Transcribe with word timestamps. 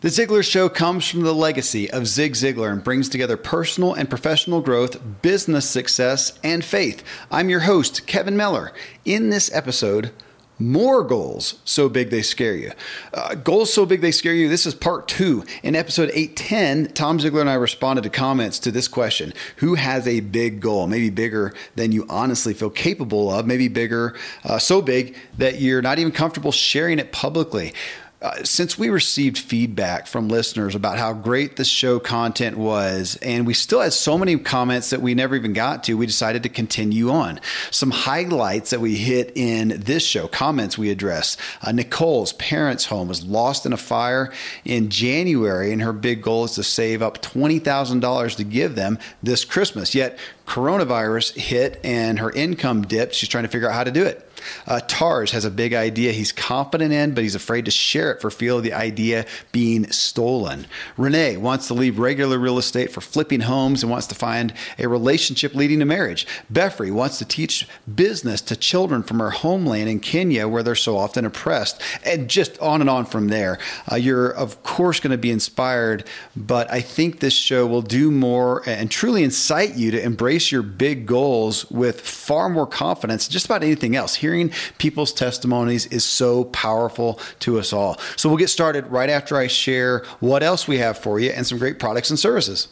The 0.00 0.08
Ziglar 0.08 0.42
Show 0.42 0.70
comes 0.70 1.06
from 1.06 1.20
the 1.20 1.34
legacy 1.34 1.90
of 1.90 2.06
Zig 2.06 2.32
Ziglar 2.32 2.72
and 2.72 2.82
brings 2.82 3.10
together 3.10 3.36
personal 3.36 3.92
and 3.92 4.08
professional 4.08 4.62
growth, 4.62 4.98
business 5.20 5.68
success, 5.68 6.38
and 6.42 6.64
faith. 6.64 7.04
I'm 7.30 7.50
your 7.50 7.60
host, 7.60 8.06
Kevin 8.06 8.34
Miller. 8.34 8.72
In 9.04 9.28
this 9.28 9.54
episode, 9.54 10.10
more 10.58 11.04
goals 11.04 11.58
so 11.66 11.90
big 11.90 12.08
they 12.08 12.22
scare 12.22 12.56
you. 12.56 12.72
Uh, 13.12 13.34
goals 13.34 13.74
so 13.74 13.84
big 13.84 14.00
they 14.00 14.10
scare 14.10 14.32
you. 14.32 14.48
This 14.48 14.64
is 14.64 14.74
part 14.74 15.06
two. 15.06 15.44
In 15.62 15.76
episode 15.76 16.10
810, 16.14 16.94
Tom 16.94 17.18
Ziglar 17.18 17.42
and 17.42 17.50
I 17.50 17.54
responded 17.54 18.00
to 18.04 18.10
comments 18.10 18.58
to 18.60 18.70
this 18.70 18.88
question 18.88 19.34
Who 19.56 19.74
has 19.74 20.06
a 20.06 20.20
big 20.20 20.60
goal? 20.60 20.86
Maybe 20.86 21.10
bigger 21.10 21.52
than 21.74 21.92
you 21.92 22.06
honestly 22.08 22.54
feel 22.54 22.70
capable 22.70 23.30
of, 23.30 23.46
maybe 23.46 23.68
bigger, 23.68 24.16
uh, 24.44 24.58
so 24.58 24.80
big 24.80 25.14
that 25.36 25.60
you're 25.60 25.82
not 25.82 25.98
even 25.98 26.10
comfortable 26.10 26.52
sharing 26.52 26.98
it 26.98 27.12
publicly. 27.12 27.74
Uh, 28.22 28.44
since 28.44 28.78
we 28.78 28.90
received 28.90 29.38
feedback 29.38 30.06
from 30.06 30.28
listeners 30.28 30.74
about 30.74 30.98
how 30.98 31.10
great 31.10 31.56
the 31.56 31.64
show 31.64 31.98
content 31.98 32.54
was, 32.54 33.16
and 33.22 33.46
we 33.46 33.54
still 33.54 33.80
had 33.80 33.94
so 33.94 34.18
many 34.18 34.36
comments 34.36 34.90
that 34.90 35.00
we 35.00 35.14
never 35.14 35.34
even 35.34 35.54
got 35.54 35.82
to, 35.82 35.94
we 35.94 36.04
decided 36.04 36.42
to 36.42 36.48
continue 36.50 37.08
on. 37.08 37.40
Some 37.70 37.90
highlights 37.90 38.70
that 38.70 38.80
we 38.80 38.96
hit 38.96 39.32
in 39.34 39.68
this 39.68 40.04
show, 40.04 40.28
comments 40.28 40.76
we 40.76 40.90
addressed. 40.90 41.40
Uh, 41.62 41.72
Nicole's 41.72 42.34
parents' 42.34 42.84
home 42.84 43.08
was 43.08 43.24
lost 43.24 43.64
in 43.64 43.72
a 43.72 43.78
fire 43.78 44.30
in 44.66 44.90
January, 44.90 45.72
and 45.72 45.80
her 45.80 45.94
big 45.94 46.20
goal 46.20 46.44
is 46.44 46.52
to 46.56 46.62
save 46.62 47.00
up 47.00 47.22
$20,000 47.22 48.36
to 48.36 48.44
give 48.44 48.74
them 48.74 48.98
this 49.22 49.46
Christmas. 49.46 49.94
Yet, 49.94 50.18
coronavirus 50.46 51.38
hit 51.38 51.80
and 51.82 52.18
her 52.18 52.30
income 52.32 52.82
dipped. 52.82 53.14
She's 53.14 53.30
trying 53.30 53.44
to 53.44 53.48
figure 53.48 53.70
out 53.70 53.74
how 53.74 53.84
to 53.84 53.90
do 53.90 54.04
it. 54.04 54.29
Uh, 54.66 54.80
Tarz 54.86 55.32
has 55.32 55.44
a 55.44 55.50
big 55.50 55.74
idea 55.74 56.12
he's 56.12 56.32
confident 56.32 56.92
in, 56.92 57.14
but 57.14 57.22
he's 57.22 57.34
afraid 57.34 57.64
to 57.64 57.70
share 57.70 58.12
it 58.12 58.20
for 58.20 58.30
fear 58.30 58.52
of 58.52 58.62
the 58.62 58.72
idea 58.72 59.26
being 59.52 59.90
stolen. 59.90 60.66
Renee 60.96 61.36
wants 61.36 61.66
to 61.68 61.74
leave 61.74 61.98
regular 61.98 62.38
real 62.38 62.58
estate 62.58 62.92
for 62.92 63.00
flipping 63.00 63.40
homes 63.40 63.82
and 63.82 63.90
wants 63.90 64.06
to 64.08 64.14
find 64.14 64.52
a 64.78 64.88
relationship 64.88 65.54
leading 65.54 65.78
to 65.78 65.84
marriage. 65.84 66.26
Beffry 66.52 66.90
wants 66.90 67.18
to 67.18 67.24
teach 67.24 67.68
business 67.92 68.40
to 68.42 68.56
children 68.56 69.02
from 69.02 69.18
her 69.18 69.30
homeland 69.30 69.88
in 69.88 70.00
Kenya, 70.00 70.48
where 70.48 70.62
they're 70.62 70.74
so 70.74 70.96
often 70.96 71.24
oppressed, 71.24 71.80
and 72.04 72.28
just 72.28 72.58
on 72.58 72.80
and 72.80 72.90
on 72.90 73.04
from 73.04 73.28
there. 73.28 73.58
Uh, 73.90 73.96
you're, 73.96 74.30
of 74.30 74.62
course, 74.62 75.00
going 75.00 75.10
to 75.10 75.18
be 75.18 75.30
inspired, 75.30 76.04
but 76.36 76.70
I 76.70 76.80
think 76.80 77.20
this 77.20 77.34
show 77.34 77.66
will 77.66 77.82
do 77.82 78.10
more 78.10 78.62
and 78.66 78.90
truly 78.90 79.22
incite 79.22 79.76
you 79.76 79.90
to 79.90 80.02
embrace 80.02 80.52
your 80.52 80.62
big 80.62 81.06
goals 81.06 81.70
with 81.70 82.00
far 82.00 82.48
more 82.48 82.66
confidence, 82.66 83.28
just 83.28 83.46
about 83.46 83.62
anything 83.62 83.96
else. 83.96 84.14
Here 84.14 84.29
hearing 84.30 84.52
people's 84.78 85.12
testimonies 85.12 85.86
is 85.86 86.04
so 86.04 86.44
powerful 86.44 87.18
to 87.40 87.58
us 87.58 87.72
all. 87.72 87.98
So 88.16 88.28
we'll 88.28 88.38
get 88.38 88.48
started 88.48 88.86
right 88.86 89.10
after 89.10 89.36
I 89.36 89.48
share 89.48 90.04
what 90.20 90.42
else 90.42 90.68
we 90.68 90.78
have 90.78 90.98
for 90.98 91.18
you 91.18 91.30
and 91.30 91.46
some 91.46 91.58
great 91.58 91.78
products 91.78 92.10
and 92.10 92.18
services. 92.18 92.68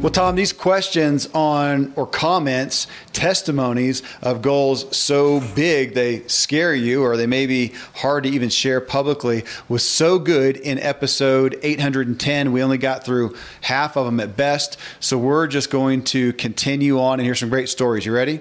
Well, 0.00 0.12
Tom, 0.12 0.36
these 0.36 0.52
questions 0.52 1.28
on 1.34 1.92
or 1.96 2.06
comments, 2.06 2.86
testimonies 3.12 4.04
of 4.22 4.42
goals 4.42 4.96
so 4.96 5.40
big 5.56 5.94
they 5.94 6.20
scare 6.28 6.72
you 6.72 7.02
or 7.02 7.16
they 7.16 7.26
may 7.26 7.46
be 7.46 7.72
hard 7.96 8.22
to 8.22 8.30
even 8.30 8.48
share 8.48 8.80
publicly 8.80 9.42
was 9.68 9.82
so 9.82 10.20
good 10.20 10.56
in 10.56 10.78
episode 10.78 11.58
810. 11.64 12.52
We 12.52 12.62
only 12.62 12.78
got 12.78 13.04
through 13.04 13.34
half 13.62 13.96
of 13.96 14.06
them 14.06 14.20
at 14.20 14.36
best. 14.36 14.78
So 15.00 15.18
we're 15.18 15.48
just 15.48 15.68
going 15.68 16.04
to 16.04 16.32
continue 16.34 17.00
on 17.00 17.18
and 17.18 17.26
hear 17.26 17.34
some 17.34 17.48
great 17.48 17.68
stories. 17.68 18.06
You 18.06 18.12
ready? 18.12 18.38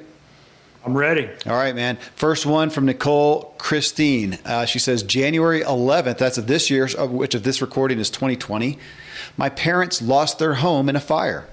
I'm 0.85 0.95
ready. 0.95 1.27
All 1.47 1.55
right, 1.55 1.73
man. 1.73 1.97
First 2.15 2.45
one 2.45 2.69
from 2.69 2.85
Nicole 2.85 3.55
Christine. 3.57 4.37
Uh, 4.45 4.65
she 4.65 4.77
says 4.77 5.01
January 5.01 5.61
11th, 5.61 6.19
that's 6.19 6.37
of 6.37 6.45
this 6.45 6.69
year, 6.69 6.87
of 6.95 7.09
which 7.09 7.33
of 7.33 7.41
this 7.41 7.63
recording 7.63 7.97
is 7.97 8.11
2020. 8.11 8.77
My 9.37 9.49
parents 9.49 10.01
lost 10.01 10.39
their 10.39 10.55
home 10.55 10.89
in 10.89 10.95
a 10.95 10.99
fire. 10.99 11.47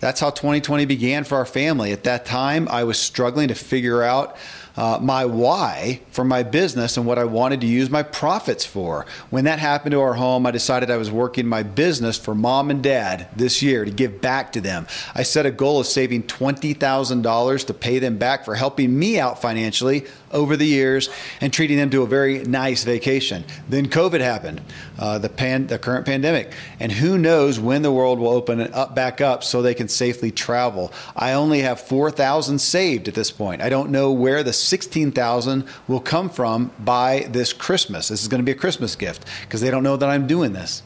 That's 0.00 0.20
how 0.20 0.30
2020 0.30 0.86
began 0.86 1.24
for 1.24 1.36
our 1.36 1.46
family. 1.46 1.92
At 1.92 2.04
that 2.04 2.24
time, 2.24 2.66
I 2.68 2.84
was 2.84 2.98
struggling 2.98 3.48
to 3.48 3.54
figure 3.54 4.02
out 4.02 4.36
uh, 4.76 4.98
my 5.00 5.26
why 5.26 6.00
for 6.10 6.24
my 6.24 6.42
business 6.42 6.96
and 6.96 7.04
what 7.04 7.18
I 7.18 7.24
wanted 7.24 7.60
to 7.60 7.66
use 7.66 7.90
my 7.90 8.02
profits 8.02 8.64
for. 8.64 9.04
When 9.28 9.44
that 9.44 9.58
happened 9.58 9.92
to 9.92 10.00
our 10.00 10.14
home, 10.14 10.46
I 10.46 10.52
decided 10.52 10.90
I 10.90 10.96
was 10.96 11.10
working 11.10 11.46
my 11.46 11.62
business 11.62 12.16
for 12.16 12.34
mom 12.34 12.70
and 12.70 12.82
dad 12.82 13.28
this 13.36 13.60
year 13.60 13.84
to 13.84 13.90
give 13.90 14.22
back 14.22 14.52
to 14.52 14.60
them. 14.62 14.86
I 15.14 15.22
set 15.22 15.44
a 15.44 15.50
goal 15.50 15.80
of 15.80 15.86
saving 15.86 16.24
$20,000 16.24 17.66
to 17.66 17.74
pay 17.74 17.98
them 17.98 18.16
back 18.16 18.46
for 18.46 18.54
helping 18.54 18.98
me 18.98 19.20
out 19.20 19.42
financially 19.42 20.06
over 20.32 20.56
the 20.56 20.66
years 20.66 21.08
and 21.40 21.52
treating 21.52 21.76
them 21.76 21.90
to 21.90 22.02
a 22.02 22.06
very 22.06 22.44
nice 22.44 22.84
vacation. 22.84 23.44
Then 23.68 23.88
COVID 23.88 24.20
happened, 24.20 24.60
uh, 24.98 25.18
the 25.18 25.28
pan, 25.28 25.66
the 25.66 25.78
current 25.78 26.06
pandemic, 26.06 26.52
and 26.78 26.92
who 26.92 27.18
knows 27.18 27.58
when 27.58 27.82
the 27.82 27.92
world 27.92 28.18
will 28.18 28.30
open 28.30 28.60
up 28.72 28.94
back 28.94 29.20
up 29.20 29.42
so 29.44 29.62
they 29.62 29.74
can 29.74 29.88
safely 29.88 30.30
travel. 30.30 30.92
I 31.16 31.32
only 31.32 31.60
have 31.60 31.80
4,000 31.80 32.58
saved 32.58 33.08
at 33.08 33.14
this 33.14 33.30
point. 33.30 33.62
I 33.62 33.68
don't 33.68 33.90
know 33.90 34.12
where 34.12 34.42
the 34.42 34.52
16,000 34.52 35.64
will 35.88 36.00
come 36.00 36.28
from 36.28 36.70
by 36.78 37.26
this 37.30 37.52
Christmas. 37.52 38.08
This 38.08 38.22
is 38.22 38.28
going 38.28 38.40
to 38.40 38.44
be 38.44 38.52
a 38.52 38.60
Christmas 38.60 38.96
gift 38.96 39.24
because 39.42 39.60
they 39.60 39.70
don't 39.70 39.82
know 39.82 39.96
that 39.96 40.08
I'm 40.08 40.26
doing 40.26 40.52
this. 40.52 40.82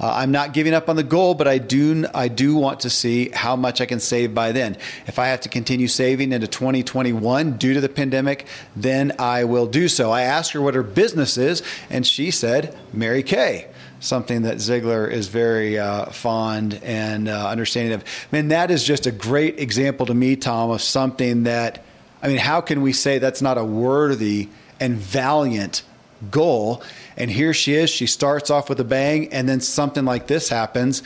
Uh, 0.00 0.12
I'm 0.12 0.30
not 0.30 0.52
giving 0.52 0.74
up 0.74 0.88
on 0.88 0.96
the 0.96 1.02
goal, 1.02 1.34
but 1.34 1.48
I 1.48 1.58
do 1.58 2.06
I 2.14 2.28
do 2.28 2.54
want 2.56 2.80
to 2.80 2.90
see 2.90 3.30
how 3.30 3.56
much 3.56 3.80
I 3.80 3.86
can 3.86 4.00
save 4.00 4.34
by 4.34 4.52
then. 4.52 4.76
If 5.06 5.18
I 5.18 5.28
have 5.28 5.40
to 5.42 5.48
continue 5.48 5.88
saving 5.88 6.32
into 6.32 6.46
2021 6.46 7.56
due 7.56 7.74
to 7.74 7.80
the 7.80 7.88
pandemic, 7.88 8.46
then 8.76 9.12
I 9.18 9.44
will 9.44 9.66
do 9.66 9.88
so. 9.88 10.10
I 10.10 10.22
asked 10.22 10.52
her 10.52 10.62
what 10.62 10.74
her 10.74 10.82
business 10.82 11.36
is, 11.36 11.62
and 11.90 12.06
she 12.06 12.30
said 12.30 12.76
Mary 12.92 13.22
Kay 13.22 13.68
something 14.00 14.42
that 14.42 14.58
Ziglar 14.58 15.10
is 15.10 15.26
very 15.26 15.76
uh, 15.76 16.06
fond 16.06 16.74
and 16.84 17.28
uh, 17.28 17.48
understanding 17.48 17.92
of. 17.94 18.02
I 18.02 18.36
mean, 18.36 18.48
that 18.48 18.70
is 18.70 18.84
just 18.84 19.06
a 19.06 19.10
great 19.10 19.58
example 19.58 20.06
to 20.06 20.14
me, 20.14 20.36
Tom, 20.36 20.70
of 20.70 20.80
something 20.80 21.42
that 21.44 21.84
I 22.22 22.28
mean, 22.28 22.38
how 22.38 22.60
can 22.60 22.82
we 22.82 22.92
say 22.92 23.18
that's 23.18 23.42
not 23.42 23.58
a 23.58 23.64
worthy 23.64 24.48
and 24.80 24.96
valiant 24.96 25.82
goal? 26.30 26.82
And 27.16 27.30
here 27.30 27.54
she 27.54 27.74
is. 27.74 27.90
She 27.90 28.06
starts 28.06 28.50
off 28.50 28.68
with 28.68 28.80
a 28.80 28.84
bang, 28.84 29.32
and 29.32 29.48
then 29.48 29.60
something 29.60 30.04
like 30.04 30.26
this 30.26 30.48
happens. 30.48 31.02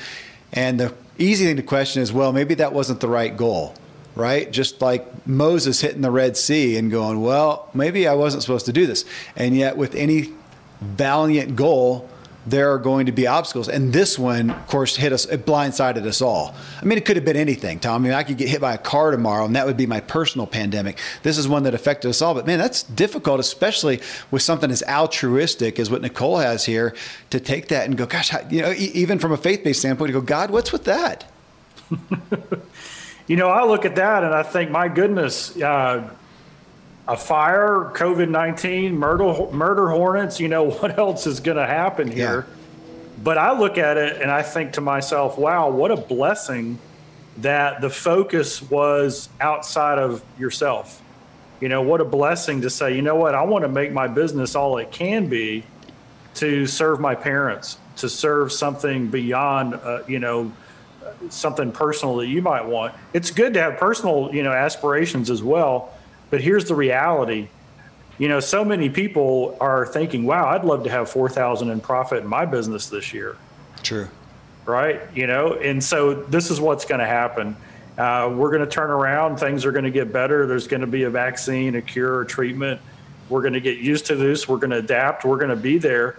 And 0.53 0.79
the 0.79 0.95
easy 1.19 1.47
thing 1.47 1.57
to 1.57 1.63
question 1.63 2.03
is, 2.03 2.13
well, 2.13 2.33
maybe 2.33 2.55
that 2.55 2.73
wasn't 2.73 3.01
the 3.01 3.09
right 3.09 3.37
goal, 3.37 3.75
right? 4.15 4.51
Just 4.51 4.81
like 4.81 5.27
Moses 5.27 5.81
hitting 5.81 6.03
the 6.03 6.11
Red 6.11 6.37
Sea 6.37 6.77
and 6.77 6.91
going, 6.91 7.23
well, 7.23 7.69
maybe 7.75 8.07
I 8.07 8.15
wasn't 8.15 8.43
supposed 8.43 8.67
to 8.67 8.73
do 8.73 8.87
this. 8.87 9.05
And 9.37 9.57
yet, 9.57 9.77
with 9.77 9.95
any 9.95 10.33
valiant 10.81 11.57
goal, 11.57 12.09
there 12.47 12.73
are 12.73 12.79
going 12.79 13.07
to 13.07 13.13
be 13.13 13.27
obstacles. 13.27 13.69
And 13.69 13.93
this 13.93 14.19
one, 14.19 14.51
of 14.51 14.67
course, 14.67 14.97
hit 14.97 15.13
us, 15.13 15.27
it 15.27 15.47
blindsided 15.47 16.05
us 16.05 16.21
all. 16.21 16.55
I 16.81 16.85
mean, 16.85 16.99
it 16.99 17.05
could 17.05 17.17
have 17.17 17.25
been 17.25 17.37
anything, 17.37 17.79
Tom. 17.79 18.03
I 18.03 18.05
mean, 18.05 18.13
I 18.15 18.23
could 18.23 18.37
get 18.37 18.49
hit 18.49 18.61
by 18.61 18.75
a 18.75 18.79
car 18.79 19.11
tomorrow, 19.11 19.45
and 19.45 19.55
that 19.57 19.67
would 19.67 19.77
be 19.77 19.87
my 19.87 20.01
personal 20.01 20.47
pandemic. 20.47 20.99
This 21.23 21.39
is 21.39 21.49
one 21.49 21.63
that 21.65 21.75
affected 21.75 22.09
us 22.09 22.21
all. 22.21 22.35
But 22.35 22.47
man, 22.47 22.59
that's 22.59 22.83
difficult, 22.83 23.41
especially 23.41 24.01
with 24.31 24.43
something 24.43 24.71
as 24.71 24.83
altruistic 24.85 25.79
as 25.79 25.91
what 25.91 26.03
Nicole 26.03 26.39
has 26.39 26.65
here, 26.65 26.95
to 27.31 27.39
take 27.39 27.69
that 27.69 27.87
and 27.87 27.97
go, 27.97 28.07
gosh, 28.07 28.33
you 28.51 28.63
know, 28.63 28.73
even 28.73 29.19
from 29.19 29.33
a 29.33 29.37
faith 29.37 29.63
based 29.63 29.81
standpoint, 29.81 30.09
to 30.09 30.13
go, 30.13 30.21
God, 30.21 30.51
what's 30.51 30.73
with 30.73 30.85
that? 30.85 31.31
you 33.27 33.37
know, 33.37 33.49
I 33.49 33.65
look 33.65 33.85
at 33.85 33.97
that 33.97 34.25
and 34.25 34.35
I 34.35 34.43
think, 34.43 34.71
my 34.71 34.89
goodness, 34.89 35.57
uh, 35.61 36.11
a 37.09 37.17
fire, 37.17 37.91
COVID 37.95 38.29
19, 38.29 38.97
murder, 38.97 39.51
murder 39.53 39.89
hornets, 39.89 40.39
you 40.39 40.49
know, 40.49 40.71
what 40.71 40.99
else 40.99 41.27
is 41.27 41.41
going 41.41 41.57
to 41.57 41.67
happen 41.67 42.11
here? 42.11 42.47
Yeah. 42.49 42.57
But 43.23 43.39
I 43.39 43.57
look 43.57 43.79
at 43.79 43.97
it 43.97 44.21
and 44.21 44.31
I 44.31 44.43
think 44.43 44.75
to 44.75 44.81
myself, 44.81 45.39
wow, 45.39 45.71
what 45.71 45.91
a 45.91 45.97
blessing 45.97 46.79
that 47.39 47.81
the 47.81 47.91
focus 47.91 48.61
was 48.63 49.29
outside 49.41 49.99
of 49.99 50.23
yourself. 50.39 51.01
You 51.61 51.69
know, 51.69 51.83
what 51.83 52.01
a 52.01 52.05
blessing 52.05 52.63
to 52.63 52.71
say, 52.71 52.97
you 52.97 53.03
know 53.03 53.15
what, 53.15 53.35
I 53.35 53.43
want 53.45 53.63
to 53.63 53.69
make 53.69 53.93
my 53.93 54.09
business 54.09 54.57
all 54.57 54.79
it 54.79 54.91
can 54.91 55.29
be 55.29 55.65
to 56.35 56.67
serve 56.67 56.99
my 56.99 57.15
parents, 57.15 57.79
to 57.97 58.09
serve 58.09 58.53
something 58.53 59.09
beyond, 59.09 59.75
uh, 59.75 60.03
you 60.09 60.19
know, 60.19 60.51
something 61.29 61.71
personal 61.71 62.17
that 62.17 62.27
you 62.27 62.43
might 62.43 62.67
want. 62.67 62.95
It's 63.13 63.31
good 63.31 63.55
to 63.55 63.63
have 63.63 63.77
personal, 63.77 64.35
you 64.35 64.43
know, 64.43 64.53
aspirations 64.53 65.31
as 65.31 65.43
well 65.43 65.93
but 66.33 66.41
here's 66.41 66.65
the 66.65 66.75
reality. 66.75 67.49
You 68.17 68.29
know, 68.29 68.41
so 68.41 68.65
many 68.65 68.89
people 68.89 69.55
are 69.61 69.85
thinking, 69.85 70.25
wow, 70.25 70.49
I'd 70.49 70.65
love 70.65 70.83
to 70.85 70.91
have 70.91 71.11
4,000 71.11 71.69
in 71.69 71.79
profit 71.79 72.23
in 72.23 72.27
my 72.27 72.47
business 72.47 72.89
this 72.89 73.13
year. 73.13 73.37
True. 73.83 74.09
Right. 74.65 75.03
You 75.15 75.27
know, 75.27 75.57
and 75.57 75.85
so 75.85 76.15
this 76.15 76.51
is 76.51 76.59
what's 76.59 76.87
going 76.87 77.01
to 77.01 77.07
happen. 77.07 77.55
Uh, 77.99 78.33
we're 78.35 78.49
going 78.49 78.65
to 78.65 78.71
turn 78.71 78.89
around. 78.89 79.41
Things 79.41 79.67
are 79.67 79.73
going 79.73 79.85
to 79.85 79.91
get 79.91 80.11
better. 80.11 80.47
There's 80.47 80.67
going 80.67 80.81
to 80.81 80.87
be 80.87 81.03
a 81.03 81.11
vaccine, 81.11 81.75
a 81.75 81.83
cure, 81.83 82.23
a 82.23 82.27
treatment. 82.27 82.81
We're 83.29 83.43
going 83.43 83.53
to 83.53 83.61
get 83.61 83.77
used 83.77 84.07
to 84.07 84.17
this. 84.17 84.49
We're 84.49 84.57
going 84.57 84.71
to 84.71 84.79
adapt. 84.79 85.27
We're 85.27 85.37
going 85.37 85.51
to 85.51 85.57
be 85.57 85.77
there. 85.77 86.17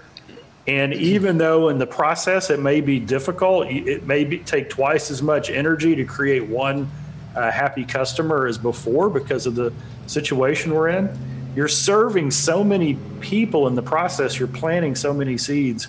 And 0.68 0.94
even 0.94 1.40
though 1.40 1.70
in 1.70 1.80
the 1.80 1.88
process 1.88 2.52
it 2.52 2.60
may 2.60 2.82
be 2.82 3.00
difficult, 3.00 3.66
it 3.68 4.06
may 4.06 4.26
be, 4.26 4.38
take 4.38 4.70
twice 4.70 5.10
as 5.10 5.24
much 5.24 5.50
energy 5.50 5.96
to 5.96 6.06
create 6.06 6.48
one 6.48 6.92
uh, 7.36 7.52
happy 7.52 7.86
customer 7.86 8.48
as 8.48 8.58
before 8.58 9.10
because 9.10 9.46
of 9.46 9.56
the 9.56 9.74
situation 10.08 10.74
we're 10.74 10.90
in. 10.90 11.10
you're 11.56 11.68
serving 11.68 12.32
so 12.32 12.64
many 12.64 12.98
people 13.20 13.68
in 13.68 13.76
the 13.76 13.82
process, 13.82 14.40
you're 14.40 14.48
planting 14.48 14.96
so 14.96 15.14
many 15.14 15.38
seeds 15.38 15.88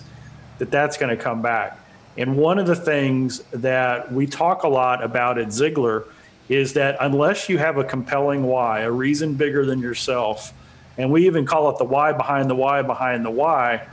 that 0.59 0.69
that's 0.71 0.97
going 0.97 1.15
to 1.15 1.21
come 1.21 1.41
back. 1.41 1.79
And 2.17 2.37
one 2.37 2.59
of 2.59 2.67
the 2.67 2.75
things 2.75 3.39
that 3.51 4.11
we 4.11 4.25
talk 4.27 4.63
a 4.63 4.67
lot 4.67 5.03
about 5.03 5.37
at 5.37 5.47
Ziglar 5.47 6.05
is 6.47 6.73
that 6.73 6.97
unless 7.01 7.49
you 7.49 7.57
have 7.57 7.77
a 7.77 7.83
compelling 7.83 8.43
why, 8.43 8.81
a 8.81 8.91
reason 8.91 9.33
bigger 9.33 9.65
than 9.65 9.79
yourself, 9.79 10.53
and 10.97 11.11
we 11.11 11.25
even 11.25 11.45
call 11.45 11.69
it 11.71 11.77
the 11.77 11.83
why 11.83 12.13
behind 12.13 12.49
the 12.49 12.55
why 12.55 12.81
behind 12.83 13.25
the 13.25 13.31
why, 13.31 13.87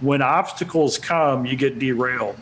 when 0.00 0.22
obstacles 0.22 0.98
come, 0.98 1.44
you 1.44 1.56
get 1.56 1.78
derailed. 1.78 2.36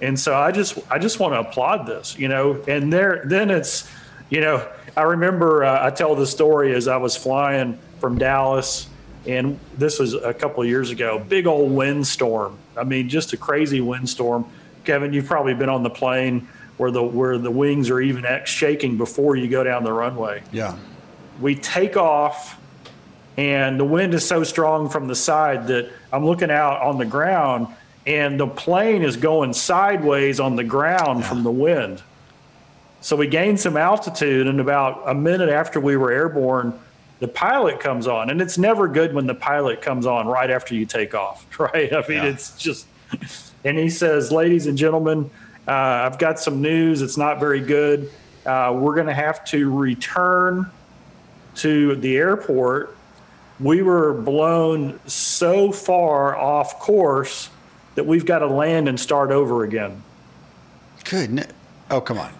And 0.00 0.18
so 0.18 0.34
I 0.34 0.52
just 0.52 0.78
I 0.90 0.98
just 0.98 1.18
want 1.18 1.34
to 1.34 1.40
applaud 1.40 1.86
this, 1.86 2.18
you 2.18 2.28
know. 2.28 2.62
And 2.68 2.92
there 2.92 3.22
then 3.24 3.50
it's, 3.50 3.90
you 4.28 4.40
know, 4.40 4.66
I 4.96 5.02
remember 5.02 5.64
uh, 5.64 5.86
I 5.86 5.90
tell 5.90 6.14
the 6.14 6.26
story 6.26 6.74
as 6.74 6.88
I 6.88 6.96
was 6.96 7.16
flying 7.16 7.78
from 7.98 8.18
Dallas, 8.18 8.88
and 9.26 9.58
this 9.76 9.98
was 9.98 10.14
a 10.14 10.34
couple 10.34 10.62
of 10.62 10.68
years 10.68 10.90
ago. 10.90 11.18
Big 11.18 11.46
old 11.46 11.72
windstorm. 11.72 12.58
I 12.76 12.84
mean, 12.84 13.08
just 13.08 13.32
a 13.32 13.36
crazy 13.36 13.80
windstorm. 13.80 14.46
Kevin, 14.84 15.12
you've 15.12 15.26
probably 15.26 15.54
been 15.54 15.68
on 15.70 15.82
the 15.82 15.90
plane 15.90 16.46
where 16.76 16.90
the 16.90 17.02
where 17.02 17.38
the 17.38 17.50
wings 17.50 17.90
are 17.90 18.00
even 18.00 18.24
shaking 18.44 18.98
before 18.98 19.36
you 19.36 19.48
go 19.48 19.64
down 19.64 19.84
the 19.84 19.92
runway. 19.92 20.42
Yeah. 20.52 20.76
We 21.40 21.54
take 21.54 21.96
off 21.96 22.58
and 23.36 23.78
the 23.78 23.84
wind 23.84 24.14
is 24.14 24.26
so 24.26 24.44
strong 24.44 24.88
from 24.88 25.08
the 25.08 25.14
side 25.14 25.66
that 25.66 25.90
I'm 26.12 26.24
looking 26.24 26.50
out 26.50 26.80
on 26.80 26.98
the 26.98 27.04
ground 27.04 27.68
and 28.06 28.38
the 28.38 28.46
plane 28.46 29.02
is 29.02 29.16
going 29.16 29.52
sideways 29.52 30.38
on 30.38 30.56
the 30.56 30.64
ground 30.64 31.20
yeah. 31.20 31.28
from 31.28 31.42
the 31.42 31.50
wind. 31.50 32.02
So 33.00 33.16
we 33.16 33.26
gained 33.26 33.60
some 33.60 33.76
altitude 33.76 34.46
and 34.46 34.60
about 34.60 35.02
a 35.06 35.14
minute 35.14 35.48
after 35.48 35.80
we 35.80 35.96
were 35.96 36.12
airborne, 36.12 36.78
the 37.18 37.28
pilot 37.28 37.80
comes 37.80 38.06
on 38.06 38.30
and 38.30 38.40
it's 38.40 38.58
never 38.58 38.88
good 38.88 39.14
when 39.14 39.26
the 39.26 39.34
pilot 39.34 39.82
comes 39.82 40.06
on 40.06 40.26
right 40.26 40.50
after 40.50 40.74
you 40.74 40.86
take 40.86 41.14
off, 41.14 41.46
right? 41.60 41.92
I 41.92 42.00
mean, 42.08 42.18
yeah. 42.18 42.24
it's 42.24 42.56
just 42.56 42.86
and 43.64 43.78
he 43.78 43.88
says, 43.88 44.30
"Ladies 44.32 44.66
and 44.66 44.76
gentlemen, 44.76 45.30
uh, 45.66 45.70
I've 45.70 46.18
got 46.18 46.38
some 46.38 46.60
news. 46.60 47.02
It's 47.02 47.16
not 47.16 47.40
very 47.40 47.60
good. 47.60 48.10
Uh, 48.44 48.76
we're 48.76 48.94
going 48.94 49.06
to 49.06 49.14
have 49.14 49.44
to 49.46 49.70
return 49.70 50.70
to 51.56 51.96
the 51.96 52.16
airport. 52.16 52.96
We 53.58 53.82
were 53.82 54.12
blown 54.12 55.00
so 55.06 55.72
far 55.72 56.36
off 56.36 56.78
course 56.78 57.48
that 57.96 58.06
we've 58.06 58.24
got 58.24 58.38
to 58.38 58.46
land 58.46 58.88
and 58.88 58.98
start 58.98 59.30
over 59.30 59.64
again. 59.64 60.02
Good. 61.04 61.46
Oh, 61.90 62.00
come 62.00 62.18
on. 62.18 62.32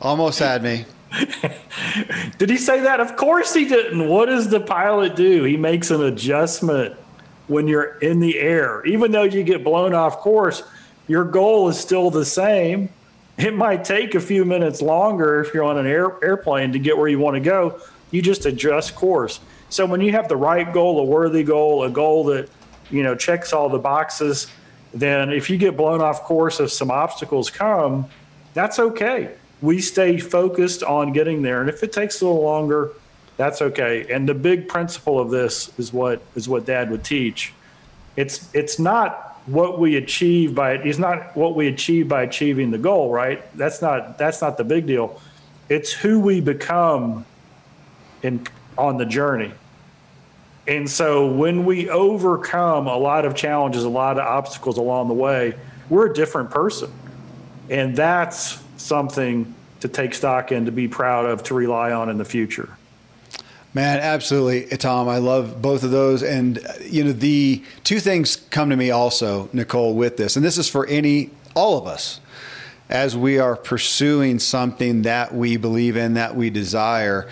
Almost 0.00 0.38
had 0.38 0.62
me. 0.62 0.84
Did 2.38 2.50
he 2.50 2.56
say 2.56 2.80
that? 2.80 3.00
Of 3.00 3.16
course 3.16 3.54
he 3.54 3.66
didn't. 3.66 4.08
What 4.08 4.26
does 4.26 4.48
the 4.48 4.60
pilot 4.60 5.16
do? 5.16 5.42
He 5.44 5.56
makes 5.56 5.90
an 5.90 6.02
adjustment 6.04 6.94
when 7.46 7.66
you're 7.66 7.98
in 7.98 8.20
the 8.20 8.38
air. 8.38 8.84
Even 8.84 9.10
though 9.10 9.22
you 9.22 9.42
get 9.42 9.64
blown 9.64 9.94
off 9.94 10.18
course, 10.18 10.62
your 11.08 11.24
goal 11.24 11.68
is 11.68 11.78
still 11.78 12.10
the 12.10 12.24
same. 12.24 12.90
It 13.38 13.54
might 13.54 13.84
take 13.84 14.14
a 14.14 14.20
few 14.20 14.44
minutes 14.44 14.82
longer 14.82 15.40
if 15.40 15.54
you're 15.54 15.64
on 15.64 15.78
an 15.78 15.86
air, 15.86 16.22
airplane 16.22 16.72
to 16.72 16.78
get 16.78 16.98
where 16.98 17.08
you 17.08 17.18
want 17.18 17.34
to 17.34 17.40
go. 17.40 17.80
You 18.10 18.20
just 18.20 18.46
adjust 18.46 18.94
course. 18.94 19.40
So 19.70 19.86
when 19.86 20.00
you 20.00 20.12
have 20.12 20.28
the 20.28 20.36
right 20.36 20.70
goal, 20.72 21.00
a 21.00 21.04
worthy 21.04 21.42
goal, 21.42 21.84
a 21.84 21.90
goal 21.90 22.24
that 22.24 22.48
you 22.90 23.02
know 23.02 23.14
checks 23.14 23.52
all 23.52 23.68
the 23.68 23.78
boxes, 23.78 24.48
then 24.94 25.30
if 25.30 25.50
you 25.50 25.56
get 25.56 25.76
blown 25.76 26.00
off 26.00 26.22
course, 26.22 26.60
if 26.60 26.72
some 26.72 26.90
obstacles 26.90 27.50
come, 27.50 28.06
that's 28.54 28.78
okay. 28.78 29.34
We 29.60 29.80
stay 29.80 30.18
focused 30.18 30.82
on 30.82 31.12
getting 31.12 31.42
there, 31.42 31.60
and 31.60 31.68
if 31.68 31.82
it 31.82 31.92
takes 31.92 32.20
a 32.20 32.26
little 32.26 32.42
longer, 32.42 32.92
that's 33.36 33.62
okay. 33.62 34.06
And 34.12 34.28
the 34.28 34.34
big 34.34 34.68
principle 34.68 35.18
of 35.18 35.30
this 35.30 35.70
is 35.78 35.92
what 35.92 36.20
is 36.34 36.48
what 36.48 36.66
Dad 36.66 36.90
would 36.90 37.04
teach. 37.04 37.52
It's 38.16 38.52
it's 38.54 38.78
not 38.78 39.40
what 39.46 39.78
we 39.78 39.96
achieve 39.96 40.54
by 40.54 40.72
it's 40.72 40.98
not 40.98 41.34
what 41.36 41.54
we 41.54 41.68
achieve 41.68 42.08
by 42.08 42.22
achieving 42.22 42.70
the 42.70 42.78
goal, 42.78 43.10
right? 43.10 43.42
That's 43.56 43.80
not 43.80 44.18
that's 44.18 44.42
not 44.42 44.56
the 44.56 44.64
big 44.64 44.86
deal. 44.86 45.20
It's 45.68 45.92
who 45.92 46.20
we 46.20 46.40
become 46.40 47.24
in 48.22 48.46
on 48.76 48.96
the 48.96 49.06
journey. 49.06 49.52
And 50.68 50.88
so 50.88 51.26
when 51.26 51.64
we 51.64 51.88
overcome 51.88 52.86
a 52.86 52.96
lot 52.96 53.24
of 53.24 53.34
challenges, 53.34 53.84
a 53.84 53.88
lot 53.88 54.18
of 54.18 54.26
obstacles 54.26 54.76
along 54.76 55.08
the 55.08 55.14
way, 55.14 55.54
we're 55.88 56.10
a 56.10 56.14
different 56.14 56.50
person. 56.50 56.92
And 57.70 57.96
that's 57.96 58.62
something 58.76 59.54
to 59.80 59.88
take 59.88 60.12
stock 60.12 60.52
in, 60.52 60.66
to 60.66 60.72
be 60.72 60.86
proud 60.86 61.24
of, 61.24 61.42
to 61.44 61.54
rely 61.54 61.92
on 61.92 62.10
in 62.10 62.18
the 62.18 62.24
future. 62.24 62.68
Man, 63.72 63.98
absolutely, 64.00 64.76
Tom. 64.76 65.08
I 65.08 65.18
love 65.18 65.62
both 65.62 65.84
of 65.84 65.90
those, 65.90 66.22
and 66.22 66.58
you 66.84 67.04
know 67.04 67.12
the 67.12 67.62
two 67.84 68.00
things 68.00 68.36
come 68.36 68.70
to 68.70 68.76
me 68.76 68.90
also, 68.90 69.48
Nicole, 69.52 69.94
with 69.94 70.16
this, 70.16 70.36
and 70.36 70.44
this 70.44 70.58
is 70.58 70.68
for 70.68 70.86
any, 70.86 71.30
all 71.54 71.78
of 71.78 71.86
us, 71.86 72.18
as 72.88 73.16
we 73.16 73.38
are 73.38 73.56
pursuing 73.56 74.38
something 74.38 75.02
that 75.02 75.34
we 75.34 75.58
believe 75.58 75.96
in, 75.96 76.14
that 76.14 76.34
we 76.34 76.48
desire, 76.48 77.28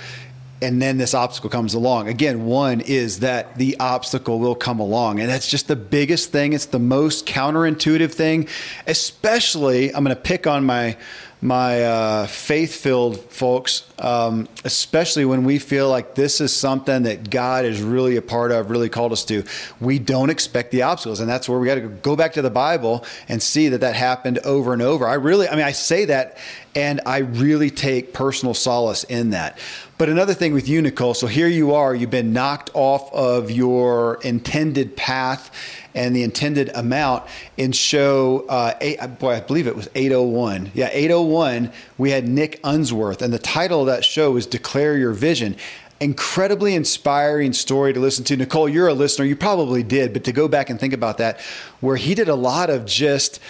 and 0.62 0.80
then 0.80 0.98
this 0.98 1.14
obstacle 1.14 1.50
comes 1.50 1.74
along. 1.74 2.08
Again, 2.08 2.46
one 2.46 2.80
is 2.80 3.20
that 3.20 3.56
the 3.56 3.76
obstacle 3.78 4.38
will 4.38 4.54
come 4.54 4.80
along, 4.80 5.20
and 5.20 5.28
that's 5.28 5.48
just 5.48 5.68
the 5.68 5.76
biggest 5.76 6.32
thing. 6.32 6.52
It's 6.52 6.66
the 6.66 6.78
most 6.78 7.26
counterintuitive 7.26 8.12
thing, 8.12 8.48
especially. 8.86 9.94
I'm 9.94 10.04
going 10.04 10.16
to 10.16 10.22
pick 10.22 10.46
on 10.46 10.64
my 10.64 10.96
my 11.42 11.84
uh, 11.84 12.26
faith 12.26 12.74
filled 12.74 13.20
folks, 13.30 13.84
um, 13.98 14.48
especially 14.64 15.24
when 15.26 15.44
we 15.44 15.58
feel 15.58 15.88
like 15.88 16.14
this 16.14 16.40
is 16.40 16.52
something 16.52 17.02
that 17.02 17.28
God 17.28 17.66
is 17.66 17.82
really 17.82 18.16
a 18.16 18.22
part 18.22 18.52
of, 18.52 18.70
really 18.70 18.88
called 18.88 19.12
us 19.12 19.24
to. 19.26 19.44
We 19.78 19.98
don't 19.98 20.30
expect 20.30 20.70
the 20.70 20.82
obstacles. 20.82 21.20
And 21.20 21.28
that's 21.28 21.48
where 21.48 21.58
we 21.58 21.66
got 21.66 21.74
to 21.74 21.82
go 21.82 22.16
back 22.16 22.32
to 22.34 22.42
the 22.42 22.50
Bible 22.50 23.04
and 23.28 23.42
see 23.42 23.68
that 23.68 23.82
that 23.82 23.94
happened 23.94 24.38
over 24.38 24.72
and 24.72 24.80
over. 24.80 25.06
I 25.06 25.14
really, 25.14 25.46
I 25.46 25.56
mean, 25.56 25.64
I 25.64 25.72
say 25.72 26.06
that 26.06 26.38
and 26.74 27.00
I 27.06 27.18
really 27.18 27.70
take 27.70 28.12
personal 28.12 28.54
solace 28.54 29.04
in 29.04 29.30
that. 29.30 29.58
But 29.98 30.10
another 30.10 30.34
thing 30.34 30.52
with 30.52 30.69
you, 30.69 30.82
Nicole, 30.82 31.14
so 31.14 31.26
here 31.26 31.48
you 31.48 31.75
are, 31.75 31.94
you've 31.94 32.10
been 32.10 32.34
knocked 32.34 32.70
off 32.75 33.10
of 33.14 33.50
your 33.50 34.19
intended 34.22 34.94
path 34.94 35.50
and 35.94 36.14
the 36.14 36.22
intended 36.22 36.70
amount 36.75 37.25
in 37.56 37.72
show 37.72 38.44
uh, 38.50 38.75
eight, 38.82 38.98
boy 39.19 39.32
i 39.37 39.40
believe 39.40 39.66
it 39.66 39.75
was 39.75 39.88
801 39.94 40.70
yeah 40.75 40.90
801 40.93 41.72
we 41.96 42.10
had 42.10 42.28
nick 42.28 42.60
unsworth 42.62 43.22
and 43.22 43.32
the 43.32 43.38
title 43.38 43.81
of 43.81 43.87
that 43.87 44.04
show 44.04 44.31
was 44.31 44.46
declare 44.46 44.98
your 44.98 45.12
vision. 45.12 45.56
Incredibly 45.99 46.75
inspiring 46.75 47.54
story 47.54 47.94
to 47.94 48.00
listen 48.00 48.22
to. 48.25 48.37
Nicole 48.37 48.69
you're 48.69 48.88
a 48.88 48.92
listener 48.92 49.25
you 49.25 49.34
probably 49.34 49.82
did 49.82 50.12
but 50.12 50.25
to 50.25 50.32
go 50.32 50.47
back 50.47 50.68
and 50.68 50.78
think 50.78 50.92
about 50.92 51.16
that 51.18 51.40
where 51.80 51.97
he 51.97 52.14
did 52.14 52.28
a 52.28 52.35
lot 52.35 52.68
of 52.68 52.85
just 52.85 53.37
uh, 53.37 53.40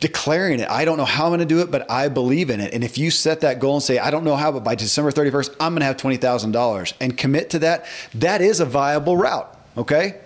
declaring 0.00 0.60
it. 0.60 0.68
I 0.68 0.84
don't 0.84 0.96
know 0.96 1.04
how 1.04 1.24
I'm 1.24 1.30
going 1.30 1.40
to 1.40 1.46
do 1.46 1.60
it, 1.60 1.70
but 1.70 1.90
I 1.90 2.08
believe 2.08 2.50
in 2.50 2.60
it. 2.60 2.74
And 2.74 2.82
if 2.82 2.98
you 2.98 3.10
set 3.10 3.40
that 3.42 3.60
goal 3.60 3.74
and 3.74 3.82
say, 3.82 3.98
I 3.98 4.10
don't 4.10 4.24
know 4.24 4.36
how, 4.36 4.52
but 4.52 4.64
by 4.64 4.74
December 4.74 5.12
31st, 5.12 5.56
I'm 5.60 5.72
going 5.72 5.80
to 5.80 5.86
have 5.86 5.96
$20,000 5.96 6.92
and 7.00 7.16
commit 7.16 7.50
to 7.50 7.60
that, 7.60 7.86
that 8.14 8.40
is 8.40 8.60
a 8.60 8.64
viable 8.64 9.16
route. 9.16 9.56
Okay. 9.76 10.20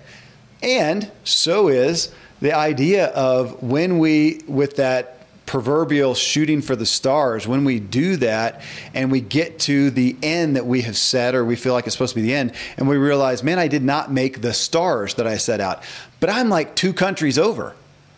And 0.62 1.10
so 1.24 1.68
is 1.68 2.12
the 2.40 2.52
idea 2.52 3.06
of 3.08 3.62
when 3.62 3.98
we, 3.98 4.40
with 4.48 4.76
that 4.76 5.12
proverbial 5.44 6.14
shooting 6.14 6.60
for 6.60 6.74
the 6.74 6.86
stars, 6.86 7.46
when 7.46 7.64
we 7.64 7.78
do 7.78 8.16
that 8.16 8.62
and 8.94 9.12
we 9.12 9.20
get 9.20 9.60
to 9.60 9.90
the 9.90 10.16
end 10.22 10.56
that 10.56 10.66
we 10.66 10.82
have 10.82 10.96
set, 10.96 11.34
or 11.34 11.44
we 11.44 11.56
feel 11.56 11.72
like 11.72 11.86
it's 11.86 11.94
supposed 11.94 12.14
to 12.14 12.20
be 12.20 12.26
the 12.26 12.34
end, 12.34 12.52
and 12.76 12.88
we 12.88 12.96
realize, 12.96 13.42
man, 13.42 13.58
I 13.58 13.68
did 13.68 13.82
not 13.82 14.10
make 14.10 14.40
the 14.40 14.52
stars 14.52 15.14
that 15.14 15.26
I 15.26 15.36
set 15.36 15.60
out, 15.60 15.84
but 16.20 16.30
I'm 16.30 16.48
like 16.48 16.74
two 16.74 16.92
countries 16.92 17.38
over. 17.38 17.76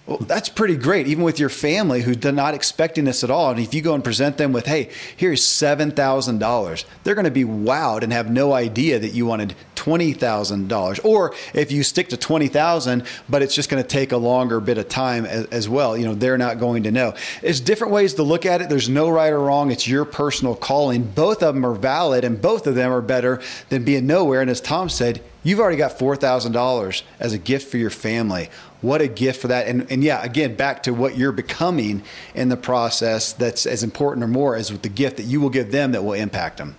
Well, 0.08 0.16
that's 0.20 0.48
pretty 0.48 0.76
great, 0.76 1.06
even 1.06 1.22
with 1.22 1.38
your 1.38 1.50
family 1.50 2.00
who's 2.00 2.22
not 2.24 2.54
expecting 2.54 3.04
this 3.04 3.22
at 3.22 3.30
all. 3.30 3.50
And 3.50 3.60
if 3.60 3.74
you 3.74 3.82
go 3.82 3.92
and 3.92 4.02
present 4.02 4.38
them 4.38 4.54
with, 4.54 4.64
hey, 4.64 4.88
here's 5.14 5.42
$7,000, 5.42 6.84
they're 7.04 7.14
going 7.14 7.26
to 7.26 7.30
be 7.30 7.44
wowed 7.44 8.02
and 8.02 8.10
have 8.10 8.30
no 8.30 8.54
idea 8.54 8.98
that 8.98 9.10
you 9.10 9.26
wanted 9.26 9.54
$20,000. 9.76 11.04
Or 11.04 11.34
if 11.52 11.70
you 11.70 11.82
stick 11.82 12.08
to 12.08 12.16
20000 12.16 13.02
but 13.28 13.42
it's 13.42 13.54
just 13.54 13.68
going 13.68 13.82
to 13.82 13.88
take 13.88 14.12
a 14.12 14.16
longer 14.16 14.60
bit 14.60 14.78
of 14.78 14.88
time 14.88 15.26
as, 15.26 15.44
as, 15.46 15.68
well, 15.68 15.94
you 15.94 16.06
know, 16.06 16.14
they're 16.14 16.38
not 16.38 16.58
going 16.58 16.84
to 16.84 16.90
know. 16.90 17.14
There's 17.42 17.60
different 17.60 17.92
ways 17.92 18.14
to 18.14 18.22
look 18.22 18.46
at 18.46 18.62
it. 18.62 18.70
There's 18.70 18.88
no 18.88 19.10
right 19.10 19.30
or 19.30 19.40
wrong. 19.40 19.70
It's 19.70 19.86
your 19.86 20.06
personal 20.06 20.56
calling. 20.56 21.02
Both 21.02 21.42
of 21.42 21.54
them 21.54 21.66
are 21.66 21.74
valid 21.74 22.24
and 22.24 22.40
both 22.40 22.66
of 22.66 22.74
them 22.74 22.90
are 22.90 23.02
better 23.02 23.42
than 23.68 23.84
being 23.84 24.06
nowhere. 24.06 24.40
And 24.40 24.50
as 24.50 24.62
Tom 24.62 24.88
said, 24.88 25.22
you've 25.42 25.60
already 25.60 25.76
got 25.76 25.98
$4,000 25.98 27.02
as 27.20 27.32
a 27.34 27.38
gift 27.38 27.70
for 27.70 27.76
your 27.76 27.90
family 27.90 28.48
what 28.80 29.00
a 29.00 29.08
gift 29.08 29.40
for 29.40 29.48
that. 29.48 29.66
And, 29.66 29.90
and 29.90 30.04
yeah, 30.04 30.22
again, 30.22 30.54
back 30.54 30.82
to 30.84 30.94
what 30.94 31.16
you're 31.16 31.32
becoming 31.32 32.02
in 32.34 32.48
the 32.48 32.56
process 32.56 33.32
that's 33.32 33.66
as 33.66 33.82
important 33.82 34.24
or 34.24 34.28
more 34.28 34.54
as 34.54 34.70
with 34.70 34.82
the 34.82 34.88
gift 34.88 35.16
that 35.16 35.24
you 35.24 35.40
will 35.40 35.50
give 35.50 35.72
them 35.72 35.92
that 35.92 36.04
will 36.04 36.12
impact 36.12 36.58
them. 36.58 36.76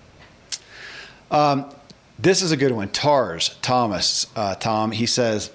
Um, 1.32 1.70
this 2.18 2.42
is 2.42 2.52
a 2.52 2.58
good 2.58 2.72
one. 2.72 2.90
Tarz 2.90 3.56
Thomas, 3.62 4.28
uh, 4.36 4.56
Tom, 4.56 4.92
he 4.92 5.06
says, 5.06 5.52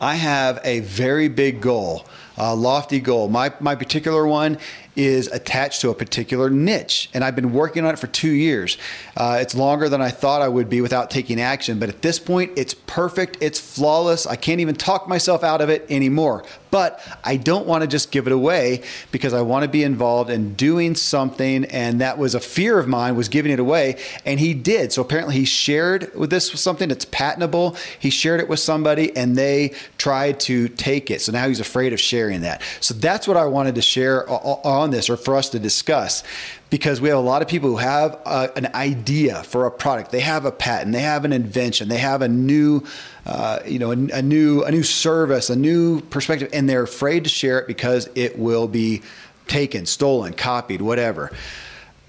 I 0.00 0.14
have 0.14 0.60
a 0.64 0.80
very 0.80 1.28
big 1.28 1.60
goal, 1.60 2.06
a 2.36 2.54
lofty 2.54 3.00
goal. 3.00 3.28
My, 3.28 3.52
my 3.60 3.74
particular 3.74 4.26
one 4.26 4.58
is 4.98 5.28
attached 5.28 5.80
to 5.80 5.90
a 5.90 5.94
particular 5.94 6.50
niche, 6.50 7.08
and 7.14 7.22
I've 7.22 7.36
been 7.36 7.52
working 7.52 7.84
on 7.84 7.94
it 7.94 7.98
for 7.98 8.08
two 8.08 8.32
years. 8.32 8.76
Uh, 9.16 9.38
it's 9.40 9.54
longer 9.54 9.88
than 9.88 10.02
I 10.02 10.10
thought 10.10 10.42
I 10.42 10.48
would 10.48 10.68
be 10.68 10.80
without 10.80 11.08
taking 11.08 11.40
action, 11.40 11.78
but 11.78 11.88
at 11.88 12.02
this 12.02 12.18
point, 12.18 12.52
it's 12.56 12.74
perfect. 12.74 13.38
It's 13.40 13.60
flawless. 13.60 14.26
I 14.26 14.34
can't 14.34 14.60
even 14.60 14.74
talk 14.74 15.08
myself 15.08 15.44
out 15.44 15.60
of 15.60 15.70
it 15.70 15.86
anymore. 15.88 16.44
But 16.70 17.00
I 17.24 17.36
don't 17.36 17.66
want 17.66 17.82
to 17.82 17.86
just 17.86 18.10
give 18.10 18.26
it 18.26 18.32
away 18.32 18.82
because 19.10 19.32
I 19.32 19.42
want 19.42 19.62
to 19.62 19.68
be 19.68 19.82
involved 19.82 20.30
in 20.30 20.54
doing 20.54 20.94
something, 20.94 21.64
and 21.66 22.00
that 22.00 22.18
was 22.18 22.34
a 22.34 22.40
fear 22.40 22.78
of 22.78 22.88
mine 22.88 23.16
was 23.16 23.28
giving 23.28 23.52
it 23.52 23.60
away, 23.60 24.00
and 24.24 24.38
he 24.38 24.54
did. 24.54 24.92
So 24.92 25.02
apparently, 25.02 25.34
he 25.34 25.44
shared 25.44 26.14
with 26.14 26.30
this 26.30 26.50
something 26.52 26.88
that's 26.88 27.04
patentable. 27.06 27.76
He 27.98 28.10
shared 28.10 28.40
it 28.40 28.48
with 28.48 28.60
somebody, 28.60 29.16
and 29.16 29.36
they 29.36 29.74
tried 29.96 30.40
to 30.40 30.68
take 30.68 31.10
it. 31.10 31.20
So 31.22 31.32
now 31.32 31.48
he's 31.48 31.60
afraid 31.60 31.92
of 31.92 32.00
sharing 32.00 32.42
that. 32.42 32.62
So 32.80 32.94
that's 32.94 33.26
what 33.26 33.36
I 33.36 33.44
wanted 33.46 33.74
to 33.76 33.82
share 33.82 34.28
on 34.28 34.90
this, 34.90 35.08
or 35.10 35.16
for 35.16 35.36
us 35.36 35.48
to 35.50 35.58
discuss 35.58 36.22
because 36.70 37.00
we 37.00 37.08
have 37.08 37.18
a 37.18 37.22
lot 37.22 37.42
of 37.42 37.48
people 37.48 37.70
who 37.70 37.76
have 37.76 38.20
a, 38.26 38.50
an 38.56 38.68
idea 38.74 39.42
for 39.44 39.66
a 39.66 39.70
product. 39.70 40.10
They 40.10 40.20
have 40.20 40.44
a 40.44 40.52
patent, 40.52 40.92
they 40.92 41.00
have 41.00 41.24
an 41.24 41.32
invention, 41.32 41.88
they 41.88 41.98
have 41.98 42.22
a 42.22 42.28
new, 42.28 42.82
uh, 43.26 43.60
you 43.66 43.78
know, 43.78 43.90
a, 43.90 44.18
a, 44.18 44.22
new 44.22 44.64
a 44.64 44.70
new 44.70 44.82
service, 44.82 45.50
a 45.50 45.56
new 45.56 46.00
perspective, 46.00 46.50
and 46.52 46.68
they're 46.68 46.82
afraid 46.82 47.24
to 47.24 47.30
share 47.30 47.58
it 47.60 47.66
because 47.66 48.08
it 48.14 48.38
will 48.38 48.68
be 48.68 49.02
taken, 49.46 49.86
stolen, 49.86 50.34
copied, 50.34 50.82
whatever. 50.82 51.32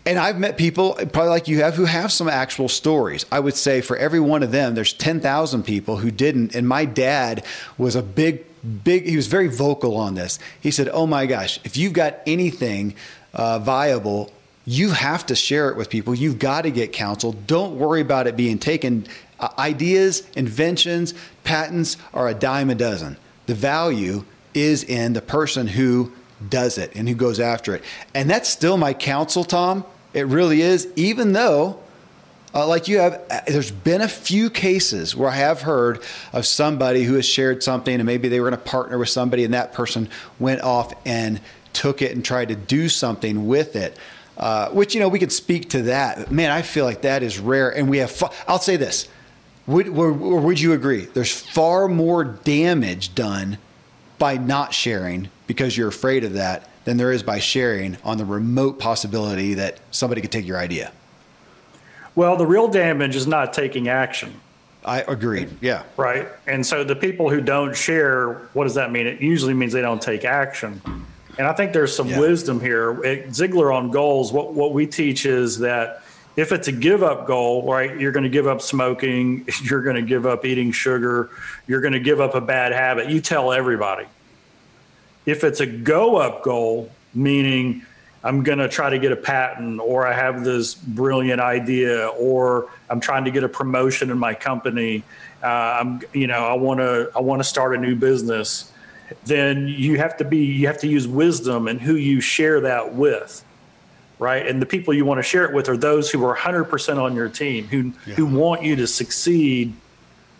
And 0.05 0.17
I've 0.17 0.39
met 0.39 0.57
people, 0.57 0.93
probably 0.93 1.29
like 1.29 1.47
you 1.47 1.61
have, 1.61 1.75
who 1.75 1.85
have 1.85 2.11
some 2.11 2.27
actual 2.27 2.67
stories. 2.67 3.25
I 3.31 3.39
would 3.39 3.55
say 3.55 3.81
for 3.81 3.95
every 3.95 4.19
one 4.19 4.43
of 4.43 4.51
them, 4.51 4.73
there's 4.73 4.93
10,000 4.93 5.63
people 5.63 5.97
who 5.97 6.09
didn't. 6.09 6.55
And 6.55 6.67
my 6.67 6.85
dad 6.85 7.45
was 7.77 7.95
a 7.95 8.01
big, 8.01 8.43
big, 8.83 9.05
he 9.05 9.15
was 9.15 9.27
very 9.27 9.47
vocal 9.47 9.95
on 9.97 10.15
this. 10.15 10.39
He 10.59 10.71
said, 10.71 10.89
Oh 10.91 11.05
my 11.05 11.25
gosh, 11.25 11.59
if 11.63 11.77
you've 11.77 11.93
got 11.93 12.19
anything 12.25 12.95
uh, 13.33 13.59
viable, 13.59 14.31
you 14.69 14.91
have 14.91 15.25
to 15.25 15.35
share 15.35 15.71
it 15.71 15.77
with 15.77 15.89
people. 15.89 16.13
You've 16.13 16.37
got 16.37 16.61
to 16.61 16.69
get 16.69 16.93
counsel. 16.93 17.31
Don't 17.31 17.79
worry 17.79 18.01
about 18.01 18.27
it 18.27 18.37
being 18.37 18.59
taken. 18.59 19.07
Uh, 19.39 19.49
ideas, 19.57 20.29
inventions, 20.35 21.15
patents 21.43 21.97
are 22.13 22.27
a 22.27 22.35
dime 22.35 22.69
a 22.69 22.75
dozen. 22.75 23.17
The 23.47 23.55
value 23.55 24.25
is 24.53 24.83
in 24.83 25.13
the 25.13 25.23
person 25.23 25.65
who 25.65 26.11
does 26.47 26.77
it 26.77 26.91
and 26.95 27.09
who 27.09 27.15
goes 27.15 27.39
after 27.39 27.73
it. 27.73 27.83
And 28.13 28.29
that's 28.29 28.47
still 28.47 28.77
my 28.77 28.93
counsel, 28.93 29.43
Tom. 29.43 29.85
It 30.13 30.27
really 30.27 30.61
is, 30.61 30.87
even 30.95 31.33
though. 31.33 31.79
Uh, 32.53 32.67
like 32.67 32.87
you 32.87 32.99
have, 32.99 33.21
uh, 33.29 33.41
there's 33.47 33.71
been 33.71 34.01
a 34.01 34.07
few 34.07 34.51
cases 34.51 35.15
where 35.15 35.29
I 35.29 35.35
have 35.35 35.61
heard 35.61 36.01
of 36.31 36.45
somebody 36.45 37.03
who 37.03 37.15
has 37.15 37.25
shared 37.25 37.63
something 37.63 37.93
and 37.93 38.05
maybe 38.05 38.27
they 38.27 38.39
were 38.39 38.49
going 38.49 38.59
to 38.59 38.69
partner 38.69 38.97
with 38.99 39.09
somebody 39.09 39.43
and 39.43 39.53
that 39.55 39.73
person 39.73 40.09
went 40.39 40.61
off 40.61 40.93
and 41.05 41.41
took 41.73 42.01
it 42.01 42.11
and 42.11 42.25
tried 42.25 42.49
to 42.49 42.55
do 42.55 42.89
something 42.89 43.47
with 43.47 43.75
it. 43.75 43.97
Uh, 44.39 44.69
which 44.69 44.93
you 44.95 45.01
know 45.01 45.09
we 45.09 45.19
could 45.19 45.33
speak 45.33 45.69
to 45.69 45.81
that. 45.83 46.31
Man, 46.31 46.49
I 46.49 46.61
feel 46.61 46.85
like 46.85 47.01
that 47.01 47.23
is 47.23 47.39
rare, 47.39 47.69
and 47.69 47.89
we 47.89 47.97
have. 47.97 48.09
Fa- 48.09 48.31
I'll 48.47 48.59
say 48.59 48.77
this: 48.77 49.09
would 49.67 49.89
or 49.89 50.11
would 50.13 50.59
you 50.59 50.73
agree? 50.73 51.05
There's 51.05 51.31
far 51.31 51.87
more 51.87 52.23
damage 52.23 53.13
done 53.15 53.57
by 54.17 54.37
not 54.37 54.73
sharing 54.73 55.29
because 55.45 55.77
you're 55.77 55.89
afraid 55.89 56.23
of 56.23 56.33
that 56.33 56.69
than 56.85 56.97
there 56.97 57.11
is 57.11 57.21
by 57.21 57.39
sharing 57.39 57.97
on 58.03 58.17
the 58.17 58.25
remote 58.25 58.79
possibility 58.79 59.55
that 59.55 59.79
somebody 59.91 60.21
could 60.21 60.31
take 60.31 60.47
your 60.47 60.57
idea. 60.57 60.91
Well, 62.15 62.35
the 62.35 62.45
real 62.45 62.67
damage 62.67 63.15
is 63.15 63.27
not 63.27 63.53
taking 63.53 63.87
action. 63.89 64.39
I 64.85 65.01
agreed. 65.01 65.49
Yeah. 65.61 65.83
Right. 65.97 66.27
And 66.47 66.65
so 66.65 66.83
the 66.83 66.95
people 66.95 67.29
who 67.29 67.41
don't 67.41 67.75
share, 67.75 68.33
what 68.53 68.63
does 68.63 68.75
that 68.75 68.91
mean? 68.91 69.05
It 69.07 69.21
usually 69.21 69.53
means 69.53 69.73
they 69.73 69.81
don't 69.81 70.01
take 70.01 70.25
action. 70.25 70.81
And 71.39 71.47
I 71.47 71.53
think 71.53 71.71
there's 71.71 71.95
some 71.95 72.09
yeah. 72.09 72.19
wisdom 72.19 72.59
here. 72.59 72.91
At 73.05 73.29
Ziglar 73.29 73.73
on 73.73 73.91
goals, 73.91 74.33
what, 74.33 74.53
what 74.53 74.73
we 74.73 74.85
teach 74.85 75.25
is 75.25 75.59
that 75.59 76.03
if 76.35 76.51
it's 76.51 76.67
a 76.67 76.71
give 76.73 77.01
up 77.01 77.25
goal, 77.27 77.63
right, 77.63 77.97
you're 77.97 78.11
going 78.11 78.25
to 78.25 78.29
give 78.29 78.45
up 78.45 78.61
smoking, 78.61 79.47
you're 79.63 79.81
going 79.81 79.95
to 79.95 80.01
give 80.01 80.25
up 80.25 80.43
eating 80.43 80.73
sugar, 80.73 81.29
you're 81.65 81.79
going 81.79 81.93
to 81.93 81.99
give 82.01 82.19
up 82.19 82.35
a 82.35 82.41
bad 82.41 82.73
habit. 82.73 83.09
You 83.09 83.21
tell 83.21 83.53
everybody. 83.53 84.05
If 85.25 85.45
it's 85.45 85.61
a 85.61 85.65
go 85.65 86.17
up 86.17 86.43
goal, 86.43 86.91
meaning 87.13 87.85
I'm 88.21 88.43
going 88.43 88.59
to 88.59 88.67
try 88.67 88.89
to 88.89 88.99
get 88.99 89.13
a 89.13 89.15
patent 89.15 89.79
or 89.79 90.05
I 90.05 90.11
have 90.11 90.43
this 90.43 90.75
brilliant 90.75 91.39
idea 91.39 92.07
or 92.07 92.69
I'm 92.89 92.99
trying 92.99 93.23
to 93.23 93.31
get 93.31 93.45
a 93.45 93.49
promotion 93.49 94.09
in 94.09 94.17
my 94.19 94.33
company, 94.33 95.03
uh, 95.41 95.47
I'm 95.47 96.01
you 96.11 96.27
know 96.27 96.45
I 96.45 96.55
want 96.55 96.81
to 96.81 97.09
I 97.15 97.21
want 97.21 97.39
to 97.39 97.45
start 97.45 97.73
a 97.75 97.77
new 97.77 97.95
business 97.95 98.73
then 99.25 99.67
you 99.67 99.97
have 99.97 100.17
to 100.17 100.25
be 100.25 100.37
you 100.37 100.67
have 100.67 100.79
to 100.79 100.87
use 100.87 101.07
wisdom 101.07 101.67
and 101.67 101.81
who 101.81 101.95
you 101.95 102.21
share 102.21 102.61
that 102.61 102.93
with 102.93 103.43
right? 104.21 104.45
And 104.45 104.61
the 104.61 104.65
people 104.65 104.93
you 104.93 105.05
want 105.05 105.19
to 105.19 105.23
share 105.23 105.45
it 105.45 105.53
with 105.53 105.69
are 105.69 105.77
those 105.77 106.11
who 106.11 106.25
are 106.25 106.35
100% 106.35 107.01
on 107.01 107.15
your 107.15 107.29
team 107.29 107.65
who 107.67 107.93
yeah. 108.05 108.15
who 108.15 108.25
want 108.25 108.61
you 108.63 108.75
to 108.75 108.85
succeed 108.85 109.73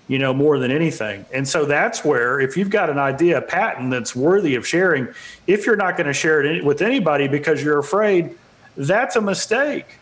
you 0.09 0.19
know 0.19 0.33
more 0.33 0.59
than 0.59 0.71
anything. 0.71 1.25
And 1.33 1.47
so 1.47 1.65
that's 1.65 2.03
where 2.03 2.39
if 2.39 2.57
you've 2.57 2.69
got 2.69 2.89
an 2.89 2.97
idea 2.97 3.37
a 3.37 3.41
patent 3.41 3.91
that's 3.91 4.15
worthy 4.15 4.55
of 4.55 4.67
sharing 4.67 5.07
if 5.47 5.65
you're 5.65 5.77
not 5.77 5.95
going 5.97 6.07
to 6.07 6.13
share 6.13 6.41
it 6.41 6.65
with 6.65 6.81
anybody 6.81 7.27
because 7.27 7.63
you're 7.63 7.79
afraid 7.79 8.35
that's 8.75 9.15
a 9.15 9.21
mistake 9.21 9.99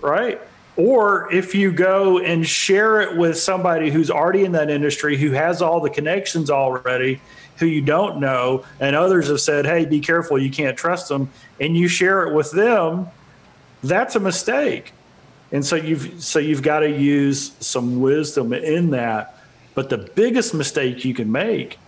right? 0.00 0.40
Or 0.76 1.32
if 1.32 1.54
you 1.54 1.72
go 1.72 2.18
and 2.18 2.46
share 2.46 3.00
it 3.00 3.16
with 3.16 3.38
somebody 3.38 3.90
who's 3.90 4.10
already 4.10 4.44
in 4.44 4.52
that 4.52 4.70
industry 4.70 5.16
who 5.16 5.30
has 5.32 5.62
all 5.62 5.80
the 5.80 5.90
connections 5.90 6.50
already 6.50 7.20
who 7.58 7.66
you 7.66 7.80
don't 7.80 8.18
know, 8.18 8.64
and 8.80 8.94
others 8.94 9.28
have 9.28 9.40
said, 9.40 9.66
hey, 9.66 9.86
be 9.86 10.00
careful, 10.00 10.38
you 10.38 10.50
can't 10.50 10.76
trust 10.76 11.08
them, 11.08 11.30
and 11.60 11.76
you 11.76 11.88
share 11.88 12.26
it 12.26 12.34
with 12.34 12.50
them, 12.52 13.08
that's 13.82 14.16
a 14.16 14.20
mistake. 14.20 14.92
And 15.52 15.64
so 15.64 15.76
you've 15.76 16.22
so 16.22 16.38
you've 16.38 16.62
got 16.62 16.80
to 16.80 16.90
use 16.90 17.52
some 17.60 18.00
wisdom 18.00 18.52
in 18.52 18.90
that. 18.90 19.38
But 19.74 19.90
the 19.90 19.98
biggest 19.98 20.54
mistake 20.54 21.04
you 21.04 21.14
can 21.14 21.30
make 21.30 21.78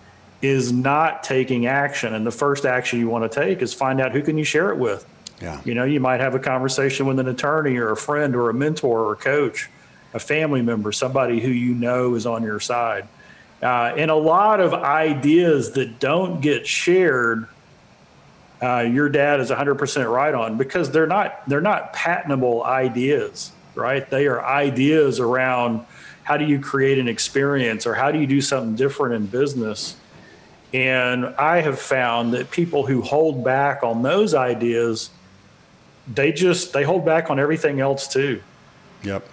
is 0.43 0.73
not 0.73 1.25
taking 1.25 1.67
action. 1.67 2.15
And 2.15 2.27
the 2.27 2.31
first 2.31 2.65
action 2.65 3.01
you 3.01 3.09
want 3.09 3.31
to 3.31 3.41
take 3.41 3.63
is 3.63 3.75
find 3.75 4.01
out 4.01 4.13
who 4.13 4.23
can 4.23 4.39
you 4.39 4.45
share 4.45 4.71
it 4.71 4.79
with. 4.79 5.07
Yeah. 5.41 5.61
You 5.65 5.75
know, 5.75 5.85
you 5.85 6.01
might 6.01 6.21
have 6.21 6.35
a 6.35 6.39
conversation 6.39 7.07
with 7.07 7.19
an 7.19 7.29
attorney 7.29 7.77
or 7.77 7.91
a 7.91 7.97
friend 7.97 8.37
or 8.37 8.51
a 8.51 8.55
mentor 8.55 9.01
or 9.01 9.13
a 9.13 9.17
coach, 9.17 9.69
a 10.15 10.19
family 10.19 10.63
member, 10.63 10.93
somebody 10.93 11.41
who 11.41 11.51
you 11.51 11.75
know 11.75 12.15
is 12.15 12.27
on 12.27 12.43
your 12.43 12.61
side. 12.61 13.09
Uh, 13.63 13.93
and 13.97 14.11
a 14.11 14.17
lot 14.17 14.61
of 14.61 14.73
ideas 14.73 15.73
that 15.73 15.99
don't 15.99 16.41
get 16.41 16.67
shared, 16.67 17.49
uh, 18.63 18.81
your 18.81 19.09
dad 19.09 19.41
is 19.41 19.51
100% 19.51 20.13
right 20.13 20.35
on 20.35 20.57
because 20.57 20.91
they're 20.91 21.07
not 21.07 21.49
they're 21.49 21.61
not 21.61 21.93
patentable 21.93 22.63
ideas, 22.65 23.51
right? 23.75 24.09
They 24.09 24.27
are 24.27 24.45
ideas 24.45 25.19
around 25.19 25.85
how 26.23 26.37
do 26.37 26.45
you 26.45 26.61
create 26.61 26.99
an 26.99 27.09
experience 27.09 27.87
or 27.87 27.95
how 27.95 28.13
do 28.13 28.19
you 28.19 28.27
do 28.27 28.41
something 28.41 28.77
different 28.77 29.15
in 29.15 29.27
business. 29.27 29.97
And 30.73 31.25
I 31.25 31.61
have 31.61 31.81
found 31.81 32.35
that 32.35 32.51
people 32.51 32.87
who 32.87 33.01
hold 33.01 33.43
back 33.43 33.83
on 33.83 34.03
those 34.03 34.35
ideas, 34.35 35.11
they 36.13 36.31
just 36.31 36.73
they 36.73 36.85
hold 36.85 37.05
back 37.05 37.31
on 37.31 37.41
everything 37.41 37.81
else 37.81 38.07
too. 38.07 38.41
Yep 39.03 39.27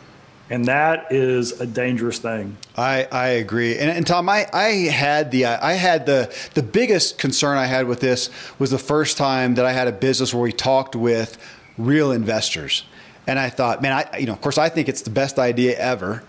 and 0.49 0.65
that 0.65 1.11
is 1.11 1.59
a 1.59 1.65
dangerous 1.65 2.19
thing. 2.19 2.57
I, 2.75 3.07
I 3.11 3.27
agree, 3.27 3.77
and, 3.77 3.89
and 3.89 4.05
Tom, 4.05 4.29
I, 4.29 4.47
I 4.53 4.67
had 4.89 5.31
the 5.31 5.45
I 5.45 5.73
had 5.73 6.05
the 6.05 6.33
the 6.53 6.63
biggest 6.63 7.17
concern 7.17 7.57
I 7.57 7.65
had 7.65 7.87
with 7.87 7.99
this 7.99 8.29
was 8.59 8.71
the 8.71 8.79
first 8.79 9.17
time 9.17 9.55
that 9.55 9.65
I 9.65 9.71
had 9.71 9.87
a 9.87 9.91
business 9.91 10.33
where 10.33 10.43
we 10.43 10.51
talked 10.51 10.95
with 10.95 11.37
real 11.77 12.11
investors, 12.11 12.83
and 13.27 13.39
I 13.39 13.49
thought, 13.49 13.81
man, 13.81 13.93
I 13.93 14.17
you 14.17 14.25
know, 14.25 14.33
of 14.33 14.41
course, 14.41 14.57
I 14.57 14.69
think 14.69 14.89
it's 14.89 15.01
the 15.01 15.09
best 15.09 15.39
idea 15.39 15.77
ever 15.77 16.23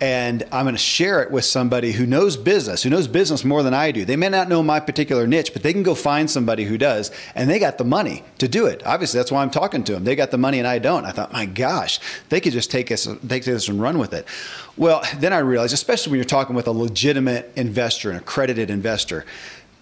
and 0.00 0.42
I'm 0.52 0.64
going 0.64 0.74
to 0.74 0.78
share 0.78 1.22
it 1.22 1.30
with 1.30 1.44
somebody 1.44 1.92
who 1.92 2.04
knows 2.04 2.36
business, 2.36 2.82
who 2.82 2.90
knows 2.90 3.08
business 3.08 3.44
more 3.44 3.62
than 3.62 3.72
I 3.72 3.92
do. 3.92 4.04
They 4.04 4.16
may 4.16 4.28
not 4.28 4.48
know 4.48 4.62
my 4.62 4.78
particular 4.78 5.26
niche, 5.26 5.52
but 5.52 5.62
they 5.62 5.72
can 5.72 5.82
go 5.82 5.94
find 5.94 6.30
somebody 6.30 6.64
who 6.64 6.76
does, 6.76 7.10
and 7.34 7.48
they 7.48 7.58
got 7.58 7.78
the 7.78 7.84
money 7.84 8.22
to 8.38 8.46
do 8.46 8.66
it. 8.66 8.82
Obviously, 8.84 9.18
that's 9.18 9.32
why 9.32 9.42
I'm 9.42 9.50
talking 9.50 9.84
to 9.84 9.92
them. 9.92 10.04
They 10.04 10.14
got 10.14 10.30
the 10.30 10.38
money 10.38 10.58
and 10.58 10.68
I 10.68 10.78
don't. 10.78 11.06
I 11.06 11.12
thought, 11.12 11.32
my 11.32 11.46
gosh, 11.46 11.98
they 12.28 12.40
could 12.40 12.52
just 12.52 12.70
take 12.70 12.92
us, 12.92 13.08
take 13.26 13.44
this 13.44 13.68
and 13.68 13.80
run 13.80 13.98
with 13.98 14.12
it. 14.12 14.26
Well, 14.76 15.02
then 15.16 15.32
I 15.32 15.38
realized, 15.38 15.72
especially 15.72 16.10
when 16.10 16.18
you're 16.18 16.24
talking 16.24 16.54
with 16.54 16.66
a 16.66 16.72
legitimate 16.72 17.50
investor, 17.56 18.10
an 18.10 18.16
accredited 18.16 18.68
investor, 18.68 19.24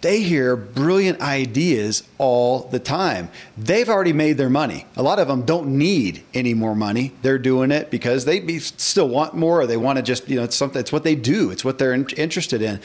they 0.04 0.20
hear 0.20 0.54
brilliant 0.54 1.18
ideas 1.23 2.02
all 2.18 2.68
the 2.68 2.78
time. 2.78 3.30
They've 3.56 3.88
already 3.88 4.12
made 4.12 4.37
their 4.37 4.50
money. 4.50 4.84
A 4.96 5.02
lot 5.02 5.18
of 5.18 5.28
them 5.28 5.46
don't 5.46 5.78
need 5.78 6.23
any 6.34 6.52
more 6.52 6.75
money. 6.75 7.12
They're 7.23 7.38
doing 7.38 7.70
it 7.70 7.90
because 7.90 8.26
they 8.26 8.58
still 8.58 9.08
want 9.08 9.32
more 9.34 9.62
or 9.62 9.66
they 9.66 9.78
want 9.78 9.96
to 9.96 10.02
just, 10.02 10.28
you 10.28 10.37
know, 10.37 10.44
it's 10.44 10.56
something, 10.56 10.78
it's 10.78 10.92
what 10.92 11.04
they 11.04 11.14
do. 11.14 11.50
It's 11.50 11.64
what 11.64 11.78
they're 11.78 11.94
interested 11.94 12.61
in. 12.61 12.82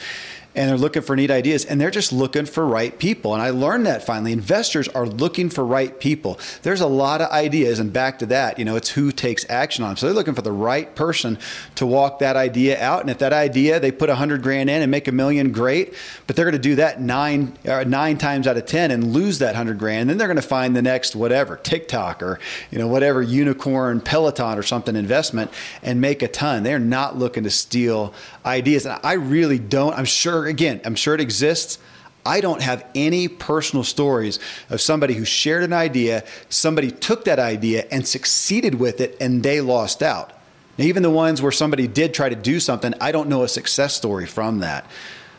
And 0.54 0.68
they're 0.68 0.78
looking 0.78 1.02
for 1.02 1.14
neat 1.14 1.30
ideas 1.30 1.64
and 1.64 1.80
they're 1.80 1.90
just 1.90 2.12
looking 2.12 2.44
for 2.46 2.66
right 2.66 2.98
people. 2.98 3.34
And 3.34 3.42
I 3.42 3.50
learned 3.50 3.86
that 3.86 4.04
finally. 4.04 4.32
Investors 4.32 4.88
are 4.88 5.06
looking 5.06 5.48
for 5.48 5.64
right 5.64 5.98
people. 6.00 6.38
There's 6.62 6.80
a 6.80 6.86
lot 6.86 7.20
of 7.20 7.30
ideas, 7.30 7.78
and 7.78 7.92
back 7.92 8.18
to 8.20 8.26
that, 8.26 8.58
you 8.58 8.64
know, 8.64 8.76
it's 8.76 8.90
who 8.90 9.12
takes 9.12 9.48
action 9.48 9.84
on 9.84 9.90
them. 9.90 9.96
So 9.96 10.06
they're 10.06 10.14
looking 10.14 10.34
for 10.34 10.42
the 10.42 10.52
right 10.52 10.94
person 10.94 11.38
to 11.76 11.86
walk 11.86 12.18
that 12.18 12.36
idea 12.36 12.80
out. 12.80 13.00
And 13.02 13.10
if 13.10 13.18
that 13.18 13.32
idea 13.32 13.78
they 13.78 13.92
put 13.92 14.10
a 14.10 14.14
hundred 14.16 14.42
grand 14.42 14.70
in 14.70 14.82
and 14.82 14.90
make 14.90 15.08
a 15.08 15.12
million, 15.12 15.52
great. 15.52 15.94
But 16.26 16.36
they're 16.36 16.44
going 16.44 16.52
to 16.52 16.58
do 16.58 16.76
that 16.76 17.00
nine 17.00 17.56
uh, 17.66 17.84
nine 17.84 18.18
times 18.18 18.46
out 18.46 18.56
of 18.56 18.66
ten 18.66 18.90
and 18.90 19.12
lose 19.12 19.38
that 19.38 19.54
hundred 19.54 19.78
grand. 19.78 20.02
And 20.02 20.10
then 20.10 20.18
they're 20.18 20.28
going 20.28 20.36
to 20.36 20.42
find 20.42 20.74
the 20.74 20.82
next 20.82 21.14
whatever 21.14 21.56
TikTok 21.56 22.22
or 22.22 22.40
you 22.70 22.78
know 22.78 22.88
whatever 22.88 23.22
unicorn 23.22 24.00
Peloton 24.00 24.58
or 24.58 24.62
something 24.62 24.96
investment 24.96 25.50
and 25.82 26.00
make 26.00 26.22
a 26.22 26.28
ton. 26.28 26.62
They're 26.62 26.78
not 26.78 27.18
looking 27.18 27.44
to 27.44 27.50
steal 27.50 28.14
ideas. 28.44 28.86
And 28.86 28.98
I 29.02 29.14
really 29.14 29.58
don't. 29.58 29.94
I'm 29.94 30.04
sure 30.04 30.39
again. 30.46 30.80
I'm 30.84 30.94
sure 30.94 31.14
it 31.14 31.20
exists. 31.20 31.78
I 32.24 32.40
don't 32.40 32.62
have 32.62 32.86
any 32.94 33.28
personal 33.28 33.82
stories 33.82 34.38
of 34.68 34.80
somebody 34.80 35.14
who 35.14 35.24
shared 35.24 35.62
an 35.62 35.72
idea, 35.72 36.24
somebody 36.48 36.90
took 36.90 37.24
that 37.24 37.38
idea 37.38 37.86
and 37.90 38.06
succeeded 38.06 38.74
with 38.74 39.00
it, 39.00 39.16
and 39.20 39.42
they 39.42 39.60
lost 39.60 40.02
out. 40.02 40.32
Now, 40.76 40.84
even 40.84 41.02
the 41.02 41.10
ones 41.10 41.40
where 41.40 41.52
somebody 41.52 41.86
did 41.86 42.14
try 42.14 42.28
to 42.28 42.36
do 42.36 42.60
something, 42.60 42.94
I 43.00 43.12
don't 43.12 43.28
know 43.28 43.42
a 43.42 43.48
success 43.48 43.94
story 43.94 44.26
from 44.26 44.60
that. 44.60 44.86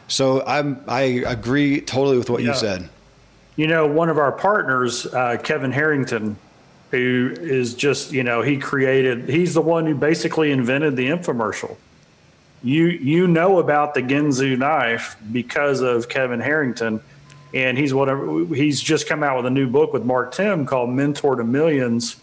So 0.08 0.44
I'm, 0.46 0.84
I 0.88 1.02
agree 1.26 1.82
totally 1.82 2.18
with 2.18 2.30
what 2.30 2.42
yeah. 2.42 2.50
you 2.50 2.56
said. 2.56 2.90
You 3.56 3.68
know, 3.68 3.86
one 3.86 4.10
of 4.10 4.18
our 4.18 4.32
partners, 4.32 5.06
uh, 5.06 5.38
Kevin 5.44 5.72
Harrington, 5.72 6.38
who 6.90 7.34
is 7.40 7.76
just, 7.76 8.12
you 8.12 8.24
know, 8.24 8.42
he 8.42 8.58
created, 8.58 9.30
he's 9.30 9.54
the 9.54 9.62
one 9.62 9.86
who 9.86 9.96
basically 9.96 10.52
invented 10.52 10.96
the 10.96 11.08
infomercial 11.08 11.78
you 12.64 12.86
you 12.86 13.28
know 13.28 13.60
about 13.60 13.94
the 13.94 14.02
Ginsu 14.02 14.58
knife 14.58 15.16
because 15.32 15.82
of 15.82 16.10
Kevin 16.10 16.40
Harrington, 16.40 17.02
and 17.54 17.78
he's 17.78 17.94
whatever 17.94 18.46
he's 18.46 18.80
just 18.80 19.08
come 19.08 19.24
out 19.24 19.38
with 19.38 19.46
a 19.46 19.50
new 19.50 19.68
book 19.68 19.94
with 19.94 20.06
Mark 20.06 20.34
Timm 20.34 20.66
called 20.66 20.90
Mentor 20.90 21.36
to 21.36 21.44
Millions, 21.44 22.18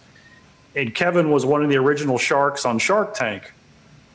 and 0.76 0.94
Kevin 0.94 1.30
was 1.30 1.44
one 1.44 1.62
of 1.62 1.70
the 1.70 1.76
original 1.76 2.18
sharks 2.18 2.64
on 2.64 2.78
Shark 2.78 3.14
Tank. 3.14 3.52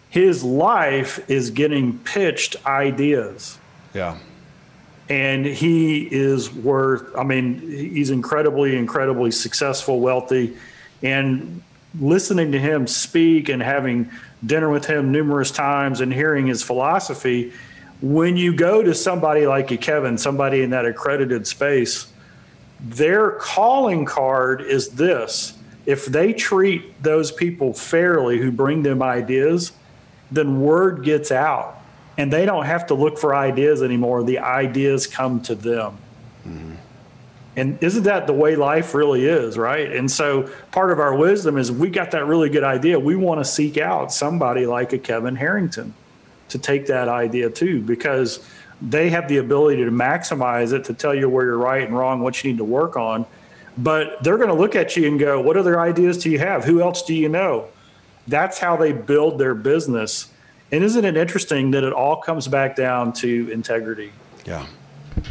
His 0.09 0.43
life 0.43 1.29
is 1.29 1.49
getting 1.49 1.97
pitched 1.99 2.55
ideas. 2.65 3.57
Yeah. 3.93 4.17
And 5.09 5.45
he 5.45 6.07
is 6.09 6.53
worth, 6.53 7.15
I 7.17 7.23
mean, 7.23 7.59
he's 7.59 8.11
incredibly, 8.11 8.77
incredibly 8.77 9.31
successful, 9.31 9.99
wealthy. 9.99 10.55
And 11.01 11.61
listening 12.00 12.51
to 12.51 12.59
him 12.59 12.88
speak 12.88 13.50
and 13.50 13.62
having 13.62 14.09
dinner 14.45 14.69
with 14.69 14.85
him 14.85 15.12
numerous 15.12 15.51
times 15.51 16.01
and 16.01 16.13
hearing 16.13 16.47
his 16.47 16.63
philosophy, 16.63 17.53
when 18.01 18.35
you 18.35 18.53
go 18.53 18.83
to 18.83 18.93
somebody 18.93 19.47
like 19.47 19.71
a 19.71 19.77
Kevin, 19.77 20.17
somebody 20.17 20.62
in 20.62 20.71
that 20.71 20.85
accredited 20.85 21.47
space, 21.47 22.07
their 22.79 23.31
calling 23.31 24.05
card 24.05 24.62
is 24.62 24.89
this. 24.89 25.57
If 25.85 26.05
they 26.05 26.33
treat 26.33 27.01
those 27.01 27.31
people 27.31 27.73
fairly 27.73 28.39
who 28.39 28.51
bring 28.51 28.83
them 28.83 29.01
ideas, 29.01 29.71
then 30.31 30.62
word 30.62 31.03
gets 31.03 31.31
out 31.31 31.77
and 32.17 32.31
they 32.31 32.45
don't 32.45 32.65
have 32.65 32.88
to 32.88 32.93
look 32.93 33.17
for 33.17 33.35
ideas 33.35 33.81
anymore. 33.81 34.23
The 34.23 34.39
ideas 34.39 35.07
come 35.07 35.41
to 35.43 35.55
them. 35.55 35.97
Mm-hmm. 36.47 36.75
And 37.55 37.81
isn't 37.83 38.03
that 38.03 38.25
the 38.25 38.33
way 38.33 38.55
life 38.55 38.93
really 38.95 39.25
is, 39.25 39.57
right? 39.57 39.91
And 39.91 40.10
so 40.10 40.50
part 40.72 40.91
of 40.91 41.00
our 41.00 41.15
wisdom 41.15 41.57
is 41.57 41.72
we 41.72 41.89
got 41.89 42.12
that 42.12 42.25
really 42.25 42.50
good 42.50 42.63
idea. 42.63 43.00
We 43.00 43.15
want 43.15 43.41
to 43.41 43.45
seek 43.45 43.77
out 43.77 44.12
somebody 44.12 44.65
like 44.65 44.93
a 44.93 44.98
Kevin 44.98 45.36
Harrington 45.36 45.93
to 46.50 46.57
take 46.57 46.88
that 46.88 47.07
idea 47.07 47.50
too, 47.50 47.81
because 47.81 48.48
they 48.81 49.10
have 49.12 49.27
the 49.27 49.38
ability 49.38 49.83
to 49.83 49.91
maximize 49.91 50.74
it, 50.74 50.83
to 50.86 50.93
tell 50.93 51.13
you 51.13 51.29
where 51.29 51.45
you're 51.45 51.57
right 51.57 51.83
and 51.83 51.95
wrong, 51.95 52.22
what 52.22 52.43
you 52.43 52.51
need 52.51 52.57
to 52.57 52.63
work 52.63 52.98
on. 52.98 53.25
But 53.77 54.24
they're 54.24 54.38
going 54.38 54.50
to 54.50 54.55
look 54.55 54.75
at 54.75 54.95
you 54.98 55.07
and 55.07 55.19
go, 55.19 55.39
What 55.41 55.57
other 55.57 55.79
ideas 55.79 56.17
do 56.17 56.29
you 56.29 56.39
have? 56.39 56.63
Who 56.63 56.81
else 56.81 57.03
do 57.03 57.13
you 57.13 57.29
know? 57.29 57.67
That's 58.27 58.60
how 58.60 58.77
they 58.77 58.93
build 58.93 59.39
their 59.39 59.55
business. 59.55 60.31
And 60.72 60.83
isn't 60.83 61.05
it 61.05 61.17
interesting 61.17 61.72
that 61.72 61.83
it 61.83 61.93
all 61.93 62.17
comes 62.17 62.48
back 62.48 62.75
down 62.75 63.13
to 63.13 63.50
integrity? 63.51 64.12
Yeah. 64.45 64.65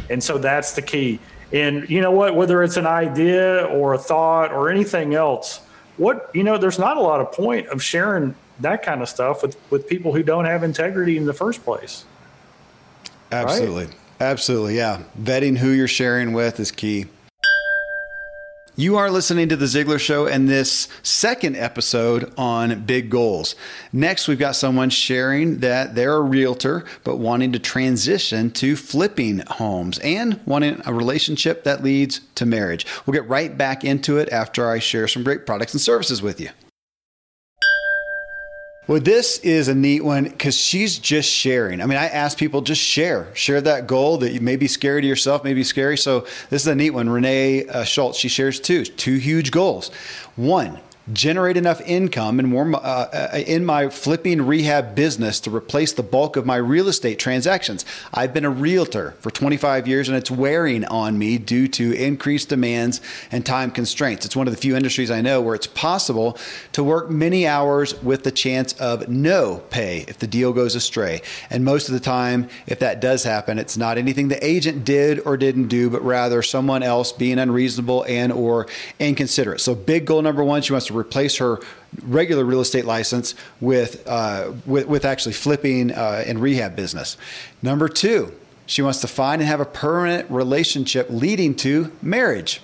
And 0.09 0.23
so 0.23 0.37
that's 0.37 0.73
the 0.73 0.81
key 0.81 1.19
and 1.53 1.89
you 1.89 2.01
know 2.01 2.11
what, 2.11 2.35
whether 2.35 2.63
it's 2.63 2.77
an 2.77 2.87
idea 2.87 3.65
or 3.65 3.93
a 3.93 3.97
thought 3.97 4.51
or 4.51 4.69
anything 4.69 5.13
else, 5.13 5.61
what 5.97 6.29
you 6.33 6.43
know, 6.43 6.57
there's 6.57 6.79
not 6.79 6.97
a 6.97 7.01
lot 7.01 7.21
of 7.21 7.31
point 7.31 7.67
of 7.67 7.81
sharing 7.81 8.35
that 8.59 8.83
kind 8.83 9.01
of 9.01 9.07
stuff 9.07 9.41
with 9.43 9.55
with 9.69 9.87
people 9.87 10.13
who 10.13 10.23
don't 10.23 10.45
have 10.45 10.63
integrity 10.63 11.15
in 11.15 11.25
the 11.25 11.33
first 11.33 11.63
place. 11.63 12.05
Absolutely. 13.31 13.85
Right? 13.85 13.95
Absolutely. 14.19 14.77
Yeah. 14.77 15.03
Vetting 15.21 15.57
who 15.57 15.69
you're 15.69 15.87
sharing 15.87 16.33
with 16.33 16.59
is 16.59 16.71
key. 16.71 17.05
You 18.75 18.97
are 18.97 19.11
listening 19.11 19.49
to 19.49 19.55
The 19.55 19.67
Ziglar 19.67 19.99
Show 19.99 20.25
and 20.25 20.49
this 20.49 20.87
second 21.03 21.55
episode 21.55 22.33
on 22.39 22.85
big 22.85 23.11
goals. 23.11 23.53
Next, 23.91 24.27
we've 24.27 24.39
got 24.39 24.55
someone 24.55 24.89
sharing 24.89 25.59
that 25.59 25.93
they're 25.93 26.15
a 26.15 26.21
realtor, 26.21 26.83
but 27.03 27.17
wanting 27.17 27.51
to 27.51 27.59
transition 27.59 28.49
to 28.49 28.75
flipping 28.75 29.43
homes 29.45 29.99
and 29.99 30.39
wanting 30.47 30.81
a 30.87 30.93
relationship 30.93 31.63
that 31.65 31.83
leads 31.83 32.21
to 32.33 32.47
marriage. 32.47 32.87
We'll 33.05 33.13
get 33.13 33.29
right 33.29 33.55
back 33.55 33.83
into 33.83 34.17
it 34.17 34.33
after 34.33 34.67
I 34.67 34.79
share 34.79 35.07
some 35.07 35.23
great 35.23 35.45
products 35.45 35.75
and 35.75 35.81
services 35.81 36.23
with 36.23 36.41
you. 36.41 36.49
Well, 38.85 38.99
this 38.99 39.39
is 39.39 39.69
a 39.69 39.75
neat 39.75 40.03
one 40.03 40.25
because 40.25 40.57
she's 40.57 40.99
just 40.99 41.29
sharing. 41.29 41.79
I 41.81 41.85
mean, 41.85 41.97
I 41.97 42.07
ask 42.07 42.37
people 42.37 42.59
just 42.59 42.81
share, 42.81 43.33
share 43.33 43.61
that 43.61 43.87
goal 43.87 44.17
that 44.17 44.33
you 44.33 44.41
may 44.41 44.57
be 44.57 44.67
scary 44.67 45.01
to 45.01 45.07
yourself, 45.07 45.45
may 45.45 45.53
be 45.53 45.63
scary. 45.63 45.97
So 45.97 46.27
this 46.49 46.63
is 46.63 46.67
a 46.67 46.75
neat 46.75 46.89
one. 46.89 47.09
Renee 47.09 47.65
uh, 47.65 47.85
Schultz, 47.85 48.19
she 48.19 48.27
shares 48.27 48.59
two, 48.59 48.83
two 48.83 49.15
huge 49.15 49.51
goals. 49.51 49.89
One, 50.35 50.81
generate 51.11 51.57
enough 51.57 51.81
income 51.81 52.39
and 52.39 52.47
more 52.47 52.73
uh, 52.75 52.79
uh, 52.79 53.43
in 53.45 53.65
my 53.65 53.89
flipping 53.89 54.45
rehab 54.45 54.95
business 54.95 55.41
to 55.41 55.53
replace 55.53 55.91
the 55.91 56.03
bulk 56.03 56.37
of 56.37 56.45
my 56.45 56.55
real 56.55 56.87
estate 56.87 57.19
transactions. 57.19 57.83
I've 58.13 58.33
been 58.33 58.45
a 58.45 58.49
realtor 58.49 59.15
for 59.19 59.29
25 59.29 59.85
years 59.85 60.07
and 60.07 60.17
it's 60.17 60.31
wearing 60.31 60.85
on 60.85 61.17
me 61.17 61.37
due 61.37 61.67
to 61.69 61.91
increased 61.93 62.49
demands 62.49 63.01
and 63.31 63.45
time 63.45 63.69
constraints. 63.71 64.25
It's 64.25 64.35
one 64.35 64.47
of 64.47 64.53
the 64.53 64.59
few 64.59 64.77
industries 64.77 65.11
I 65.11 65.19
know 65.19 65.41
where 65.41 65.55
it's 65.55 65.67
possible 65.67 66.37
to 66.71 66.83
work 66.83 67.09
many 67.09 67.45
hours 67.45 68.01
with 68.01 68.23
the 68.23 68.31
chance 68.31 68.71
of 68.73 69.09
no 69.09 69.61
pay 69.71 70.05
if 70.07 70.19
the 70.19 70.27
deal 70.27 70.53
goes 70.53 70.73
astray. 70.73 71.21
And 71.49 71.65
most 71.65 71.89
of 71.89 71.93
the 71.93 71.99
time, 71.99 72.47
if 72.65 72.79
that 72.79 73.01
does 73.01 73.25
happen, 73.25 73.59
it's 73.59 73.75
not 73.75 73.97
anything 73.97 74.29
the 74.29 74.45
agent 74.45 74.85
did 74.85 75.19
or 75.25 75.35
didn't 75.35 75.67
do, 75.67 75.89
but 75.89 76.01
rather 76.03 76.41
someone 76.41 76.81
else 76.81 77.11
being 77.11 77.39
unreasonable 77.39 78.05
and 78.07 78.31
or 78.31 78.67
inconsiderate. 78.99 79.59
So 79.59 79.75
big 79.75 80.05
goal 80.05 80.21
number 80.21 80.43
one, 80.43 80.61
she 80.61 80.71
wants 80.71 80.87
to 80.87 80.92
replace 80.95 81.37
her 81.37 81.59
regular 82.01 82.43
real 82.43 82.61
estate 82.61 82.85
license 82.85 83.35
with, 83.61 84.07
uh, 84.07 84.53
with, 84.65 84.87
with, 84.87 85.05
actually 85.05 85.33
flipping 85.33 85.91
uh, 85.91 86.23
and 86.25 86.39
rehab 86.39 86.75
business. 86.75 87.17
Number 87.61 87.87
two, 87.87 88.33
she 88.65 88.81
wants 88.81 89.01
to 89.01 89.07
find 89.07 89.41
and 89.41 89.49
have 89.49 89.59
a 89.59 89.65
permanent 89.65 90.29
relationship 90.31 91.07
leading 91.09 91.55
to 91.55 91.91
marriage 92.01 92.61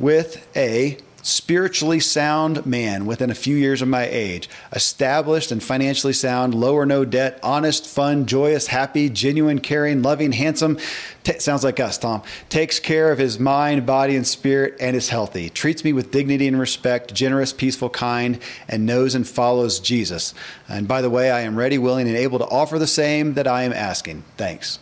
with 0.00 0.46
a 0.56 0.98
spiritually 1.22 2.00
sound 2.00 2.66
man 2.66 3.06
within 3.06 3.30
a 3.30 3.34
few 3.34 3.56
years 3.56 3.80
of 3.80 3.88
my 3.88 4.04
age, 4.04 4.48
established 4.72 5.52
and 5.52 5.62
financially 5.62 6.12
sound, 6.12 6.54
low 6.54 6.74
or 6.74 6.84
no 6.84 7.04
debt, 7.04 7.38
honest, 7.42 7.86
fun, 7.86 8.26
joyous, 8.26 8.66
happy, 8.66 9.08
genuine, 9.08 9.60
caring, 9.60 10.02
loving, 10.02 10.32
handsome. 10.32 10.78
T- 11.22 11.38
sounds 11.38 11.62
like 11.62 11.78
us, 11.78 11.96
Tom. 11.96 12.22
Takes 12.48 12.80
care 12.80 13.12
of 13.12 13.18
his 13.18 13.38
mind, 13.38 13.86
body, 13.86 14.16
and 14.16 14.26
spirit, 14.26 14.74
and 14.80 14.96
is 14.96 15.08
healthy. 15.08 15.48
Treats 15.48 15.84
me 15.84 15.92
with 15.92 16.10
dignity 16.10 16.48
and 16.48 16.58
respect, 16.58 17.14
generous, 17.14 17.52
peaceful, 17.52 17.88
kind, 17.88 18.38
and 18.68 18.84
knows 18.84 19.14
and 19.14 19.26
follows 19.26 19.78
Jesus. 19.78 20.34
And 20.68 20.88
by 20.88 21.00
the 21.00 21.10
way, 21.10 21.30
I 21.30 21.42
am 21.42 21.56
ready, 21.56 21.78
willing, 21.78 22.08
and 22.08 22.16
able 22.16 22.40
to 22.40 22.46
offer 22.46 22.78
the 22.78 22.86
same 22.86 23.34
that 23.34 23.46
I 23.46 23.62
am 23.62 23.72
asking. 23.72 24.24
Thanks. 24.36 24.80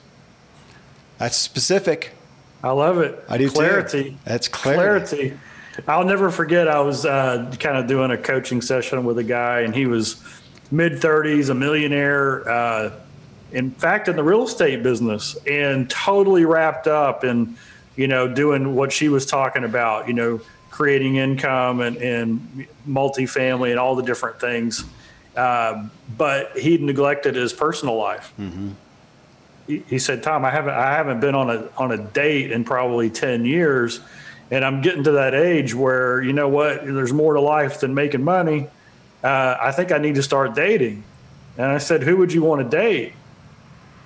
That's 1.19 1.37
specific. 1.37 2.13
I 2.63 2.71
love 2.71 2.99
it. 2.99 3.23
I 3.29 3.37
do 3.37 3.51
clarity. 3.51 4.11
Too. 4.11 4.17
That's 4.25 4.49
clarity. 4.49 5.17
clarity. 5.17 5.41
I'll 5.87 6.05
never 6.05 6.31
forget. 6.31 6.69
I 6.69 6.81
was 6.81 7.07
uh, 7.07 7.53
kind 7.59 7.77
of 7.77 7.87
doing 7.87 8.11
a 8.11 8.19
coaching 8.19 8.61
session 8.61 9.05
with 9.05 9.19
a 9.19 9.25
guy, 9.25 9.61
and 9.61 9.75
he 9.75 9.87
was 9.87 10.23
mid 10.71 10.95
30s, 10.95 11.51
a 11.51 11.55
millionaire. 11.55 12.49
Uh, 12.49 12.93
in 13.53 13.71
fact, 13.73 14.09
in 14.09 14.17
the 14.17 14.23
real 14.23 14.45
estate 14.45 14.83
business, 14.83 15.37
and 15.47 15.89
totally 15.91 16.45
wrapped 16.45 16.87
up 16.87 17.25
in, 17.25 17.57
you 17.97 18.07
know, 18.07 18.33
doing 18.33 18.75
what 18.75 18.93
she 18.93 19.09
was 19.09 19.27
talking 19.27 19.65
about. 19.65 20.07
You 20.07 20.15
know, 20.15 20.41
creating 20.71 21.17
income 21.17 21.81
and, 21.81 21.97
and 21.99 22.67
multifamily 22.89 23.71
and 23.71 23.79
all 23.79 23.95
the 23.95 24.03
different 24.03 24.41
things. 24.41 24.85
Uh, 25.37 25.89
but 26.17 26.57
he 26.57 26.79
neglected 26.79 27.35
his 27.35 27.53
personal 27.53 27.97
life. 27.97 28.33
Mm-hmm. 28.39 28.71
He, 29.67 29.79
he 29.89 29.99
said, 29.99 30.23
"Tom, 30.23 30.45
I 30.45 30.51
haven't 30.51 30.75
I 30.75 30.93
haven't 30.93 31.21
been 31.21 31.35
on 31.35 31.51
a 31.51 31.69
on 31.77 31.93
a 31.93 31.99
date 31.99 32.51
in 32.51 32.65
probably 32.65 33.11
ten 33.11 33.45
years." 33.45 34.01
And 34.51 34.65
I'm 34.65 34.81
getting 34.83 35.05
to 35.05 35.13
that 35.13 35.35
age 35.35 35.75
where 35.75 36.23
you 36.23 36.33
know 36.33 36.49
what, 36.49 36.85
there's 36.85 37.13
more 37.13 37.35
to 37.35 37.41
life 37.41 37.81
than 37.81 37.95
making 37.95 38.25
money. 38.25 38.69
Uh, 39.23 39.57
I 39.61 39.73
think 39.73 39.93
I 39.93 39.99
need 39.99 40.15
to 40.17 40.23
start 40.23 40.55
dating. 40.55 41.05
And 41.59 41.67
I 41.67 41.79
said, 41.79 42.03
who 42.03 42.17
would 42.17 42.33
you 42.33 42.43
want 42.43 42.63
to 42.63 42.77
date? 42.77 43.13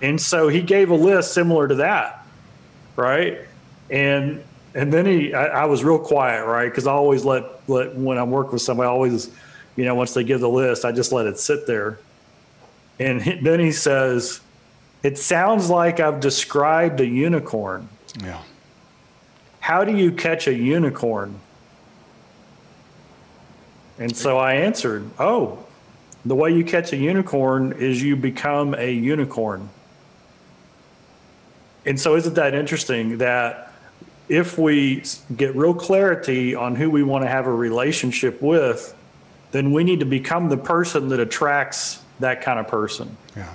And 0.03 0.21
so 0.21 0.49
he 0.49 0.61
gave 0.61 0.91
a 0.91 0.95
list 0.95 1.33
similar 1.33 1.69
to 1.69 1.77
that, 1.77 2.27
right? 2.97 3.39
And 3.91 4.43
and 4.75 4.93
then 4.93 5.07
he, 5.07 5.33
I, 5.33 5.63
I 5.63 5.65
was 5.67 5.85
real 5.85 6.01
quiet, 6.01 6.45
right? 6.47 6.69
Because 6.69 6.87
I 6.87 6.93
always 6.93 7.25
let 7.25 7.45
let 7.69 7.95
when 7.95 8.19
I'm 8.19 8.31
working 8.31 8.53
with 8.53 8.63
somebody, 8.63 8.89
I 8.89 8.91
always, 8.91 9.31
you 9.77 9.85
know, 9.85 9.95
once 9.95 10.13
they 10.15 10.25
give 10.25 10.41
the 10.41 10.49
list, 10.49 10.85
I 10.85 10.93
just 10.93 11.13
let 11.13 11.27
it 11.27 11.39
sit 11.39 11.67
there. 11.67 11.99
And 12.99 13.23
he, 13.23 13.35
then 13.37 13.61
he 13.61 13.73
says, 13.73 14.41
"It 15.03 15.17
sounds 15.17 15.71
like 15.71 16.01
I've 16.01 16.21
described 16.21 17.01
a 17.01 17.07
unicorn." 17.07 17.89
Yeah. 18.23 18.43
How 19.65 19.83
do 19.83 19.97
you 19.97 20.13
catch 20.13 20.47
a 20.47 20.53
unicorn? 20.53 21.41
And 23.99 24.15
so 24.15 24.37
I 24.37 24.57
answered, 24.57 25.09
"Oh, 25.19 25.61
the 26.23 26.35
way 26.35 26.51
you 26.51 26.67
catch 26.67 26.93
a 26.93 26.99
unicorn 26.99 27.73
is 27.79 28.03
you 28.03 28.15
become 28.15 28.75
a 28.75 28.93
unicorn." 28.93 29.71
And 31.87 31.99
so, 31.99 32.15
isn't 32.15 32.35
that 32.35 32.55
interesting 32.55 33.17
that 33.19 33.73
if 34.29 34.59
we 34.59 35.03
get 35.35 35.57
real 35.57 35.73
clarity 35.73 36.55
on 36.55 36.77
who 36.77 36.91
we 36.91 37.03
want 37.03 37.25
to 37.25 37.31
have 37.31 37.47
a 37.47 37.55
relationship 37.55 38.43
with, 38.43 38.95
then 39.53 39.73
we 39.73 39.83
need 39.83 40.01
to 40.01 40.07
become 40.07 40.51
the 40.51 40.59
person 40.59 41.09
that 41.09 41.21
attracts 41.21 42.03
that 42.21 42.43
kind 42.43 42.61
of 42.61 42.69
person. 42.69 43.17
Yeah. 43.35 43.49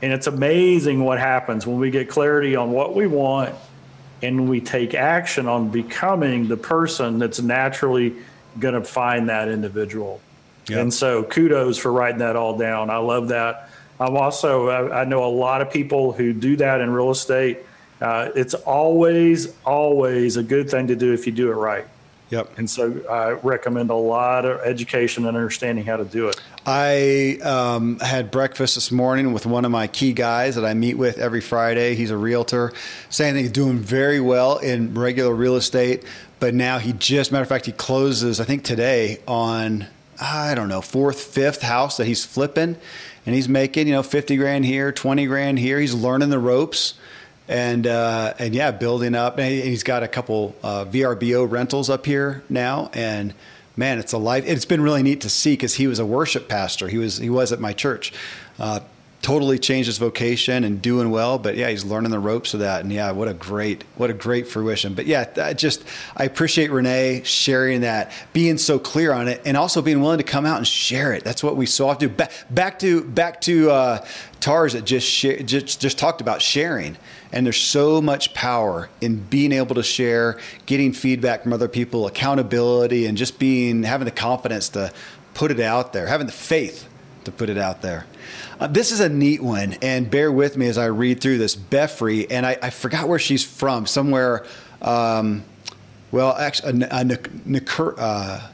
And 0.00 0.12
it's 0.12 0.28
amazing 0.28 1.02
what 1.02 1.18
happens 1.18 1.66
when 1.66 1.80
we 1.80 1.90
get 1.90 2.08
clarity 2.08 2.54
on 2.54 2.70
what 2.70 2.94
we 2.94 3.08
want 3.08 3.56
and 4.22 4.48
we 4.48 4.60
take 4.60 4.94
action 4.94 5.48
on 5.48 5.68
becoming 5.68 6.48
the 6.48 6.56
person 6.56 7.18
that's 7.18 7.40
naturally 7.40 8.14
going 8.58 8.74
to 8.74 8.84
find 8.84 9.28
that 9.28 9.48
individual. 9.48 10.20
Yep. 10.68 10.80
And 10.80 10.94
so 10.94 11.24
kudos 11.24 11.78
for 11.78 11.92
writing 11.92 12.18
that 12.18 12.36
all 12.36 12.56
down. 12.56 12.90
I 12.90 12.98
love 12.98 13.28
that. 13.28 13.68
I'm 13.98 14.16
also, 14.16 14.68
I, 14.68 15.02
I 15.02 15.04
know 15.04 15.24
a 15.24 15.26
lot 15.26 15.60
of 15.60 15.70
people 15.70 16.12
who 16.12 16.32
do 16.32 16.56
that 16.56 16.80
in 16.80 16.90
real 16.90 17.10
estate 17.10 17.58
uh, 18.02 18.30
it's 18.34 18.54
always, 18.54 19.54
always 19.64 20.36
a 20.36 20.42
good 20.42 20.68
thing 20.68 20.88
to 20.88 20.96
do 20.96 21.12
if 21.12 21.24
you 21.24 21.32
do 21.32 21.52
it 21.52 21.54
right. 21.54 21.86
Yep. 22.32 22.56
And 22.56 22.70
so 22.70 23.04
I 23.10 23.32
recommend 23.32 23.90
a 23.90 23.94
lot 23.94 24.46
of 24.46 24.60
education 24.60 25.26
and 25.26 25.36
understanding 25.36 25.84
how 25.84 25.98
to 25.98 26.04
do 26.06 26.28
it. 26.28 26.40
I 26.64 27.38
um, 27.44 27.98
had 27.98 28.30
breakfast 28.30 28.74
this 28.74 28.90
morning 28.90 29.34
with 29.34 29.44
one 29.44 29.66
of 29.66 29.70
my 29.70 29.86
key 29.86 30.14
guys 30.14 30.54
that 30.54 30.64
I 30.64 30.72
meet 30.72 30.94
with 30.94 31.18
every 31.18 31.42
Friday. 31.42 31.94
He's 31.94 32.10
a 32.10 32.16
realtor, 32.16 32.72
saying 33.10 33.34
that 33.34 33.40
he's 33.40 33.52
doing 33.52 33.80
very 33.80 34.18
well 34.18 34.56
in 34.56 34.94
regular 34.94 35.34
real 35.34 35.56
estate. 35.56 36.04
But 36.40 36.54
now 36.54 36.78
he 36.78 36.94
just, 36.94 37.32
matter 37.32 37.42
of 37.42 37.50
fact, 37.50 37.66
he 37.66 37.72
closes, 37.72 38.40
I 38.40 38.44
think 38.44 38.64
today, 38.64 39.18
on, 39.28 39.88
I 40.18 40.54
don't 40.54 40.70
know, 40.70 40.80
fourth, 40.80 41.20
fifth 41.20 41.60
house 41.60 41.98
that 41.98 42.06
he's 42.06 42.24
flipping. 42.24 42.78
And 43.26 43.34
he's 43.34 43.48
making, 43.48 43.88
you 43.88 43.92
know, 43.92 44.02
50 44.02 44.36
grand 44.36 44.64
here, 44.64 44.90
20 44.90 45.26
grand 45.26 45.58
here. 45.58 45.78
He's 45.78 45.94
learning 45.94 46.30
the 46.30 46.38
ropes 46.38 46.94
and 47.48 47.86
uh, 47.86 48.34
and 48.38 48.54
yeah, 48.54 48.70
building 48.70 49.14
up. 49.14 49.38
And 49.38 49.52
he's 49.52 49.82
got 49.82 50.02
a 50.02 50.08
couple 50.08 50.54
uh, 50.62 50.84
VRBO 50.84 51.50
rentals 51.50 51.90
up 51.90 52.06
here 52.06 52.42
now, 52.48 52.90
and 52.94 53.34
man, 53.76 53.98
it's 53.98 54.12
a 54.12 54.18
life. 54.18 54.44
It's 54.46 54.64
been 54.64 54.82
really 54.82 55.02
neat 55.02 55.20
to 55.22 55.30
see 55.30 55.54
because 55.54 55.74
he 55.74 55.86
was 55.86 55.98
a 55.98 56.06
worship 56.06 56.48
pastor. 56.48 56.88
He 56.88 56.98
was 56.98 57.18
he 57.18 57.30
was 57.30 57.52
at 57.52 57.60
my 57.60 57.72
church. 57.72 58.12
Uh, 58.58 58.80
totally 59.22 59.56
changed 59.56 59.86
his 59.86 59.98
vocation 59.98 60.64
and 60.64 60.82
doing 60.82 61.08
well 61.08 61.38
but 61.38 61.56
yeah 61.56 61.68
he's 61.68 61.84
learning 61.84 62.10
the 62.10 62.18
ropes 62.18 62.54
of 62.54 62.60
that 62.60 62.80
and 62.82 62.92
yeah 62.92 63.12
what 63.12 63.28
a 63.28 63.34
great 63.34 63.84
what 63.94 64.10
a 64.10 64.12
great 64.12 64.48
fruition 64.48 64.94
but 64.94 65.06
yeah 65.06 65.24
I 65.36 65.54
just 65.54 65.84
i 66.16 66.24
appreciate 66.24 66.72
renee 66.72 67.22
sharing 67.22 67.82
that 67.82 68.10
being 68.32 68.58
so 68.58 68.80
clear 68.80 69.12
on 69.12 69.28
it 69.28 69.40
and 69.44 69.56
also 69.56 69.80
being 69.80 70.00
willing 70.00 70.18
to 70.18 70.24
come 70.24 70.44
out 70.44 70.58
and 70.58 70.66
share 70.66 71.12
it 71.12 71.22
that's 71.22 71.42
what 71.42 71.56
we 71.56 71.66
so 71.66 71.88
often 71.88 72.08
do 72.08 72.14
back, 72.14 72.32
back 72.50 72.80
to 72.80 73.04
back 73.04 73.40
to 73.42 73.70
uh, 73.70 74.06
tarz 74.40 74.72
that 74.72 74.84
just, 74.84 75.08
just 75.20 75.80
just 75.80 75.98
talked 75.98 76.20
about 76.20 76.42
sharing 76.42 76.96
and 77.32 77.46
there's 77.46 77.60
so 77.60 78.00
much 78.00 78.34
power 78.34 78.88
in 79.00 79.16
being 79.16 79.52
able 79.52 79.74
to 79.74 79.82
share, 79.82 80.38
getting 80.66 80.92
feedback 80.92 81.42
from 81.42 81.52
other 81.52 81.68
people, 81.68 82.06
accountability, 82.06 83.06
and 83.06 83.16
just 83.16 83.38
being 83.38 83.82
having 83.82 84.04
the 84.04 84.10
confidence 84.10 84.68
to 84.70 84.92
put 85.34 85.50
it 85.50 85.60
out 85.60 85.92
there, 85.92 86.06
having 86.06 86.26
the 86.26 86.32
faith 86.32 86.88
to 87.24 87.32
put 87.32 87.48
it 87.48 87.58
out 87.58 87.82
there. 87.82 88.06
Uh, 88.60 88.66
this 88.66 88.92
is 88.92 89.00
a 89.00 89.08
neat 89.08 89.42
one, 89.42 89.74
and 89.82 90.10
bear 90.10 90.30
with 90.30 90.56
me 90.56 90.68
as 90.68 90.78
I 90.78 90.86
read 90.86 91.20
through 91.20 91.38
this. 91.38 91.56
Beffry, 91.56 92.26
and 92.30 92.44
I, 92.44 92.58
I 92.62 92.70
forgot 92.70 93.08
where 93.08 93.18
she's 93.18 93.44
from, 93.44 93.86
somewhere, 93.86 94.44
um, 94.82 95.44
well, 96.12 96.36
actually, 96.36 96.84
uh, 96.84 97.04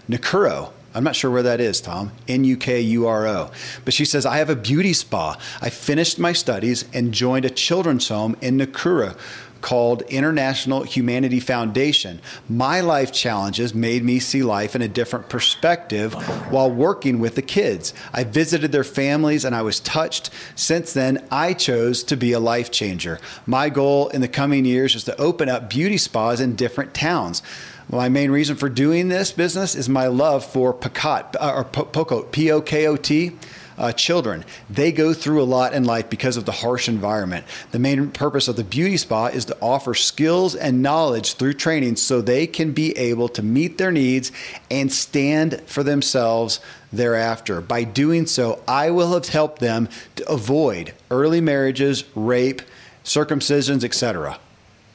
Nakuro. 0.08 0.72
I'm 0.94 1.04
not 1.04 1.16
sure 1.16 1.30
where 1.30 1.42
that 1.42 1.60
is, 1.60 1.80
Tom. 1.80 2.12
N 2.26 2.44
U 2.44 2.56
K 2.56 2.80
U 2.80 3.06
R 3.06 3.26
O. 3.26 3.50
But 3.84 3.94
she 3.94 4.04
says, 4.04 4.24
I 4.24 4.38
have 4.38 4.50
a 4.50 4.56
beauty 4.56 4.92
spa. 4.92 5.38
I 5.60 5.70
finished 5.70 6.18
my 6.18 6.32
studies 6.32 6.84
and 6.92 7.12
joined 7.12 7.44
a 7.44 7.50
children's 7.50 8.08
home 8.08 8.36
in 8.40 8.58
Nakuru 8.58 9.16
called 9.60 10.02
International 10.02 10.82
Humanity 10.82 11.40
Foundation. 11.40 12.20
My 12.48 12.80
life 12.80 13.12
challenges 13.12 13.74
made 13.74 14.04
me 14.04 14.18
see 14.18 14.42
life 14.42 14.76
in 14.76 14.82
a 14.82 14.88
different 14.88 15.28
perspective 15.28 16.14
while 16.50 16.70
working 16.70 17.18
with 17.18 17.34
the 17.34 17.42
kids. 17.42 17.92
I 18.12 18.24
visited 18.24 18.72
their 18.72 18.84
families 18.84 19.44
and 19.44 19.54
I 19.54 19.62
was 19.62 19.80
touched. 19.80 20.30
Since 20.54 20.92
then, 20.92 21.26
I 21.30 21.54
chose 21.54 22.02
to 22.04 22.16
be 22.16 22.32
a 22.32 22.40
life 22.40 22.70
changer. 22.70 23.18
My 23.46 23.68
goal 23.68 24.08
in 24.08 24.20
the 24.20 24.28
coming 24.28 24.64
years 24.64 24.94
is 24.94 25.04
to 25.04 25.20
open 25.20 25.48
up 25.48 25.68
beauty 25.68 25.98
spas 25.98 26.40
in 26.40 26.54
different 26.54 26.94
towns. 26.94 27.42
My 27.90 28.10
main 28.10 28.30
reason 28.30 28.56
for 28.56 28.68
doing 28.68 29.08
this 29.08 29.32
business 29.32 29.74
is 29.74 29.88
my 29.88 30.08
love 30.08 30.44
for 30.44 30.74
Pokot, 30.74 31.36
uh, 31.40 31.54
or 31.54 31.64
Pokot, 31.64 32.32
P 32.32 32.50
O 32.50 32.60
K 32.60 32.86
O 32.86 32.96
T. 32.96 33.32
Uh, 33.78 33.92
children. 33.92 34.44
They 34.68 34.90
go 34.90 35.14
through 35.14 35.40
a 35.40 35.44
lot 35.44 35.72
in 35.72 35.84
life 35.84 36.10
because 36.10 36.36
of 36.36 36.44
the 36.44 36.50
harsh 36.50 36.88
environment. 36.88 37.46
The 37.70 37.78
main 37.78 38.10
purpose 38.10 38.48
of 38.48 38.56
the 38.56 38.64
beauty 38.64 38.96
spa 38.96 39.26
is 39.26 39.44
to 39.44 39.56
offer 39.62 39.94
skills 39.94 40.56
and 40.56 40.82
knowledge 40.82 41.34
through 41.34 41.54
training 41.54 41.94
so 41.94 42.20
they 42.20 42.48
can 42.48 42.72
be 42.72 42.90
able 42.98 43.28
to 43.28 43.40
meet 43.40 43.78
their 43.78 43.92
needs 43.92 44.32
and 44.68 44.92
stand 44.92 45.62
for 45.66 45.84
themselves 45.84 46.58
thereafter. 46.92 47.60
By 47.60 47.84
doing 47.84 48.26
so, 48.26 48.64
I 48.66 48.90
will 48.90 49.12
have 49.12 49.28
helped 49.28 49.60
them 49.60 49.88
to 50.16 50.28
avoid 50.28 50.92
early 51.08 51.40
marriages, 51.40 52.02
rape, 52.16 52.62
circumcisions, 53.04 53.84
etc. 53.84 54.40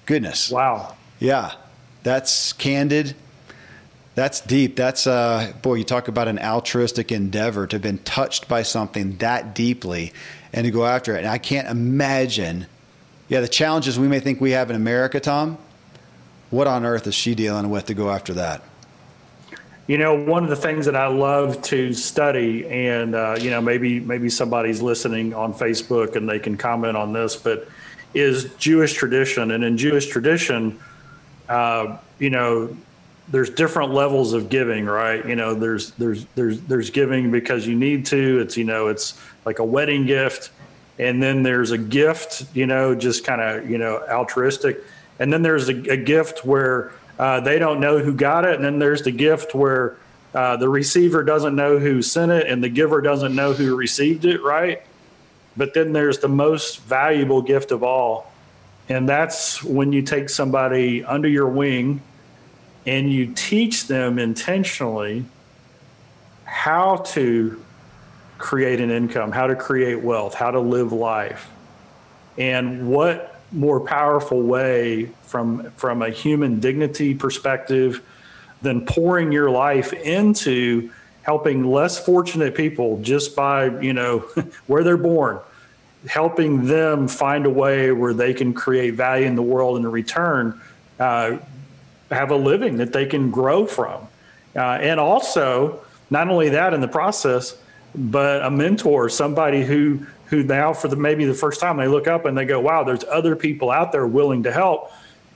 Goodness. 0.06 0.52
Wow. 0.52 0.98
Yeah. 1.20 1.54
That's 2.04 2.54
candid. 2.54 3.16
That's 4.16 4.42
deep. 4.42 4.76
That's 4.76 5.08
uh, 5.08 5.54
boy. 5.62 5.76
You 5.76 5.84
talk 5.84 6.08
about 6.08 6.28
an 6.28 6.38
altruistic 6.38 7.12
endeavor 7.12 7.66
to 7.66 7.76
have 7.76 7.82
been 7.82 7.98
touched 8.00 8.48
by 8.48 8.62
something 8.62 9.18
that 9.18 9.56
deeply, 9.56 10.14
and 10.52 10.66
to 10.66 10.72
go 10.72 10.86
after 10.86 11.16
it. 11.16 11.20
And 11.20 11.28
I 11.28 11.40
can't 11.40 11.68
imagine. 11.68 12.68
Yeah, 13.28 13.40
the 13.40 13.48
challenges 13.48 13.98
we 13.98 14.08
may 14.08 14.20
think 14.20 14.40
we 14.40 14.52
have 14.52 14.70
in 14.70 14.76
America, 14.76 15.20
Tom. 15.20 15.58
What 16.52 16.68
on 16.68 16.86
earth 16.86 17.08
is 17.08 17.16
she 17.16 17.34
dealing 17.34 17.72
with 17.72 17.88
to 17.88 17.96
go 17.96 18.12
after 18.12 18.34
that? 18.36 18.62
You 19.88 19.98
know, 19.98 20.14
one 20.14 20.44
of 20.44 20.50
the 20.50 20.56
things 20.56 20.86
that 20.86 20.96
I 20.96 21.08
love 21.08 21.62
to 21.64 21.94
study, 21.94 22.68
and 22.68 23.16
uh, 23.16 23.38
you 23.40 23.50
know, 23.50 23.62
maybe 23.62 24.00
maybe 24.00 24.30
somebody's 24.30 24.82
listening 24.82 25.34
on 25.34 25.54
Facebook 25.54 26.16
and 26.16 26.30
they 26.30 26.38
can 26.38 26.56
comment 26.56 26.96
on 26.96 27.14
this, 27.14 27.36
but 27.36 27.68
is 28.14 28.54
Jewish 28.56 28.94
tradition, 28.94 29.50
and 29.50 29.64
in 29.64 29.76
Jewish 29.76 30.06
tradition 30.06 30.80
uh, 31.50 31.98
you 32.20 32.30
know, 32.30 32.76
there's 33.30 33.50
different 33.50 33.94
levels 33.94 34.34
of 34.34 34.50
giving, 34.50 34.86
right? 34.86 35.26
You 35.26 35.36
know, 35.36 35.54
there's 35.54 35.92
there's 35.92 36.26
there's 36.36 36.60
there's 36.62 36.90
giving 36.90 37.32
because 37.32 37.66
you 37.66 37.76
need 37.76 38.06
to. 38.08 38.40
It's 38.40 38.58
you 38.58 38.64
know, 38.64 38.88
it's 38.88 39.20
like 39.46 39.60
a 39.60 39.64
wedding 39.66 40.06
gift, 40.06 40.52
and 41.00 41.22
then 41.22 41.44
there's 41.44 41.72
a 41.72 41.78
gift, 41.78 42.46
you 42.54 42.66
know, 42.66 42.96
just 42.96 43.26
kind 43.26 43.42
of 43.42 43.70
you 43.70 43.78
know 43.78 44.04
altruistic, 44.10 44.84
and 45.20 45.32
then 45.32 45.42
there's 45.42 45.70
a, 45.70 45.92
a 45.92 45.98
gift 45.98 46.46
where 46.46 46.92
uh, 47.18 47.40
they 47.40 47.60
don't 47.60 47.80
know 47.80 48.00
who 48.00 48.14
got 48.14 48.46
it, 48.46 48.56
and 48.56 48.64
then 48.64 48.80
there's 48.80 49.04
the 49.04 49.12
gift 49.12 49.56
where 49.56 49.98
uh, 50.34 50.58
the 50.58 50.68
receiver 50.68 51.24
doesn't 51.24 51.56
know 51.56 51.78
who 51.78 52.02
sent 52.02 52.32
it, 52.32 52.48
and 52.48 52.64
the 52.64 52.70
giver 52.70 53.02
doesn't 53.02 53.36
know 53.36 53.54
who 53.54 53.76
received 53.76 54.26
it, 54.26 54.42
right? 54.42 54.82
But 55.56 55.74
then 55.74 55.94
there's 55.94 56.20
the 56.20 56.28
most 56.28 56.82
valuable 56.82 57.42
gift 57.42 57.72
of 57.72 57.84
all, 57.84 58.33
and 58.90 59.08
that's 59.08 59.64
when 59.64 59.94
you 59.94 60.02
take 60.02 60.30
somebody 60.30 61.04
under 61.04 61.28
your 61.28 61.48
wing 61.48 62.02
and 62.86 63.12
you 63.12 63.34
teach 63.34 63.88
them 63.88 64.20
intentionally 64.20 65.26
how 66.44 66.98
to 66.98 67.64
create 68.38 68.82
an 68.82 68.92
income, 68.92 69.32
how 69.32 69.48
to 69.48 69.56
create 69.56 70.02
wealth, 70.02 70.34
how 70.34 70.52
to 70.52 70.60
live 70.60 70.92
life. 70.92 71.50
And 72.38 72.90
what 72.90 73.40
more 73.52 73.80
powerful 73.80 74.42
way 74.42 75.12
from 75.22 75.72
from 75.72 76.02
a 76.02 76.10
human 76.10 76.60
dignity 76.60 77.14
perspective 77.14 78.02
than 78.64 78.86
pouring 78.86 79.32
your 79.32 79.50
life 79.50 79.94
into 79.94 80.90
helping 81.22 81.64
less 81.64 82.04
fortunate 82.04 82.56
people 82.56 83.00
just 83.02 83.36
by, 83.36 83.66
you 83.80 83.94
know, 83.94 84.20
where 84.68 84.84
they're 84.84 84.98
born 84.98 85.40
helping 86.08 86.66
them 86.66 87.08
find 87.08 87.46
a 87.46 87.50
way 87.50 87.92
where 87.92 88.14
they 88.14 88.34
can 88.34 88.54
create 88.54 88.94
value 88.94 89.26
in 89.26 89.36
the 89.36 89.42
world 89.42 89.78
and 89.78 89.86
in 89.86 89.92
return 89.92 90.60
uh, 91.00 91.38
have 92.12 92.32
a 92.32 92.36
living 92.36 92.78
that 92.78 92.94
they 92.94 93.06
can 93.06 93.32
grow 93.32 93.66
from. 93.66 94.08
Uh, 94.56 94.60
and 94.60 95.00
also, 95.00 95.82
not 96.10 96.28
only 96.28 96.50
that 96.50 96.74
in 96.74 96.82
the 96.82 96.88
process, 96.88 97.58
but 97.96 98.44
a 98.44 98.52
mentor, 98.52 99.10
somebody 99.10 99.64
who 99.64 100.06
who 100.26 100.42
now 100.44 100.74
for 100.74 100.88
the 100.88 100.96
maybe 100.96 101.26
the 101.26 101.34
first 101.34 101.60
time 101.60 101.78
they 101.78 101.88
look 101.88 102.08
up 102.08 102.26
and 102.26 102.38
they 102.38 102.46
go, 102.46 102.60
"Wow, 102.60 102.84
there's 102.84 103.04
other 103.06 103.36
people 103.36 103.72
out 103.72 103.92
there 103.92 104.08
willing 104.08 104.44
to 104.44 104.52
help." 104.52 104.92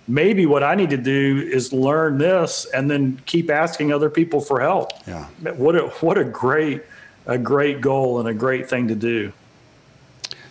Maybe 0.08 0.46
what 0.46 0.64
I 0.64 0.76
need 0.76 0.90
to 0.92 0.98
do 0.98 1.50
is 1.52 1.74
learn 1.74 2.18
this 2.18 2.66
and 2.74 2.90
then 2.90 3.22
keep 3.26 3.50
asking 3.50 3.92
other 3.92 4.10
people 4.10 4.40
for 4.40 4.62
help. 4.62 4.92
Yeah. 5.06 5.26
What 5.54 5.76
a 5.76 5.88
what 6.00 6.18
a 6.18 6.24
great 6.24 6.84
a 7.26 7.38
great 7.38 7.82
goal 7.82 8.20
and 8.20 8.30
a 8.30 8.34
great 8.34 8.70
thing 8.70 8.88
to 8.88 8.96
do. 8.96 9.34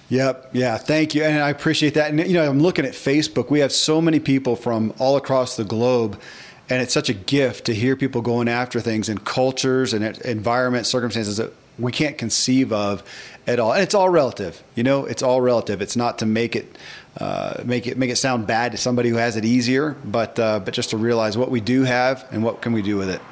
Yep. 0.08 0.50
Yeah. 0.52 0.78
Thank 0.78 1.14
you. 1.14 1.24
And 1.24 1.42
I 1.42 1.50
appreciate 1.50 1.94
that. 1.94 2.10
And, 2.10 2.20
you 2.26 2.34
know, 2.34 2.48
I'm 2.48 2.60
looking 2.60 2.84
at 2.84 2.92
Facebook. 2.92 3.50
We 3.50 3.60
have 3.60 3.72
so 3.72 4.00
many 4.00 4.20
people 4.20 4.54
from 4.54 4.94
all 4.98 5.16
across 5.16 5.56
the 5.56 5.64
globe. 5.64 6.20
And 6.68 6.82
it's 6.82 6.92
such 6.92 7.08
a 7.08 7.14
gift 7.14 7.66
to 7.66 7.74
hear 7.74 7.96
people 7.96 8.22
going 8.22 8.48
after 8.48 8.80
things 8.80 9.08
in 9.08 9.18
cultures 9.18 9.92
and 9.92 10.04
environment 10.18 10.86
circumstances 10.86 11.36
that 11.36 11.52
we 11.78 11.92
can't 11.92 12.18
conceive 12.18 12.72
of 12.72 13.02
at 13.46 13.60
all. 13.60 13.72
And 13.72 13.82
it's 13.82 13.94
all 13.94 14.08
relative. 14.08 14.62
You 14.74 14.82
know, 14.82 15.04
it's 15.04 15.22
all 15.22 15.40
relative. 15.40 15.80
It's 15.80 15.96
not 15.96 16.18
to 16.18 16.26
make 16.26 16.56
it 16.56 16.76
uh, 17.18 17.62
make 17.64 17.86
it 17.86 17.96
make 17.96 18.10
it 18.10 18.16
sound 18.16 18.46
bad 18.46 18.72
to 18.72 18.78
somebody 18.78 19.08
who 19.08 19.16
has 19.16 19.36
it 19.36 19.44
easier, 19.44 19.96
but 20.04 20.38
uh, 20.38 20.60
but 20.60 20.74
just 20.74 20.90
to 20.90 20.96
realize 20.96 21.38
what 21.38 21.50
we 21.50 21.60
do 21.60 21.84
have 21.84 22.26
and 22.30 22.42
what 22.42 22.60
can 22.60 22.72
we 22.72 22.82
do 22.82 22.96
with 22.96 23.08
it. 23.08 23.22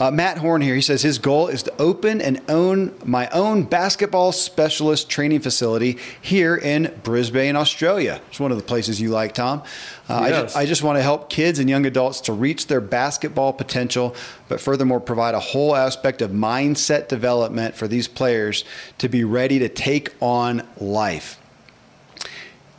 Uh, 0.00 0.10
Matt 0.10 0.38
Horn 0.38 0.62
here, 0.62 0.74
he 0.74 0.80
says 0.80 1.02
his 1.02 1.18
goal 1.18 1.48
is 1.48 1.62
to 1.64 1.72
open 1.78 2.22
and 2.22 2.40
own 2.48 2.94
my 3.04 3.28
own 3.28 3.64
basketball 3.64 4.32
specialist 4.32 5.10
training 5.10 5.40
facility 5.40 5.98
here 6.22 6.56
in 6.56 6.98
Brisbane, 7.02 7.54
Australia. 7.54 8.22
It's 8.30 8.40
one 8.40 8.50
of 8.50 8.56
the 8.56 8.64
places 8.64 8.98
you 8.98 9.10
like, 9.10 9.34
Tom. 9.34 9.62
Uh, 10.08 10.22
yes. 10.22 10.22
I, 10.22 10.30
just, 10.30 10.56
I 10.56 10.66
just 10.66 10.82
want 10.82 10.98
to 10.98 11.02
help 11.02 11.28
kids 11.28 11.58
and 11.58 11.68
young 11.68 11.84
adults 11.84 12.22
to 12.22 12.32
reach 12.32 12.66
their 12.66 12.80
basketball 12.80 13.52
potential, 13.52 14.16
but 14.48 14.58
furthermore, 14.58 15.00
provide 15.00 15.34
a 15.34 15.40
whole 15.40 15.76
aspect 15.76 16.22
of 16.22 16.30
mindset 16.30 17.08
development 17.08 17.74
for 17.74 17.86
these 17.86 18.08
players 18.08 18.64
to 18.96 19.08
be 19.10 19.22
ready 19.22 19.58
to 19.58 19.68
take 19.68 20.14
on 20.22 20.66
life. 20.78 21.39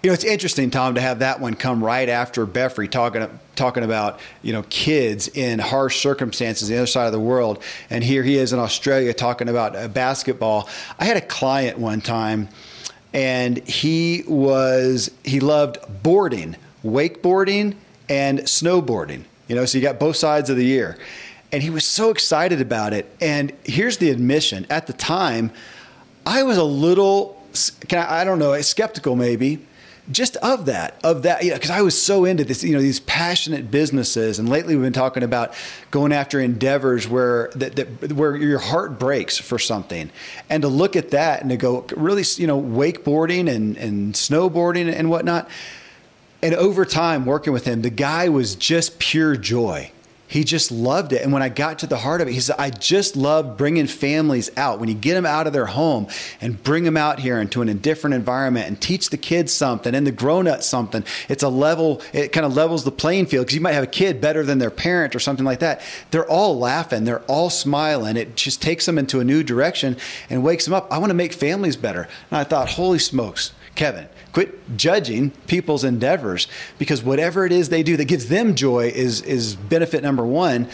You 0.02 0.10
know, 0.10 0.16
it's 0.16 0.24
interesting, 0.24 0.72
Tom, 0.72 0.96
to 0.96 1.02
have 1.02 1.20
that 1.20 1.40
one 1.40 1.54
come 1.54 1.84
right 1.84 2.10
after 2.10 2.48
Beffry 2.48 2.90
talking 2.90 3.28
talking 3.56 3.84
about 3.84 4.20
you 4.42 4.52
know 4.52 4.64
kids 4.64 5.28
in 5.28 5.60
harsh 5.60 6.02
circumstances 6.02 6.70
the 6.70 6.78
other 6.78 6.88
side 6.88 7.06
of 7.06 7.12
the 7.12 7.20
world, 7.20 7.62
and 7.92 8.04
here 8.04 8.24
he 8.24 8.38
is 8.38 8.52
in 8.52 8.58
Australia 8.58 9.14
talking 9.14 9.48
about 9.48 9.76
uh, 9.76 9.88
basketball. 9.88 10.68
I 10.98 11.06
had 11.06 11.18
a 11.18 11.22
client 11.22 11.78
one 11.78 12.02
time, 12.02 12.50
and 13.14 13.60
he 13.68 14.24
was 14.28 15.12
he 15.24 15.40
loved 15.40 15.78
boarding, 16.02 16.56
wakeboarding, 16.84 17.76
and 18.10 18.40
snowboarding. 18.40 19.26
You 19.48 19.56
know, 19.56 19.66
so 19.66 19.78
you 19.78 19.84
got 19.84 20.00
both 20.00 20.16
sides 20.16 20.50
of 20.50 20.58
the 20.58 20.66
year, 20.66 20.98
and 21.52 21.62
he 21.62 21.70
was 21.70 21.86
so 21.86 22.10
excited 22.10 22.60
about 22.60 22.94
it. 22.94 23.16
And 23.22 23.54
here's 23.64 23.98
the 23.98 24.10
admission: 24.10 24.66
at 24.72 24.88
the 24.88 24.94
time, 24.94 25.52
I 26.26 26.42
was 26.42 26.58
a 26.58 26.64
little, 26.64 27.40
I, 27.92 28.22
I 28.22 28.24
don't 28.24 28.40
know, 28.40 28.60
skeptical 28.62 29.16
maybe 29.16 29.68
just 30.12 30.38
of 30.38 30.66
that, 30.66 31.00
of 31.04 31.24
that, 31.24 31.44
you 31.44 31.50
know, 31.50 31.56
because 31.56 31.70
I 31.70 31.82
was 31.82 32.00
so 32.00 32.26
into 32.26 32.44
this, 32.44 32.64
you 32.64 32.74
know, 32.74 32.82
these 32.82 33.00
passionate 33.00 33.72
businesses, 33.72 34.40
and 34.40 34.50
lately 34.50 34.76
we've 34.76 34.84
been 34.84 34.94
talking 34.94 35.24
about 35.24 35.54
going 35.90 36.12
after 36.12 36.40
endeavors 36.40 37.08
where 37.08 37.50
that, 37.56 37.76
that 37.76 38.14
where 38.14 38.36
your 38.36 38.60
heart 38.60 39.00
breaks 39.00 39.38
for 39.38 39.58
something, 39.58 40.12
and 40.50 40.62
to 40.64 40.68
look 40.68 40.96
at 40.96 41.12
that 41.12 41.42
and 41.42 41.50
to 41.50 41.58
go 41.58 41.86
really, 41.96 42.24
you 42.38 42.48
know, 42.48 42.62
wakeboarding 42.62 43.50
and 43.50 43.78
and 43.78 44.14
snowboarding 44.14 44.94
and 44.94 45.10
whatnot, 45.10 45.50
and 46.42 46.56
over 46.56 46.86
time 46.86 47.26
working 47.26 47.54
with 47.54 47.66
him, 47.66 47.82
the 47.82 47.90
guy 47.90 48.30
was 48.30 48.56
just 48.56 49.00
pure 49.00 49.36
joy 49.36 49.92
he 50.32 50.46
just 50.46 50.72
loved 50.72 51.12
it. 51.12 51.22
And 51.24 51.34
when 51.34 51.44
I 51.44 51.50
got 51.50 51.80
to 51.80 51.88
the 51.88 51.98
heart 51.98 52.22
of 52.22 52.30
it, 52.30 52.32
he 52.32 52.40
said, 52.40 52.56
I 52.58 52.70
just 52.70 53.18
love 53.18 53.58
bringing 53.58 53.86
families 53.86 54.50
out. 54.56 54.80
When 54.80 54.88
you 54.88 54.96
get 54.96 55.16
them 55.16 55.26
out 55.26 55.46
of 55.46 55.52
their 55.52 55.66
home 55.66 56.08
and 56.40 56.64
bring 56.64 56.86
them 56.86 56.96
out 56.96 57.20
here 57.20 57.42
into 57.42 57.62
an 57.62 57.68
indifferent 57.68 58.14
environment 58.14 58.70
and 58.70 58.80
teach 58.80 59.10
the 59.10 59.18
kids 59.18 59.52
something 59.52 59.94
and 59.94 60.08
the 60.08 60.12
grown 60.14 60.48
ups 60.48 60.66
something, 60.66 61.04
it's 61.28 61.44
a 61.44 61.50
level, 61.50 62.02
it 62.14 62.32
kind 62.32 62.46
of 62.46 62.56
levels 62.56 62.86
the 62.86 62.94
playing 62.94 63.26
field 63.26 63.48
because 63.48 63.56
you 63.56 63.60
might 63.60 63.74
have 63.74 63.84
a 63.84 63.88
kid 63.88 64.22
better 64.22 64.44
than 64.44 64.58
their 64.58 64.72
parent 64.72 65.18
or 65.18 65.20
something 65.20 65.46
like 65.46 65.60
that. 65.60 65.82
They're 66.12 66.30
all 66.30 66.58
laughing, 66.58 67.04
they're 67.04 67.24
all 67.24 67.50
smiling. 67.50 68.16
It 68.16 68.38
just 68.38 68.62
takes 68.62 68.86
them 68.86 68.98
into 68.98 69.20
a 69.20 69.26
new 69.26 69.44
direction 69.44 69.98
and 70.30 70.46
wakes 70.46 70.64
them 70.64 70.74
up. 70.74 70.88
I 70.90 70.98
want 70.98 71.10
to 71.10 71.14
make 71.14 71.34
families 71.34 71.76
better. 71.76 72.08
And 72.30 72.38
I 72.38 72.46
thought, 72.46 72.70
holy 72.70 73.00
smokes, 73.00 73.52
Kevin, 73.76 74.08
quit 74.34 74.78
judging 74.78 75.32
people's 75.48 75.84
endeavors 75.84 76.48
because 76.78 77.04
whatever 77.04 77.46
it 77.46 77.52
is 77.52 77.70
they 77.70 77.84
do 77.84 77.98
that 77.98 78.06
gives 78.06 78.28
them 78.28 78.56
joy 78.56 78.88
is 78.88 79.22
is 79.22 79.56
benefit 79.56 80.04
number 80.04 80.26
one. 80.26 80.68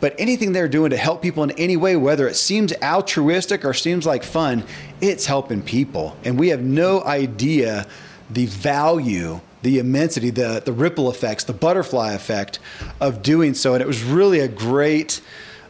But 0.00 0.14
anything 0.18 0.52
they're 0.52 0.68
doing 0.68 0.90
to 0.90 0.98
help 0.98 1.22
people 1.22 1.44
in 1.44 1.52
any 1.52 1.76
way 1.76 1.96
whether 1.96 2.28
it 2.28 2.34
seems 2.34 2.72
altruistic 2.82 3.64
or 3.64 3.72
seems 3.72 4.04
like 4.04 4.22
fun 4.22 4.64
it's 5.00 5.26
helping 5.26 5.62
people. 5.62 6.16
And 6.24 6.38
we 6.38 6.48
have 6.48 6.62
no 6.62 7.02
idea 7.04 7.86
the 8.30 8.46
value 8.46 9.40
the 9.62 9.78
immensity 9.78 10.30
the 10.30 10.60
the 10.64 10.72
ripple 10.72 11.10
effects 11.10 11.44
the 11.44 11.52
butterfly 11.52 12.12
effect 12.12 12.58
of 13.00 13.22
doing 13.22 13.54
so. 13.54 13.74
And 13.74 13.82
it 13.82 13.86
was 13.86 14.02
really 14.02 14.40
a 14.40 14.48
great 14.48 15.20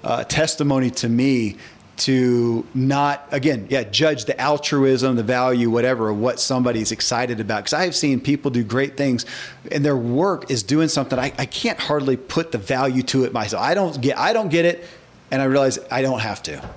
uh, 0.03 0.25
testimony 0.25 0.91
to 0.91 1.09
me 1.09 1.57
to 1.97 2.67
not 2.75 3.27
again 3.31 3.67
yeah 3.71 3.85
judge 3.85 4.25
the 4.25 4.41
altruism 4.41 5.15
the 5.17 5.23
value 5.23 5.71
whatever 5.71 6.11
of 6.11 6.19
what 6.19 6.41
somebody's 6.41 6.91
excited 6.93 7.41
about. 7.41 7.59
Because 7.59 7.73
i've 7.75 7.95
seen 7.95 8.21
people 8.21 8.51
do 8.51 8.65
great 8.65 8.97
things 8.97 9.25
and 9.71 9.85
their 9.85 9.97
work 9.97 10.51
is 10.51 10.63
doing 10.63 10.89
something 10.89 11.19
I, 11.19 11.33
I 11.39 11.47
can't 11.47 11.79
hardly 11.79 12.17
put 12.17 12.53
the 12.53 12.59
value 12.59 13.03
to 13.05 13.25
it 13.25 13.33
myself. 13.33 13.63
I 13.63 13.75
don't 13.75 14.01
get 14.01 14.19
i 14.19 14.33
don't 14.33 14.49
get 14.49 14.65
it 14.65 14.85
and 15.31 15.41
i 15.41 15.45
realize 15.45 15.79
i 15.91 16.03
don't 16.03 16.21
have 16.21 16.43
to. 16.45 16.69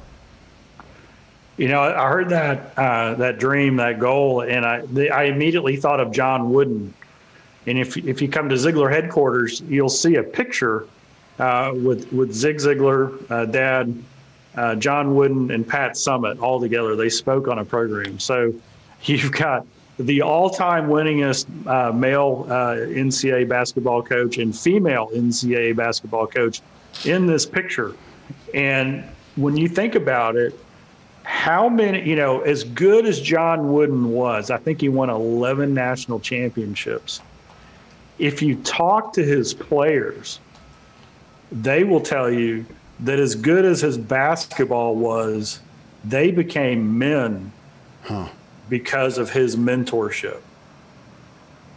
You 1.58 1.67
know 1.69 1.82
i 1.82 2.08
heard 2.08 2.30
that 2.30 2.77
uh, 2.77 3.15
that 3.15 3.39
dream 3.39 3.77
that 3.77 3.99
goal 3.99 4.41
and 4.41 4.65
i 4.65 4.82
the, 4.82 5.10
i 5.10 5.23
immediately 5.23 5.77
thought 5.77 5.99
of 5.99 6.12
john 6.12 6.51
wooden. 6.51 6.93
And 7.65 7.77
if, 7.77 7.97
if 7.97 8.21
you 8.21 8.30
come 8.30 8.47
to 8.47 8.56
Ziglar 8.56 8.91
headquarters 8.91 9.62
you'll 9.62 9.89
see 9.89 10.15
a 10.15 10.23
picture 10.23 10.88
uh, 11.39 11.71
with 11.75 12.12
with 12.13 12.34
zig 12.34 12.58
ziglar 12.58 13.19
uh, 13.32 13.45
dad 13.45 14.03
uh, 14.57 14.75
John 14.75 15.15
Wooden 15.15 15.51
and 15.51 15.65
Pat 15.65 15.93
Summitt 15.93 16.41
all 16.41 16.59
together. 16.59 16.95
They 16.95 17.09
spoke 17.09 17.47
on 17.47 17.59
a 17.59 17.65
program. 17.65 18.19
So 18.19 18.53
you've 19.03 19.31
got 19.31 19.65
the 19.99 20.21
all-time 20.21 20.87
winningest 20.87 21.47
uh, 21.67 21.91
male 21.91 22.45
uh, 22.49 22.75
NCAA 22.75 23.47
basketball 23.47 24.03
coach 24.03 24.37
and 24.37 24.57
female 24.57 25.09
NCAA 25.13 25.75
basketball 25.75 26.27
coach 26.27 26.61
in 27.05 27.27
this 27.27 27.45
picture. 27.45 27.95
And 28.53 29.03
when 29.35 29.55
you 29.55 29.67
think 29.67 29.95
about 29.95 30.35
it, 30.35 30.53
how 31.23 31.67
many, 31.67 32.07
you 32.07 32.15
know, 32.15 32.41
as 32.41 32.63
good 32.63 33.05
as 33.05 33.19
John 33.19 33.73
Wooden 33.73 34.11
was, 34.11 34.49
I 34.49 34.57
think 34.57 34.81
he 34.81 34.89
won 34.89 35.09
11 35.09 35.73
national 35.73 36.19
championships. 36.19 37.21
If 38.17 38.41
you 38.41 38.55
talk 38.63 39.13
to 39.13 39.23
his 39.23 39.53
players, 39.53 40.39
they 41.51 41.83
will 41.83 41.99
tell 41.99 42.31
you 42.31 42.65
that 42.99 43.19
as 43.19 43.36
good 43.36 43.65
as 43.65 43.81
his 43.81 43.97
basketball 43.97 44.95
was, 44.95 45.60
they 46.03 46.31
became 46.31 46.97
men 46.97 47.51
huh. 48.03 48.29
because 48.69 49.17
of 49.17 49.31
his 49.31 49.55
mentorship. 49.55 50.41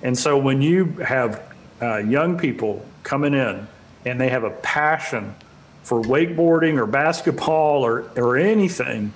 And 0.03 0.19
so 0.19 0.39
when 0.39 0.63
you 0.63 0.87
have 1.05 1.43
uh, 1.83 1.99
young 1.99 2.39
people 2.39 2.85
coming 3.03 3.35
in 3.35 3.67
and 4.07 4.21
they 4.21 4.29
have 4.29 4.45
a 4.45 4.51
passion 4.51 5.35
for 5.83 6.01
wakeboarding 6.03 6.79
or 6.79 6.87
basketball 6.87 7.85
or, 7.85 8.11
or 8.17 8.37
anything, 8.37 9.13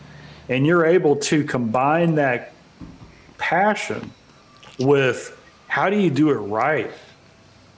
and 0.49 0.67
you're 0.67 0.85
able 0.85 1.17
to 1.17 1.45
combine 1.45 2.17
that 2.17 2.53
passion 3.38 4.11
with 4.79 5.38
how 5.69 5.88
do 5.88 5.99
you 5.99 6.11
do 6.11 6.31
it 6.31 6.35
right? 6.35 6.90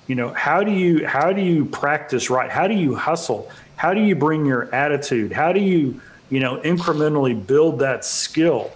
You 0.06 0.14
know, 0.14 0.32
how 0.32 0.62
do 0.62 0.72
you 0.72 1.06
how 1.06 1.32
do 1.32 1.42
you 1.42 1.64
practice 1.64 2.30
right? 2.30 2.50
How 2.50 2.68
do 2.68 2.74
you 2.74 2.94
hustle? 2.94 3.50
how 3.76 3.92
do 3.92 4.00
you 4.00 4.16
bring 4.16 4.44
your 4.44 4.74
attitude? 4.74 5.32
How 5.32 5.52
do 5.52 5.60
you, 5.60 6.00
you 6.30 6.40
know, 6.40 6.58
incrementally 6.58 7.46
build 7.46 7.78
that 7.80 8.04
skill? 8.04 8.72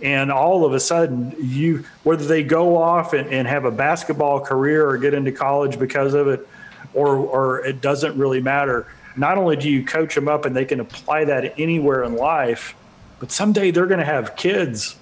And 0.00 0.32
all 0.32 0.64
of 0.64 0.72
a 0.72 0.80
sudden, 0.80 1.34
you 1.38 1.84
whether 2.02 2.24
they 2.24 2.42
go 2.42 2.76
off 2.76 3.12
and, 3.12 3.28
and 3.32 3.46
have 3.46 3.64
a 3.64 3.70
basketball 3.70 4.40
career 4.40 4.88
or 4.88 4.96
get 4.96 5.12
into 5.12 5.32
college 5.32 5.78
because 5.78 6.14
of 6.14 6.28
it, 6.28 6.48
or 6.94 7.16
or 7.16 7.64
it 7.64 7.80
doesn't 7.80 8.16
really 8.16 8.40
matter. 8.40 8.86
Not 9.16 9.38
only 9.38 9.56
do 9.56 9.68
you 9.68 9.84
coach 9.84 10.14
them 10.14 10.28
up 10.28 10.44
and 10.44 10.56
they 10.56 10.64
can 10.64 10.80
apply 10.80 11.24
that 11.24 11.58
anywhere 11.58 12.04
in 12.04 12.14
life, 12.14 12.76
but 13.18 13.32
someday 13.32 13.72
they're 13.72 13.86
going 13.86 13.98
to 13.98 14.06
have 14.06 14.36
kids 14.36 14.94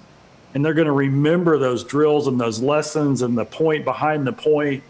and 0.55 0.65
they're 0.65 0.73
going 0.73 0.87
to 0.87 0.91
remember 0.91 1.59
those 1.59 1.83
drills 1.83 2.25
and 2.25 2.41
those 2.41 2.59
lessons 2.59 3.21
and 3.21 3.37
the 3.37 3.45
point 3.45 3.85
behind 3.85 4.25
the 4.25 4.33
point 4.33 4.83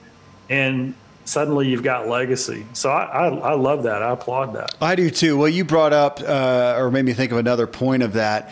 and 0.50 0.94
suddenly 1.26 1.68
you've 1.68 1.84
got 1.84 2.08
legacy. 2.08 2.66
So 2.74 2.90
I, 2.90 3.04
I, 3.04 3.28
I, 3.28 3.54
love 3.54 3.84
that. 3.84 4.02
I 4.02 4.12
applaud 4.12 4.54
that. 4.56 4.76
I 4.82 4.96
do 4.96 5.10
too. 5.10 5.38
Well, 5.38 5.50
you 5.50 5.66
brought 5.66 5.94
up 5.94 6.22
uh, 6.22 6.76
or 6.78 6.90
made 6.90 7.06
me 7.06 7.14
think 7.14 7.32
of 7.32 7.38
another 7.38 7.68
point 7.68 8.04
of 8.04 8.14
that. 8.14 8.52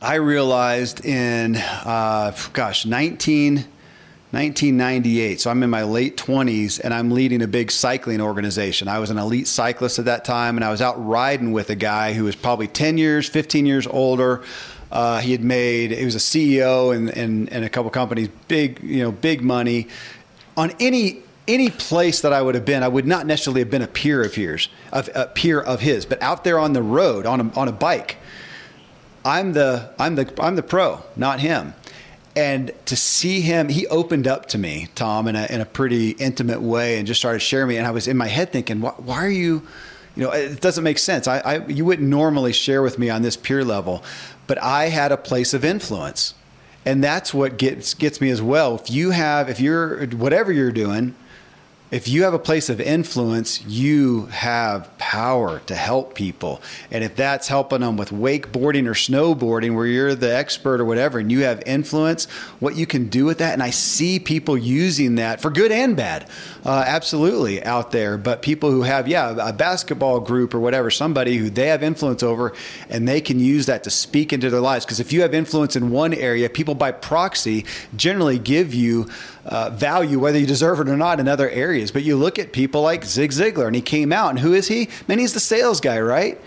I 0.00 0.16
realized 0.16 1.04
in, 1.04 1.56
uh, 1.56 2.36
gosh, 2.52 2.86
19, 2.86 3.56
1998. 3.56 5.40
So 5.40 5.50
I'm 5.50 5.62
in 5.62 5.70
my 5.70 5.82
late 5.84 6.16
20s 6.16 6.80
and 6.84 6.92
I'm 6.92 7.10
leading 7.10 7.40
a 7.42 7.48
big 7.48 7.70
cycling 7.70 8.20
organization. 8.20 8.86
I 8.86 8.98
was 8.98 9.10
an 9.10 9.18
elite 9.18 9.48
cyclist 9.48 9.98
at 9.98 10.04
that 10.04 10.24
time 10.24 10.56
and 10.56 10.64
I 10.64 10.70
was 10.70 10.82
out 10.82 11.04
riding 11.04 11.50
with 11.52 11.70
a 11.70 11.74
guy 11.74 12.12
who 12.12 12.24
was 12.24 12.36
probably 12.36 12.68
10 12.68 12.98
years, 12.98 13.26
15 13.26 13.64
years 13.64 13.86
older. 13.86 14.44
Uh, 14.92 15.20
he 15.20 15.32
had 15.32 15.42
made, 15.42 15.90
he 15.92 16.04
was 16.04 16.14
a 16.14 16.18
CEO 16.18 16.94
in, 16.94 17.08
in, 17.08 17.48
in 17.48 17.64
a 17.64 17.68
couple 17.68 17.90
companies, 17.90 18.28
big, 18.48 18.80
you 18.82 19.02
know, 19.02 19.10
big 19.10 19.42
money. 19.42 19.88
On 20.58 20.72
any 20.78 21.22
any 21.46 21.70
place 21.70 22.20
that 22.20 22.34
I 22.34 22.42
would 22.42 22.54
have 22.54 22.66
been, 22.66 22.82
I 22.82 22.88
would 22.88 23.06
not 23.06 23.24
necessarily 23.24 23.62
have 23.62 23.70
been 23.70 23.80
a 23.80 23.86
peer 23.86 24.22
of 24.22 24.34
his, 24.34 24.68
of 24.92 25.08
a 25.14 25.24
peer 25.24 25.58
of 25.58 25.80
his, 25.80 26.04
but 26.04 26.22
out 26.22 26.44
there 26.44 26.58
on 26.58 26.74
the 26.74 26.82
road 26.82 27.24
on 27.24 27.40
a, 27.40 27.58
on 27.58 27.68
a 27.68 27.72
bike, 27.72 28.18
I'm 29.24 29.54
the 29.54 29.94
I'm 29.98 30.14
the 30.16 30.30
I'm 30.38 30.56
the 30.56 30.62
pro, 30.62 31.02
not 31.16 31.40
him 31.40 31.72
and 32.38 32.70
to 32.86 32.94
see 32.94 33.40
him, 33.40 33.68
he 33.68 33.88
opened 33.88 34.28
up 34.28 34.46
to 34.46 34.58
me, 34.58 34.86
Tom, 34.94 35.26
in 35.26 35.34
a, 35.34 35.46
in 35.46 35.60
a 35.60 35.64
pretty 35.64 36.10
intimate 36.10 36.62
way 36.62 36.96
and 36.96 37.04
just 37.04 37.18
started 37.18 37.40
sharing 37.40 37.66
me. 37.66 37.78
And 37.78 37.84
I 37.84 37.90
was 37.90 38.06
in 38.06 38.16
my 38.16 38.28
head 38.28 38.52
thinking, 38.52 38.80
why, 38.80 38.90
why 38.90 39.16
are 39.16 39.28
you, 39.28 39.66
you 40.14 40.22
know, 40.22 40.30
it 40.30 40.60
doesn't 40.60 40.84
make 40.84 40.98
sense. 40.98 41.26
I, 41.26 41.38
I, 41.40 41.66
you 41.66 41.84
wouldn't 41.84 42.08
normally 42.08 42.52
share 42.52 42.80
with 42.80 42.96
me 42.96 43.10
on 43.10 43.22
this 43.22 43.36
peer 43.36 43.64
level, 43.64 44.04
but 44.46 44.56
I 44.62 44.84
had 44.84 45.10
a 45.10 45.16
place 45.16 45.52
of 45.52 45.64
influence. 45.64 46.34
And 46.84 47.02
that's 47.04 47.34
what 47.34 47.58
gets, 47.58 47.94
gets 47.94 48.20
me 48.20 48.30
as 48.30 48.40
well. 48.40 48.74
If 48.76 48.90
you 48.90 49.10
have, 49.10 49.48
if 49.48 49.60
you're, 49.60 50.06
whatever 50.06 50.52
you're 50.52 50.72
doing, 50.72 51.14
if 51.90 52.06
you 52.06 52.24
have 52.24 52.34
a 52.34 52.38
place 52.38 52.68
of 52.68 52.80
influence, 52.80 53.64
you 53.64 54.26
have 54.26 54.96
power 54.98 55.60
to 55.60 55.74
help 55.74 56.14
people. 56.14 56.60
And 56.90 57.02
if 57.02 57.16
that's 57.16 57.48
helping 57.48 57.80
them 57.80 57.96
with 57.96 58.10
wakeboarding 58.10 58.86
or 58.86 58.92
snowboarding, 58.92 59.74
where 59.74 59.86
you're 59.86 60.14
the 60.14 60.34
expert 60.34 60.80
or 60.80 60.84
whatever, 60.84 61.18
and 61.18 61.32
you 61.32 61.44
have 61.44 61.62
influence, 61.64 62.26
what 62.60 62.76
you 62.76 62.86
can 62.86 63.08
do 63.08 63.24
with 63.24 63.38
that. 63.38 63.54
And 63.54 63.62
I 63.62 63.70
see 63.70 64.18
people 64.18 64.58
using 64.58 65.14
that 65.14 65.40
for 65.40 65.50
good 65.50 65.72
and 65.72 65.96
bad, 65.96 66.28
uh, 66.66 66.84
absolutely 66.86 67.64
out 67.64 67.90
there. 67.90 68.18
But 68.18 68.42
people 68.42 68.70
who 68.70 68.82
have, 68.82 69.08
yeah, 69.08 69.48
a 69.48 69.52
basketball 69.52 70.20
group 70.20 70.54
or 70.54 70.60
whatever, 70.60 70.90
somebody 70.90 71.38
who 71.38 71.48
they 71.48 71.68
have 71.68 71.82
influence 71.82 72.22
over, 72.22 72.52
and 72.90 73.08
they 73.08 73.22
can 73.22 73.40
use 73.40 73.64
that 73.66 73.84
to 73.84 73.90
speak 73.90 74.34
into 74.34 74.50
their 74.50 74.60
lives. 74.60 74.84
Because 74.84 75.00
if 75.00 75.10
you 75.10 75.22
have 75.22 75.32
influence 75.32 75.74
in 75.74 75.90
one 75.90 76.12
area, 76.12 76.50
people 76.50 76.74
by 76.74 76.92
proxy 76.92 77.64
generally 77.96 78.38
give 78.38 78.74
you 78.74 79.08
uh, 79.48 79.70
value, 79.70 80.18
whether 80.18 80.38
you 80.38 80.46
deserve 80.46 80.80
it 80.80 80.88
or 80.88 80.96
not, 80.96 81.20
in 81.20 81.26
other 81.26 81.48
areas. 81.50 81.90
But 81.90 82.02
you 82.04 82.16
look 82.16 82.38
at 82.38 82.52
people 82.52 82.82
like 82.82 83.04
Zig 83.04 83.30
Ziglar, 83.30 83.66
and 83.66 83.74
he 83.74 83.82
came 83.82 84.12
out, 84.12 84.30
and 84.30 84.38
who 84.38 84.52
is 84.52 84.68
he? 84.68 84.88
Man, 85.08 85.18
he's 85.18 85.34
the 85.34 85.40
sales 85.40 85.80
guy, 85.80 85.98
right? 86.00 86.40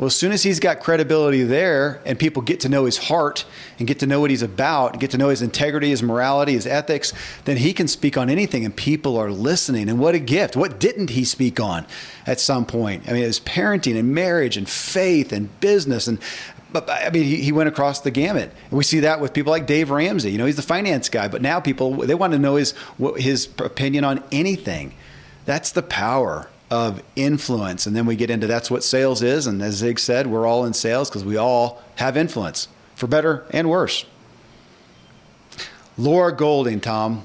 Well, 0.00 0.06
as 0.06 0.16
soon 0.16 0.32
as 0.32 0.42
he's 0.42 0.60
got 0.60 0.80
credibility 0.80 1.42
there 1.42 2.00
and 2.06 2.18
people 2.18 2.40
get 2.40 2.60
to 2.60 2.70
know 2.70 2.86
his 2.86 2.96
heart 2.96 3.44
and 3.78 3.86
get 3.86 3.98
to 3.98 4.06
know 4.06 4.18
what 4.18 4.30
he's 4.30 4.40
about, 4.40 4.98
get 4.98 5.10
to 5.10 5.18
know 5.18 5.28
his 5.28 5.42
integrity, 5.42 5.90
his 5.90 6.02
morality, 6.02 6.52
his 6.52 6.66
ethics, 6.66 7.12
then 7.44 7.58
he 7.58 7.74
can 7.74 7.86
speak 7.86 8.16
on 8.16 8.30
anything 8.30 8.64
and 8.64 8.74
people 8.74 9.18
are 9.18 9.30
listening. 9.30 9.90
And 9.90 9.98
what 9.98 10.14
a 10.14 10.18
gift. 10.18 10.56
What 10.56 10.80
didn't 10.80 11.10
he 11.10 11.26
speak 11.26 11.60
on 11.60 11.86
at 12.26 12.40
some 12.40 12.64
point? 12.64 13.10
I 13.10 13.12
mean, 13.12 13.24
his 13.24 13.40
parenting 13.40 13.98
and 13.98 14.14
marriage 14.14 14.56
and 14.56 14.66
faith 14.66 15.34
and 15.34 15.60
business 15.60 16.08
and 16.08 16.18
but 16.72 16.88
I 16.88 17.10
mean, 17.10 17.24
he, 17.24 17.36
he, 17.36 17.52
went 17.52 17.68
across 17.68 18.00
the 18.00 18.10
gamut. 18.10 18.52
And 18.70 18.72
we 18.78 18.84
see 18.84 19.00
that 19.00 19.20
with 19.20 19.32
people 19.32 19.50
like 19.50 19.66
Dave 19.66 19.90
Ramsey. 19.90 20.30
You 20.30 20.38
know, 20.38 20.46
he's 20.46 20.56
the 20.56 20.62
finance 20.62 21.08
guy, 21.08 21.28
but 21.28 21.42
now 21.42 21.60
people 21.60 21.92
they 21.92 22.14
want 22.14 22.32
to 22.32 22.38
know 22.38 22.56
his 22.56 22.74
his 23.16 23.48
opinion 23.58 24.04
on 24.04 24.22
anything. 24.30 24.94
That's 25.46 25.72
the 25.72 25.82
power 25.82 26.48
of 26.70 27.02
influence. 27.16 27.86
And 27.86 27.96
then 27.96 28.06
we 28.06 28.16
get 28.16 28.30
into 28.30 28.46
that's 28.46 28.70
what 28.70 28.84
sales 28.84 29.22
is. 29.22 29.46
And 29.46 29.60
as 29.60 29.76
Zig 29.76 29.98
said, 29.98 30.26
we're 30.26 30.46
all 30.46 30.64
in 30.64 30.72
sales 30.72 31.10
because 31.10 31.24
we 31.24 31.36
all 31.36 31.82
have 31.96 32.16
influence, 32.16 32.68
for 32.94 33.06
better 33.06 33.44
and 33.50 33.68
worse. 33.68 34.04
Laura 35.98 36.34
Golding, 36.34 36.80
Tom, 36.80 37.24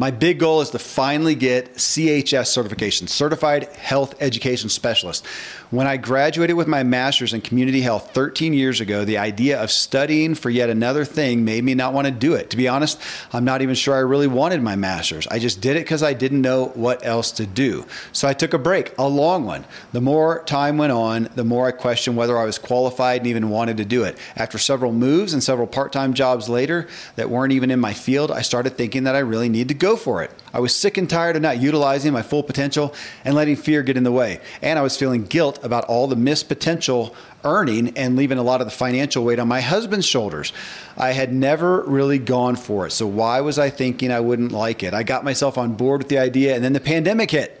my 0.00 0.12
big 0.12 0.38
goal 0.38 0.60
is 0.60 0.70
to 0.70 0.78
finally 0.78 1.34
get 1.34 1.76
CHES 1.76 2.48
certification, 2.48 3.08
Certified 3.08 3.64
Health 3.64 4.14
Education 4.20 4.68
Specialist. 4.68 5.26
When 5.70 5.86
I 5.86 5.96
graduated 5.96 6.54
with 6.56 6.68
my 6.68 6.82
master's 6.84 7.34
in 7.34 7.40
community 7.40 7.80
health 7.80 8.12
13 8.14 8.54
years 8.54 8.80
ago, 8.80 9.04
the 9.04 9.18
idea 9.18 9.60
of 9.60 9.70
studying 9.70 10.34
for 10.34 10.48
yet 10.48 10.70
another 10.70 11.04
thing 11.04 11.44
made 11.44 11.64
me 11.64 11.74
not 11.74 11.92
want 11.92 12.06
to 12.06 12.12
do 12.12 12.34
it. 12.34 12.50
To 12.50 12.56
be 12.56 12.68
honest, 12.68 13.00
I'm 13.32 13.44
not 13.44 13.60
even 13.60 13.74
sure 13.74 13.94
I 13.94 13.98
really 13.98 14.28
wanted 14.28 14.62
my 14.62 14.76
master's. 14.76 15.26
I 15.26 15.40
just 15.40 15.60
did 15.60 15.76
it 15.76 15.80
because 15.80 16.02
I 16.02 16.12
didn't 16.12 16.42
know 16.42 16.66
what 16.68 17.04
else 17.04 17.32
to 17.32 17.46
do. 17.46 17.86
So 18.12 18.28
I 18.28 18.32
took 18.32 18.54
a 18.54 18.58
break, 18.58 18.96
a 18.96 19.08
long 19.08 19.44
one. 19.44 19.64
The 19.92 20.00
more 20.00 20.44
time 20.44 20.78
went 20.78 20.92
on, 20.92 21.28
the 21.34 21.44
more 21.44 21.66
I 21.66 21.72
questioned 21.72 22.16
whether 22.16 22.38
I 22.38 22.44
was 22.44 22.58
qualified 22.58 23.22
and 23.22 23.26
even 23.26 23.50
wanted 23.50 23.78
to 23.78 23.84
do 23.84 24.04
it. 24.04 24.16
After 24.36 24.58
several 24.58 24.92
moves 24.92 25.32
and 25.32 25.42
several 25.42 25.66
part 25.66 25.92
time 25.92 26.14
jobs 26.14 26.48
later 26.48 26.86
that 27.16 27.30
weren't 27.30 27.52
even 27.52 27.70
in 27.72 27.80
my 27.80 27.92
field, 27.92 28.30
I 28.30 28.42
started 28.42 28.76
thinking 28.76 29.04
that 29.04 29.16
I 29.16 29.20
really 29.20 29.48
need 29.48 29.68
to 29.68 29.74
go 29.74 29.88
go 29.88 29.96
for 29.96 30.22
it. 30.22 30.30
I 30.52 30.60
was 30.60 30.76
sick 30.76 30.98
and 30.98 31.08
tired 31.08 31.36
of 31.36 31.42
not 31.42 31.62
utilizing 31.62 32.12
my 32.12 32.22
full 32.22 32.42
potential 32.42 32.94
and 33.24 33.34
letting 33.34 33.56
fear 33.56 33.82
get 33.82 33.96
in 33.96 34.02
the 34.02 34.12
way. 34.12 34.40
And 34.60 34.78
I 34.78 34.82
was 34.82 34.96
feeling 34.96 35.24
guilt 35.24 35.57
about 35.62 35.84
all 35.84 36.06
the 36.06 36.16
missed 36.16 36.48
potential 36.48 37.14
earning 37.44 37.96
and 37.96 38.16
leaving 38.16 38.38
a 38.38 38.42
lot 38.42 38.60
of 38.60 38.66
the 38.66 38.72
financial 38.72 39.24
weight 39.24 39.38
on 39.38 39.48
my 39.48 39.60
husband's 39.60 40.06
shoulders. 40.06 40.52
I 40.96 41.12
had 41.12 41.32
never 41.32 41.82
really 41.82 42.18
gone 42.18 42.56
for 42.56 42.86
it. 42.86 42.90
So 42.90 43.06
why 43.06 43.40
was 43.40 43.58
I 43.58 43.70
thinking 43.70 44.10
I 44.10 44.20
wouldn't 44.20 44.52
like 44.52 44.82
it? 44.82 44.94
I 44.94 45.02
got 45.02 45.24
myself 45.24 45.58
on 45.58 45.74
board 45.74 46.00
with 46.02 46.08
the 46.08 46.18
idea 46.18 46.54
and 46.54 46.64
then 46.64 46.72
the 46.72 46.80
pandemic 46.80 47.30
hit. 47.30 47.54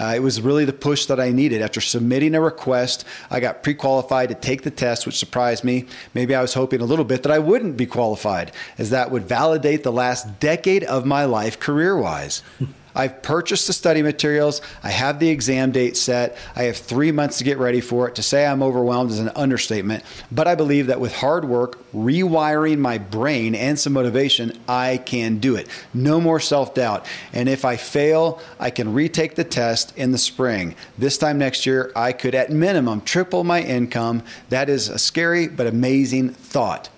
Uh, 0.00 0.14
it 0.16 0.20
was 0.20 0.40
really 0.40 0.64
the 0.64 0.72
push 0.72 1.06
that 1.06 1.20
I 1.20 1.30
needed. 1.30 1.60
After 1.60 1.80
submitting 1.80 2.34
a 2.34 2.40
request, 2.40 3.04
I 3.30 3.40
got 3.40 3.62
pre 3.62 3.74
qualified 3.74 4.30
to 4.30 4.34
take 4.34 4.62
the 4.62 4.70
test, 4.70 5.04
which 5.06 5.18
surprised 5.18 5.64
me. 5.64 5.86
Maybe 6.14 6.34
I 6.34 6.40
was 6.40 6.54
hoping 6.54 6.80
a 6.80 6.86
little 6.86 7.04
bit 7.04 7.22
that 7.24 7.32
I 7.32 7.38
wouldn't 7.38 7.76
be 7.76 7.86
qualified, 7.86 8.52
as 8.78 8.90
that 8.90 9.10
would 9.10 9.24
validate 9.24 9.82
the 9.82 9.92
last 9.92 10.40
decade 10.40 10.84
of 10.84 11.04
my 11.04 11.24
life 11.24 11.60
career 11.60 11.96
wise. 11.96 12.42
I've 12.94 13.22
purchased 13.22 13.66
the 13.66 13.72
study 13.72 14.02
materials. 14.02 14.60
I 14.82 14.90
have 14.90 15.18
the 15.18 15.28
exam 15.28 15.72
date 15.72 15.96
set. 15.96 16.36
I 16.54 16.64
have 16.64 16.76
three 16.76 17.12
months 17.12 17.38
to 17.38 17.44
get 17.44 17.58
ready 17.58 17.80
for 17.80 18.08
it. 18.08 18.14
To 18.16 18.22
say 18.22 18.46
I'm 18.46 18.62
overwhelmed 18.62 19.10
is 19.10 19.18
an 19.18 19.30
understatement, 19.30 20.04
but 20.30 20.46
I 20.46 20.54
believe 20.54 20.88
that 20.88 21.00
with 21.00 21.14
hard 21.14 21.44
work, 21.44 21.78
rewiring 21.92 22.78
my 22.78 22.98
brain, 22.98 23.54
and 23.54 23.78
some 23.78 23.92
motivation, 23.92 24.58
I 24.68 24.98
can 24.98 25.38
do 25.38 25.56
it. 25.56 25.68
No 25.94 26.20
more 26.20 26.40
self 26.40 26.74
doubt. 26.74 27.06
And 27.32 27.48
if 27.48 27.64
I 27.64 27.76
fail, 27.76 28.40
I 28.58 28.70
can 28.70 28.92
retake 28.92 29.34
the 29.34 29.44
test 29.44 29.96
in 29.96 30.12
the 30.12 30.18
spring. 30.18 30.74
This 30.98 31.18
time 31.18 31.38
next 31.38 31.66
year, 31.66 31.92
I 31.96 32.12
could 32.12 32.34
at 32.34 32.50
minimum 32.50 33.00
triple 33.02 33.44
my 33.44 33.62
income. 33.62 34.22
That 34.48 34.68
is 34.68 34.88
a 34.88 34.98
scary 34.98 35.48
but 35.48 35.66
amazing 35.66 36.30
thought. 36.30 36.88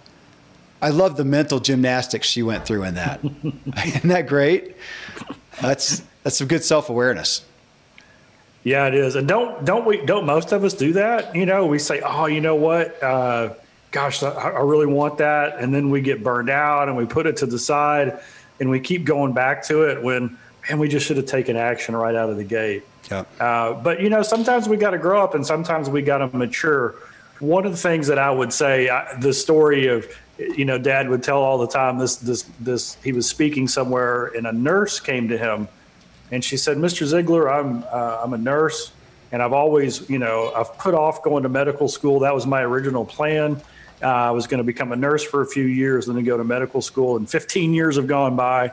I 0.85 0.90
love 0.90 1.16
the 1.16 1.24
mental 1.24 1.61
gymnastics 1.61 2.26
she 2.26 2.42
went 2.42 2.66
through 2.66 2.85
in 2.85 2.96
that. 2.96 3.20
Isn't 3.87 4.09
that 4.09 4.26
great? 4.26 4.76
That's 5.60 6.02
that's 6.22 6.38
some 6.38 6.48
good 6.48 6.64
self 6.64 6.88
awareness. 6.90 7.44
Yeah, 8.64 8.86
it 8.86 8.94
is. 8.94 9.14
And 9.14 9.28
don't 9.28 9.64
don't 9.64 9.84
we 9.84 10.04
don't 10.04 10.24
most 10.24 10.52
of 10.52 10.64
us 10.64 10.74
do 10.74 10.94
that? 10.94 11.34
You 11.36 11.46
know, 11.46 11.66
we 11.66 11.78
say, 11.78 12.00
oh, 12.00 12.26
you 12.26 12.40
know 12.40 12.56
what? 12.56 13.00
Uh, 13.02 13.54
gosh, 13.90 14.22
I, 14.22 14.30
I 14.30 14.60
really 14.60 14.86
want 14.86 15.18
that, 15.18 15.58
and 15.58 15.72
then 15.74 15.90
we 15.90 16.00
get 16.00 16.22
burned 16.22 16.50
out, 16.50 16.88
and 16.88 16.96
we 16.96 17.04
put 17.04 17.26
it 17.26 17.36
to 17.38 17.46
the 17.46 17.58
side, 17.58 18.18
and 18.60 18.70
we 18.70 18.80
keep 18.80 19.04
going 19.04 19.32
back 19.32 19.62
to 19.64 19.82
it 19.82 20.02
when 20.02 20.36
man, 20.68 20.78
we 20.78 20.88
just 20.88 21.06
should 21.06 21.16
have 21.16 21.26
taken 21.26 21.56
action 21.56 21.94
right 21.94 22.14
out 22.14 22.30
of 22.30 22.36
the 22.36 22.44
gate. 22.44 22.82
Yeah. 23.10 23.24
Uh, 23.38 23.74
but 23.74 24.00
you 24.00 24.08
know, 24.08 24.22
sometimes 24.22 24.68
we 24.68 24.76
got 24.76 24.90
to 24.90 24.98
grow 24.98 25.22
up, 25.22 25.34
and 25.34 25.46
sometimes 25.46 25.88
we 25.90 26.02
got 26.02 26.18
to 26.18 26.36
mature. 26.36 26.94
One 27.40 27.66
of 27.66 27.72
the 27.72 27.78
things 27.78 28.06
that 28.06 28.18
I 28.18 28.30
would 28.30 28.52
say, 28.52 28.88
I, 28.88 29.18
the 29.18 29.34
story 29.34 29.88
of 29.88 30.06
you 30.38 30.64
know, 30.64 30.79
Dad 30.79 31.09
would 31.09 31.23
tell 31.23 31.38
all 31.38 31.59
the 31.59 31.66
time 31.66 31.99
this 31.99 32.16
this 32.16 32.44
this 32.61 32.97
he 33.05 33.12
was 33.12 33.29
speaking 33.29 33.68
somewhere, 33.68 34.27
and 34.37 34.47
a 34.47 34.53
nurse 34.53 35.01
came 35.01 35.29
to 35.29 35.38
him, 35.38 35.68
and 36.31 36.44
she 36.44 36.57
said, 36.57 36.77
"Mr. 36.77 37.07
Ziglar, 37.07 37.53
I'm 37.53 37.85
uh, 37.85 38.20
I'm 38.23 38.33
a 38.33 38.38
nurse, 38.38 38.92
and 39.33 39.42
I've 39.42 39.53
always, 39.53 40.09
you 40.11 40.18
know, 40.18 40.53
I've 40.55 40.77
put 40.79 40.94
off 40.94 41.23
going 41.23 41.44
to 41.44 41.49
medical 41.49 41.88
school. 41.88 42.20
That 42.20 42.35
was 42.35 42.47
my 42.47 42.62
original 42.62 43.05
plan. 43.05 43.61
Uh, 44.03 44.07
I 44.07 44.31
was 44.33 44.47
going 44.47 44.59
to 44.59 44.64
become 44.64 44.92
a 44.92 44.97
nurse 44.97 45.23
for 45.23 45.42
a 45.42 45.47
few 45.47 45.64
years, 45.64 46.07
then 46.07 46.23
go 46.25 46.37
to 46.37 46.44
medical 46.44 46.83
school. 46.83 47.16
And 47.16 47.31
15 47.31 47.73
years 47.73 47.97
have 47.97 48.09
gone 48.09 48.35
by, 48.35 48.73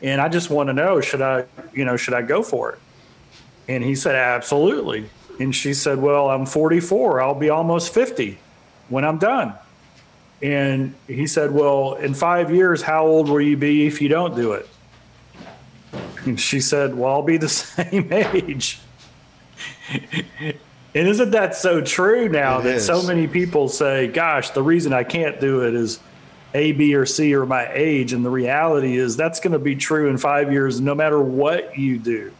and 0.00 0.20
I 0.20 0.28
just 0.28 0.48
want 0.48 0.68
to 0.68 0.72
know, 0.72 1.00
should 1.00 1.20
I, 1.20 1.44
you 1.72 1.84
know, 1.84 1.96
should 1.96 2.14
I 2.14 2.22
go 2.22 2.42
for 2.42 2.72
it?" 2.72 2.78
And 3.66 3.82
he 3.82 3.96
said, 3.96 4.14
"Absolutely." 4.14 5.10
And 5.40 5.52
she 5.52 5.74
said, 5.74 6.00
"Well, 6.00 6.30
I'm 6.30 6.46
44. 6.46 7.20
I'll 7.20 7.34
be 7.34 7.50
almost 7.50 7.92
50 7.92 8.38
when 8.88 9.04
I'm 9.04 9.18
done." 9.18 9.54
And 10.44 10.94
he 11.06 11.26
said, 11.26 11.52
Well, 11.52 11.94
in 11.94 12.12
five 12.12 12.54
years, 12.54 12.82
how 12.82 13.06
old 13.06 13.30
will 13.30 13.40
you 13.40 13.56
be 13.56 13.86
if 13.86 14.02
you 14.02 14.10
don't 14.10 14.36
do 14.36 14.52
it? 14.52 14.68
And 16.26 16.38
she 16.38 16.60
said, 16.60 16.94
Well, 16.94 17.10
I'll 17.10 17.22
be 17.22 17.38
the 17.38 17.48
same 17.48 18.12
age. 18.12 18.78
and 19.90 21.08
isn't 21.08 21.30
that 21.30 21.56
so 21.56 21.80
true 21.80 22.28
now 22.28 22.58
it 22.58 22.64
that 22.64 22.74
is. 22.74 22.84
so 22.84 23.02
many 23.02 23.26
people 23.26 23.70
say, 23.70 24.06
Gosh, 24.06 24.50
the 24.50 24.62
reason 24.62 24.92
I 24.92 25.02
can't 25.02 25.40
do 25.40 25.62
it 25.62 25.72
is 25.72 25.98
A, 26.52 26.72
B, 26.72 26.94
or 26.94 27.06
C, 27.06 27.34
or 27.34 27.46
my 27.46 27.66
age. 27.72 28.12
And 28.12 28.22
the 28.22 28.30
reality 28.30 28.98
is 28.98 29.16
that's 29.16 29.40
going 29.40 29.54
to 29.54 29.58
be 29.58 29.74
true 29.74 30.10
in 30.10 30.18
five 30.18 30.52
years, 30.52 30.78
no 30.78 30.94
matter 30.94 31.22
what 31.22 31.78
you 31.78 31.98
do. 31.98 32.30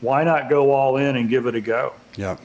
Why 0.00 0.24
not 0.24 0.50
go 0.50 0.72
all 0.72 0.96
in 0.96 1.14
and 1.14 1.28
give 1.28 1.46
it 1.46 1.54
a 1.54 1.60
go? 1.60 1.92
Yeah. 2.16 2.36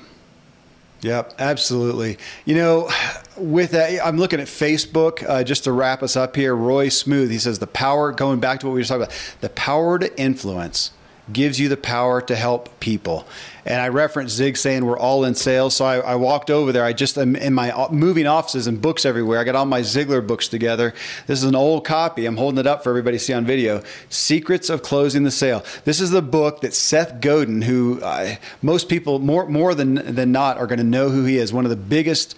Yep, 1.02 1.34
absolutely. 1.40 2.18
You 2.46 2.56
know, 2.56 2.90
with 3.36 3.72
that, 3.72 4.06
I'm 4.06 4.18
looking 4.18 4.40
at 4.40 4.48
Facebook 4.48 5.28
uh, 5.28 5.44
just 5.44 5.64
to 5.64 5.72
wrap 5.72 6.04
us 6.04 6.16
up 6.16 6.36
here. 6.36 6.56
Roy 6.56 6.88
Smoothe, 6.88 7.32
he 7.32 7.40
says 7.40 7.60
the 7.60 7.68
power, 7.68 8.12
going 8.12 8.40
back 8.40 8.60
to 8.60 8.68
what 8.68 8.74
we 8.74 8.82
were 8.82 8.86
talking 8.86 9.04
about, 9.04 9.36
the 9.42 9.50
power 9.50 9.98
to 9.98 10.20
influence 10.20 10.92
gives 11.34 11.60
you 11.60 11.70
the 11.70 11.78
power 11.78 12.22
to 12.22 12.36
help 12.36 12.80
people. 12.80 13.26
And 13.66 13.80
I 13.80 13.90
referenced 13.90 14.36
Zig 14.36 14.58
saying 14.58 14.86
we're 14.86 14.98
all 14.98 15.24
in 15.24 15.36
sales. 15.36 15.76
So 15.76 15.86
I, 15.86 16.00
I 16.00 16.16
walked 16.16 16.50
over 16.50 16.72
there. 16.72 16.84
I 16.84 16.94
just 16.94 17.18
am 17.18 17.36
in 17.36 17.54
my 17.54 17.88
moving 17.92 18.26
offices 18.26 18.68
and 18.68 18.82
books 18.82 19.06
everywhere. 19.06 19.40
I 19.40 19.44
got 19.44 19.56
all 19.56 19.66
my 19.66 19.82
Ziglar 19.82 20.26
books 20.26 20.48
together. 20.48 20.94
This 21.28 21.40
is 21.40 21.46
an 21.46 21.56
old 21.56 21.86
copy. 21.86 22.26
I'm 22.26 22.38
holding 22.38 22.60
it 22.60 22.68
up 22.68 22.84
for 22.84 22.90
everybody 22.90 23.18
to 23.18 23.24
see 23.24 23.34
on 23.34 23.46
video. 23.46 23.84
Secrets 24.10 24.70
of 24.70 24.82
Closing 24.82 25.24
the 25.24 25.32
Sale. 25.32 25.64
This 25.86 26.02
is 26.02 26.10
the 26.10 26.22
book 26.24 26.62
that 26.62 26.74
Seth 26.74 27.22
Godin, 27.22 27.62
who 27.62 28.02
uh, 28.02 28.36
most 28.62 28.90
people 28.90 29.20
more 29.20 29.48
more 29.48 29.76
than 29.76 30.16
than 30.16 30.32
not 30.32 30.58
are 30.58 30.68
going 30.68 30.80
to 30.80 30.84
know 30.84 31.10
who 31.10 31.26
he 31.26 31.38
is. 31.38 31.54
One 31.54 31.66
of 31.66 31.70
the 31.70 31.76
biggest. 31.76 32.38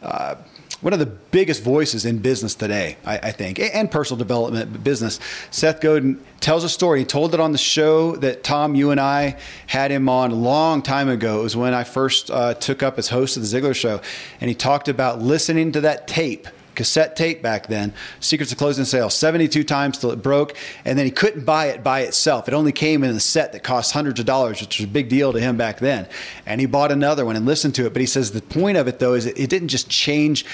Uh, 0.00 0.36
one 0.82 0.92
of 0.92 0.98
the 0.98 1.06
biggest 1.06 1.62
voices 1.62 2.04
in 2.04 2.18
business 2.18 2.54
today, 2.56 2.96
I, 3.04 3.18
I, 3.18 3.32
think, 3.32 3.60
and 3.60 3.90
personal 3.90 4.18
development 4.18 4.82
business. 4.82 5.20
Seth 5.52 5.80
Godin 5.80 6.22
tells 6.40 6.64
a 6.64 6.68
story. 6.68 6.98
He 6.98 7.04
told 7.04 7.34
it 7.34 7.40
on 7.40 7.52
the 7.52 7.58
show 7.58 8.16
that 8.16 8.42
Tom, 8.42 8.74
you 8.74 8.90
and 8.90 9.00
I 9.00 9.38
had 9.68 9.92
him 9.92 10.08
on 10.08 10.32
a 10.32 10.34
long 10.34 10.82
time 10.82 11.08
ago. 11.08 11.40
It 11.40 11.44
was 11.44 11.56
when 11.56 11.72
I 11.72 11.84
first 11.84 12.32
uh, 12.32 12.54
took 12.54 12.82
up 12.82 12.98
as 12.98 13.08
host 13.08 13.36
of 13.36 13.48
the 13.48 13.48
Ziglar 13.48 13.74
Show, 13.74 14.00
and 14.40 14.48
he 14.48 14.54
talked 14.56 14.88
about 14.88 15.22
listening 15.22 15.70
to 15.72 15.80
that 15.82 16.08
tape 16.08 16.48
cassette 16.74 17.16
tape 17.16 17.42
back 17.42 17.66
then, 17.66 17.92
Secrets 18.20 18.52
of 18.52 18.58
Closing 18.58 18.84
Sales, 18.84 19.14
72 19.14 19.64
times 19.64 19.98
till 19.98 20.10
it 20.10 20.22
broke. 20.22 20.56
And 20.84 20.98
then 20.98 21.06
he 21.06 21.10
couldn't 21.10 21.44
buy 21.44 21.66
it 21.66 21.82
by 21.82 22.00
itself. 22.00 22.48
It 22.48 22.54
only 22.54 22.72
came 22.72 23.04
in 23.04 23.10
a 23.10 23.20
set 23.20 23.52
that 23.52 23.62
cost 23.62 23.92
hundreds 23.92 24.20
of 24.20 24.26
dollars, 24.26 24.60
which 24.60 24.78
was 24.78 24.84
a 24.84 24.90
big 24.90 25.08
deal 25.08 25.32
to 25.32 25.40
him 25.40 25.56
back 25.56 25.78
then. 25.78 26.08
And 26.46 26.60
he 26.60 26.66
bought 26.66 26.92
another 26.92 27.24
one 27.24 27.36
and 27.36 27.46
listened 27.46 27.74
to 27.76 27.86
it. 27.86 27.92
But 27.92 28.00
he 28.00 28.06
says 28.06 28.32
the 28.32 28.42
point 28.42 28.76
of 28.76 28.88
it, 28.88 28.98
though, 28.98 29.14
is 29.14 29.26
it 29.26 29.50
didn't 29.50 29.68
just 29.68 29.88
change 29.88 30.44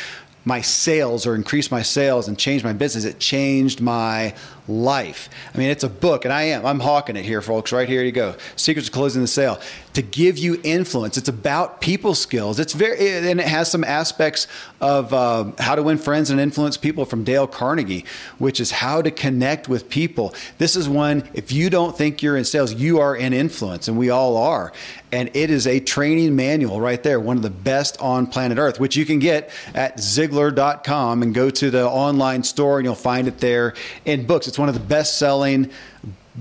my 0.45 0.61
sales 0.61 1.27
or 1.27 1.35
increase 1.35 1.71
my 1.71 1.83
sales 1.83 2.27
and 2.27 2.39
change 2.39 2.65
my 2.65 2.73
business. 2.73 3.05
It 3.05 3.19
changed 3.19 3.81
my 3.81 4.35
life. 4.69 5.29
I 5.55 5.59
mean, 5.59 5.71
it's 5.71 5.85
a 5.85 5.89
book, 5.89 6.25
and 6.25 6.33
I 6.33 6.43
am. 6.43 6.65
I'm 6.65 6.81
hawking 6.81 7.17
it 7.17 7.25
here, 7.25 7.43
folks. 7.43 7.73
Right 7.73 7.89
here 7.89 8.03
you 8.03 8.13
go. 8.13 8.37
Secrets 8.57 8.89
of 8.89 8.95
Closing 8.95 9.23
the 9.23 9.29
Sale 9.29 9.61
to 9.99 10.03
give 10.03 10.39
you 10.39 10.61
influence. 10.63 11.17
It's 11.17 11.29
about 11.29 11.81
people 11.81 12.15
skills. 12.15 12.61
It's 12.61 12.73
very, 12.73 13.29
and 13.29 13.41
it 13.41 13.49
has 13.49 13.69
some 13.69 13.83
aspects 13.83 14.47
of 14.81 15.13
uh, 15.13 15.51
how 15.59 15.75
to 15.75 15.83
win 15.83 15.99
friends 15.99 16.31
and 16.31 16.41
influence 16.41 16.77
people 16.77 17.05
from 17.05 17.25
Dale 17.25 17.49
Carnegie, 17.49 18.05
which 18.39 18.61
is 18.61 18.71
how 18.71 19.03
to 19.03 19.11
connect 19.11 19.69
with 19.69 19.89
people. 19.89 20.35
This 20.59 20.77
is 20.77 20.89
one. 20.89 21.29
If 21.35 21.51
you 21.51 21.69
don't 21.69 21.99
think 21.99 22.23
you're 22.23 22.37
in 22.37 22.45
sales, 22.45 22.75
you 22.75 23.01
are 23.01 23.17
in 23.17 23.33
influence, 23.33 23.89
and 23.89 23.99
we 23.99 24.09
all 24.09 24.37
are. 24.37 24.73
And 25.11 25.31
it 25.35 25.51
is 25.51 25.67
a 25.67 25.81
training 25.81 26.37
manual 26.37 26.81
right 26.81 27.03
there, 27.03 27.19
one 27.19 27.37
of 27.37 27.43
the 27.43 27.51
best 27.51 28.01
on 28.01 28.27
planet 28.27 28.59
Earth, 28.59 28.79
which 28.79 28.95
you 28.95 29.07
can 29.07 29.19
get 29.19 29.51
at 29.75 29.97
Ziglar.com 29.97 31.23
and 31.23 31.35
go 31.35 31.49
to 31.49 31.71
the 31.71 31.89
online 31.89 32.43
store 32.43 32.79
and 32.79 32.85
you'll 32.85 32.95
find 32.95 33.27
it 33.27 33.39
there 33.39 33.75
in 34.05 34.27
books. 34.27 34.47
It's 34.47 34.58
one 34.59 34.69
of 34.69 34.75
the 34.75 34.81
best 34.81 35.19
selling 35.19 35.71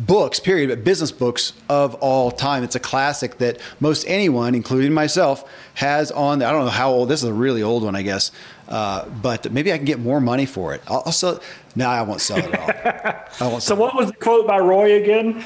books, 0.05 0.39
period, 0.39 0.69
but 0.69 0.83
business 0.83 1.11
books 1.11 1.53
of 1.69 1.95
all 1.95 2.31
time. 2.31 2.63
It's 2.63 2.75
a 2.75 2.79
classic 2.79 3.39
that 3.39 3.59
most 3.79 4.05
anyone, 4.07 4.55
including 4.55 4.93
myself, 4.93 5.49
has 5.75 6.11
on. 6.11 6.41
I 6.43 6.51
don't 6.51 6.65
know 6.65 6.71
how 6.71 6.91
old. 6.91 7.09
This 7.09 7.23
is 7.23 7.29
a 7.29 7.33
really 7.33 7.63
old 7.63 7.83
one, 7.83 7.95
I 7.95 8.03
guess. 8.03 8.31
Uh, 8.67 9.07
but 9.07 9.51
maybe 9.51 9.71
I 9.71 9.77
can 9.77 9.85
get 9.85 9.99
more 9.99 10.19
money 10.19 10.45
for 10.45 10.73
it. 10.73 10.81
I'll, 10.87 11.03
I'll 11.05 11.11
sell. 11.11 11.39
No, 11.75 11.87
I 11.87 12.01
won't 12.01 12.21
sell 12.21 12.37
it 12.37 12.53
at 12.53 13.41
all. 13.41 13.59
so, 13.61 13.75
what 13.75 13.95
was 13.95 14.07
the 14.07 14.17
quote 14.17 14.45
by 14.47 14.59
Roy 14.59 15.01
again? 15.01 15.43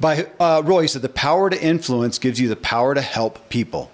By 0.00 0.26
uh, 0.40 0.62
Roy, 0.64 0.82
he 0.82 0.88
said, 0.88 1.02
"The 1.02 1.08
power 1.08 1.48
to 1.50 1.62
influence 1.62 2.18
gives 2.18 2.40
you 2.40 2.48
the 2.48 2.56
power 2.56 2.94
to 2.94 3.00
help 3.00 3.48
people." 3.50 3.90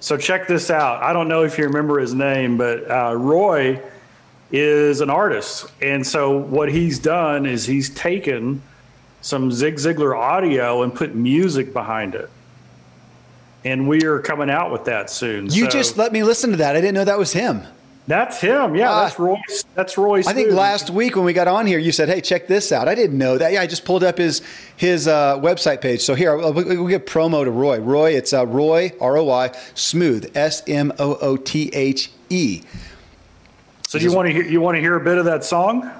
So 0.00 0.16
check 0.16 0.46
this 0.46 0.70
out. 0.70 1.02
I 1.02 1.12
don't 1.12 1.26
know 1.26 1.42
if 1.42 1.58
you 1.58 1.64
remember 1.64 1.98
his 1.98 2.14
name, 2.14 2.58
but 2.58 2.88
uh, 2.90 3.14
Roy 3.16 3.80
is 4.52 5.00
an 5.00 5.10
artist. 5.10 5.66
And 5.82 6.06
so 6.06 6.36
what 6.36 6.70
he's 6.70 6.98
done 6.98 7.46
is 7.46 7.66
he's 7.66 7.90
taken 7.90 8.62
some 9.20 9.50
Zig 9.50 9.76
Ziglar 9.76 10.16
audio 10.16 10.82
and 10.82 10.94
put 10.94 11.14
music 11.14 11.72
behind 11.72 12.14
it. 12.14 12.30
And 13.64 13.88
we 13.88 14.04
are 14.04 14.20
coming 14.20 14.48
out 14.48 14.70
with 14.70 14.84
that 14.84 15.10
soon. 15.10 15.46
You 15.46 15.64
so, 15.64 15.70
just 15.70 15.96
let 15.96 16.12
me 16.12 16.22
listen 16.22 16.52
to 16.52 16.56
that. 16.58 16.76
I 16.76 16.80
didn't 16.80 16.94
know 16.94 17.04
that 17.04 17.18
was 17.18 17.32
him. 17.32 17.66
That's 18.06 18.40
him. 18.40 18.76
Yeah, 18.76 18.92
uh, 18.92 19.02
that's 19.02 19.18
Roy. 19.18 19.36
That's 19.74 19.98
Roy. 19.98 20.20
I 20.20 20.32
think 20.32 20.52
last 20.52 20.90
week 20.90 21.16
when 21.16 21.24
we 21.24 21.32
got 21.32 21.48
on 21.48 21.66
here, 21.66 21.80
you 21.80 21.90
said, 21.90 22.08
"Hey, 22.08 22.20
check 22.20 22.46
this 22.46 22.70
out." 22.70 22.86
I 22.86 22.94
didn't 22.94 23.18
know 23.18 23.36
that. 23.36 23.52
Yeah, 23.52 23.62
I 23.62 23.66
just 23.66 23.84
pulled 23.84 24.04
up 24.04 24.18
his 24.18 24.42
his 24.76 25.08
uh, 25.08 25.40
website 25.40 25.80
page. 25.80 26.02
So 26.02 26.14
here 26.14 26.36
we 26.36 26.62
we'll 26.62 26.86
give 26.86 27.04
promo 27.04 27.44
to 27.44 27.50
Roy. 27.50 27.80
Roy, 27.80 28.12
it's 28.12 28.32
uh, 28.32 28.46
Roy 28.46 28.92
R 29.00 29.16
O 29.16 29.24
Y 29.24 29.48
Smoothe 29.74 30.36
S 30.36 30.62
M 30.68 30.92
O 31.00 31.16
O 31.16 31.36
T 31.36 31.68
H 31.72 32.12
E. 32.30 32.62
So 33.86 33.98
you 33.98 34.12
want 34.12 34.26
to 34.26 34.32
hear 34.32 34.42
you 34.42 34.60
want 34.60 34.74
to 34.76 34.80
hear 34.80 34.96
a 34.96 35.04
bit 35.04 35.16
of 35.16 35.24
that 35.26 35.44
song? 35.44 35.90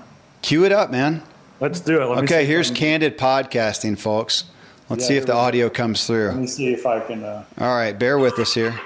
Cue 0.43 0.65
it 0.65 0.73
up, 0.73 0.91
man. 0.91 1.23
Let's 1.61 1.79
do 1.79 2.03
it. 2.03 2.07
Let 2.07 2.25
okay, 2.25 2.45
here's 2.45 2.71
candid 2.71 3.17
podcasting, 3.17 3.97
folks. 3.99 4.45
Let's 4.89 5.03
yeah, 5.03 5.09
see 5.09 5.17
if 5.17 5.27
the 5.27 5.35
audio 5.35 5.71
comes 5.71 6.07
through. 6.07 6.29
Let 6.29 6.37
me 6.39 6.47
see 6.49 6.73
if 6.73 6.85
I 6.85 7.01
can. 7.01 7.23
Uh... 7.23 7.45
All 7.59 7.75
right, 7.75 7.97
bear 7.97 8.19
with 8.19 8.39
us 8.39 8.55
here. 8.55 8.79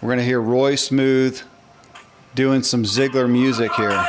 We're 0.00 0.08
going 0.08 0.18
to 0.18 0.24
hear 0.24 0.40
Roy 0.40 0.74
Smoothe 0.74 1.42
doing 2.34 2.62
some 2.62 2.84
Ziglar 2.84 3.30
music 3.30 3.72
here. 3.72 4.04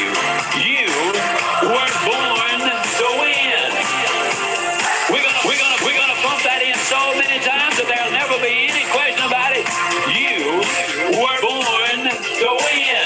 You. 0.00 0.10
You 0.64 0.88
were 1.68 1.92
born 2.08 2.60
to 2.60 3.06
win. 3.20 3.70
We're 5.10 5.22
gonna, 5.22 5.42
we're 5.44 5.58
gonna, 5.60 5.78
we're 5.84 5.98
gonna 5.98 6.20
pump 6.24 6.40
that 6.48 6.62
in 6.64 6.76
so 6.88 7.00
many 7.20 7.38
times 7.44 7.76
that 7.76 7.86
there'll 7.90 8.14
never 8.14 8.38
be 8.40 8.70
any 8.70 8.84
question 8.94 9.26
about 9.28 9.52
it. 9.52 9.66
You 10.16 10.64
were 11.20 11.38
born 11.44 12.08
to 12.08 12.48
win. 12.64 12.96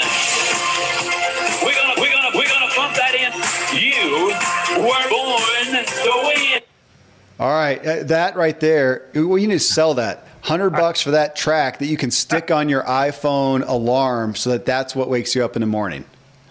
We're 1.64 1.74
gonna, 1.74 1.94
we're 1.98 2.12
gonna, 2.12 2.32
we're 2.36 2.48
gonna 2.48 2.72
pump 2.76 2.94
that 2.94 3.14
in. 3.16 3.32
You 3.74 4.30
were 4.78 5.06
born 5.10 5.68
to 5.82 6.12
win. 6.28 6.62
All 7.40 7.50
right, 7.50 7.84
uh, 7.84 8.04
that 8.04 8.36
right 8.36 8.58
there. 8.60 9.08
Well, 9.14 9.38
you 9.38 9.48
need 9.48 9.54
to 9.54 9.60
sell 9.60 9.94
that. 9.94 10.28
Hundred 10.42 10.70
bucks 10.70 11.00
for 11.00 11.12
that 11.12 11.36
track 11.36 11.78
that 11.78 11.86
you 11.86 11.96
can 11.96 12.10
stick 12.10 12.50
on 12.50 12.68
your 12.68 12.82
iPhone 12.82 13.66
alarm, 13.66 14.34
so 14.34 14.50
that 14.50 14.66
that's 14.66 14.94
what 14.94 15.08
wakes 15.08 15.34
you 15.34 15.42
up 15.44 15.56
in 15.56 15.60
the 15.60 15.66
morning. 15.66 16.04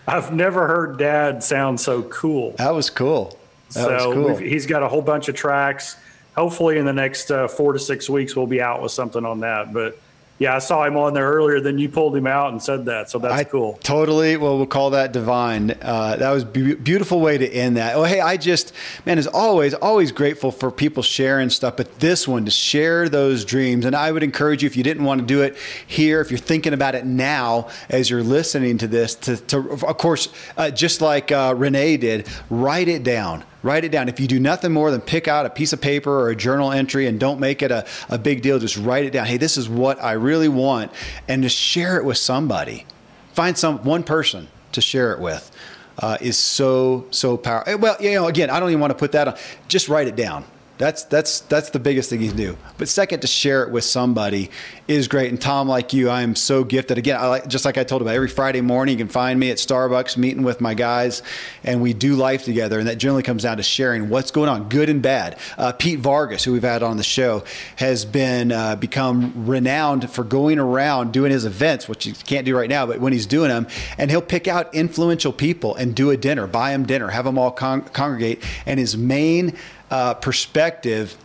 I've 0.07 0.33
never 0.33 0.67
heard 0.67 0.97
Dad 0.97 1.43
sound 1.43 1.79
so 1.79 2.03
cool. 2.03 2.51
That 2.57 2.73
was 2.73 2.89
cool. 2.89 3.37
That 3.73 3.99
so 3.99 4.13
cool. 4.13 4.35
he's 4.37 4.65
got 4.65 4.83
a 4.83 4.87
whole 4.87 5.01
bunch 5.01 5.29
of 5.29 5.35
tracks. 5.35 5.97
Hopefully, 6.35 6.77
in 6.77 6.85
the 6.85 6.93
next 6.93 7.31
uh, 7.31 7.47
four 7.47 7.73
to 7.73 7.79
six 7.79 8.09
weeks, 8.09 8.35
we'll 8.35 8.47
be 8.47 8.61
out 8.61 8.81
with 8.81 8.91
something 8.91 9.25
on 9.25 9.39
that. 9.41 9.73
But 9.73 9.99
yeah, 10.43 10.57
I 10.57 10.59
saw 10.59 10.83
him 10.83 10.97
on 10.97 11.13
there 11.13 11.31
earlier. 11.31 11.61
Then 11.61 11.77
you 11.77 11.87
pulled 11.87 12.13
him 12.13 12.27
out 12.27 12.51
and 12.51 12.61
said 12.61 12.83
that, 12.85 13.09
so 13.09 13.17
that's 13.17 13.33
I 13.33 13.45
cool. 13.45 13.79
Totally. 13.81 14.35
Well, 14.35 14.57
we'll 14.57 14.65
call 14.65 14.89
that 14.89 15.13
divine. 15.13 15.71
Uh, 15.81 16.17
that 16.17 16.31
was 16.31 16.43
be- 16.43 16.75
beautiful 16.75 17.21
way 17.21 17.37
to 17.37 17.47
end 17.47 17.77
that. 17.77 17.95
Oh, 17.95 18.03
hey, 18.03 18.19
I 18.19 18.35
just 18.35 18.73
man, 19.05 19.17
as 19.17 19.25
always, 19.25 19.73
always 19.73 20.11
grateful 20.11 20.51
for 20.51 20.69
people 20.69 21.01
sharing 21.01 21.49
stuff. 21.49 21.77
But 21.77 22.01
this 22.01 22.27
one 22.27 22.43
to 22.43 22.51
share 22.51 23.07
those 23.07 23.45
dreams, 23.45 23.85
and 23.85 23.95
I 23.95 24.11
would 24.11 24.21
encourage 24.21 24.63
you 24.63 24.67
if 24.67 24.75
you 24.75 24.83
didn't 24.83 25.05
want 25.05 25.21
to 25.21 25.25
do 25.25 25.43
it 25.43 25.55
here, 25.87 26.19
if 26.19 26.29
you're 26.29 26.37
thinking 26.37 26.73
about 26.73 26.93
it 26.93 27.05
now 27.05 27.69
as 27.87 28.09
you're 28.09 28.21
listening 28.21 28.77
to 28.79 28.87
this, 28.87 29.15
to, 29.15 29.37
to 29.37 29.69
of 29.69 29.97
course, 29.97 30.27
uh, 30.57 30.69
just 30.71 30.99
like 30.99 31.31
uh, 31.31 31.53
Renee 31.55 31.95
did, 31.95 32.27
write 32.49 32.89
it 32.89 33.03
down 33.03 33.45
Write 33.63 33.85
it 33.85 33.89
down. 33.93 34.09
If 34.09 34.19
you 34.19 34.27
do 34.27 34.39
nothing 34.39 34.73
more 34.73 34.91
than 34.91 34.99
pick 35.01 35.27
out 35.27 35.45
a 35.45 35.49
piece 35.49 35.71
of 35.71 35.79
paper 35.79 36.11
or 36.11 36.29
a 36.29 36.35
journal 36.35 36.71
entry 36.71 37.07
and 37.07 37.17
don't 37.19 37.39
make 37.39 37.61
it 37.61 37.71
a, 37.71 37.85
a 38.09 38.17
big 38.17 38.41
deal, 38.41 38.59
just 38.59 38.77
write 38.77 39.05
it 39.05 39.11
down. 39.11 39.25
Hey, 39.25 39.37
this 39.37 39.57
is 39.57 39.69
what 39.69 40.03
I 40.03 40.11
really 40.11 40.49
want. 40.49 40.91
And 41.29 41.41
just 41.41 41.57
share 41.57 41.97
it 41.97 42.03
with 42.03 42.17
somebody. 42.17 42.85
Find 43.31 43.57
some 43.57 43.79
one 43.83 44.03
person 44.03 44.49
to 44.73 44.81
share 44.81 45.13
it 45.13 45.19
with. 45.19 45.49
Uh, 45.97 46.17
is 46.21 46.37
so 46.37 47.05
so 47.11 47.37
powerful. 47.37 47.77
Well, 47.77 47.95
you 47.99 48.15
know, 48.15 48.27
again, 48.27 48.49
I 48.49 48.59
don't 48.59 48.69
even 48.69 48.81
want 48.81 48.91
to 48.91 48.97
put 48.97 49.11
that 49.11 49.27
on. 49.27 49.35
Just 49.67 49.89
write 49.89 50.07
it 50.07 50.15
down. 50.15 50.43
That's 50.79 51.03
that's 51.03 51.41
that's 51.41 51.69
the 51.69 51.79
biggest 51.79 52.09
thing 52.09 52.21
you 52.21 52.29
can 52.29 52.37
do. 52.37 52.57
But 52.79 52.89
second, 52.89 53.19
to 53.19 53.27
share 53.27 53.63
it 53.63 53.71
with 53.71 53.83
somebody 53.83 54.49
is 54.87 55.07
great. 55.07 55.29
And 55.29 55.39
Tom, 55.39 55.67
like 55.67 55.93
you, 55.93 56.09
I 56.09 56.23
am 56.23 56.35
so 56.35 56.63
gifted. 56.63 56.97
Again, 56.97 57.17
I 57.19 57.27
like 57.27 57.47
just 57.47 57.63
like 57.63 57.77
I 57.77 57.83
told 57.83 58.01
about 58.01 58.15
every 58.15 58.27
Friday 58.27 58.61
morning, 58.61 58.97
you 58.97 59.05
can 59.05 59.11
find 59.11 59.39
me 59.39 59.51
at 59.51 59.57
Starbucks 59.57 60.17
meeting 60.17 60.41
with 60.41 60.61
my 60.61 60.73
guys, 60.73 61.21
and 61.63 61.81
we 61.81 61.93
do 61.93 62.15
life 62.15 62.43
together. 62.43 62.79
And 62.79 62.87
that 62.87 62.97
generally 62.97 63.21
comes 63.21 63.43
down 63.43 63.57
to 63.57 63.63
sharing 63.63 64.09
what's 64.09 64.31
going 64.31 64.49
on, 64.49 64.67
good 64.67 64.89
and 64.89 64.99
bad. 65.01 65.37
Uh, 65.59 65.73
Pete 65.73 65.99
Vargas, 65.99 66.43
who 66.43 66.53
we've 66.53 66.63
had 66.63 66.81
on 66.81 66.97
the 66.97 67.03
show, 67.03 67.43
has 67.75 68.03
been 68.03 68.51
uh, 68.51 68.75
become 68.75 69.45
renowned 69.45 70.09
for 70.09 70.23
going 70.23 70.57
around 70.57 71.13
doing 71.13 71.31
his 71.31 71.45
events, 71.45 71.87
which 71.87 72.05
he 72.05 72.13
can't 72.13 72.47
do 72.47 72.57
right 72.57 72.69
now, 72.69 72.87
but 72.87 72.99
when 72.99 73.13
he's 73.13 73.27
doing 73.27 73.49
them, 73.49 73.67
and 73.99 74.09
he'll 74.09 74.21
pick 74.21 74.47
out 74.47 74.73
influential 74.73 75.31
people 75.31 75.75
and 75.75 75.95
do 75.95 76.09
a 76.09 76.17
dinner, 76.17 76.47
buy 76.47 76.71
them 76.71 76.83
dinner, 76.83 77.09
have 77.09 77.25
them 77.25 77.37
all 77.37 77.51
con- 77.51 77.83
congregate, 77.89 78.43
and 78.65 78.79
his 78.79 78.97
main 78.97 79.55
uh, 79.93 80.15
perspective, 80.15 81.15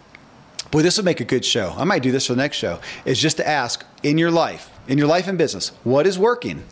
boy, 0.71 0.83
this 0.83 0.99
would 0.99 1.07
make 1.07 1.21
a 1.21 1.25
good 1.25 1.43
show. 1.43 1.75
I 1.79 1.85
might 1.85 2.03
do 2.03 2.13
this 2.13 2.27
for 2.27 2.35
the 2.35 2.43
next 2.43 2.59
show. 2.59 2.81
Is 3.07 3.19
just 3.19 3.39
to 3.39 3.49
ask 3.49 3.83
in 4.03 4.19
your 4.19 4.31
life, 4.31 4.71
in 4.87 4.99
your 4.99 5.07
life 5.07 5.27
and 5.27 5.39
business. 5.39 5.71
What 5.85 6.07
is 6.07 6.19
working 6.19 6.65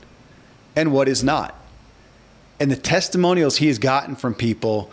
and 0.76 0.92
what 0.92 1.08
is 1.08 1.24
not? 1.24 1.54
And 2.60 2.70
the 2.70 2.76
testimonials 2.76 3.56
he 3.56 3.68
has 3.68 3.78
gotten 3.78 4.14
from 4.14 4.34
people 4.34 4.90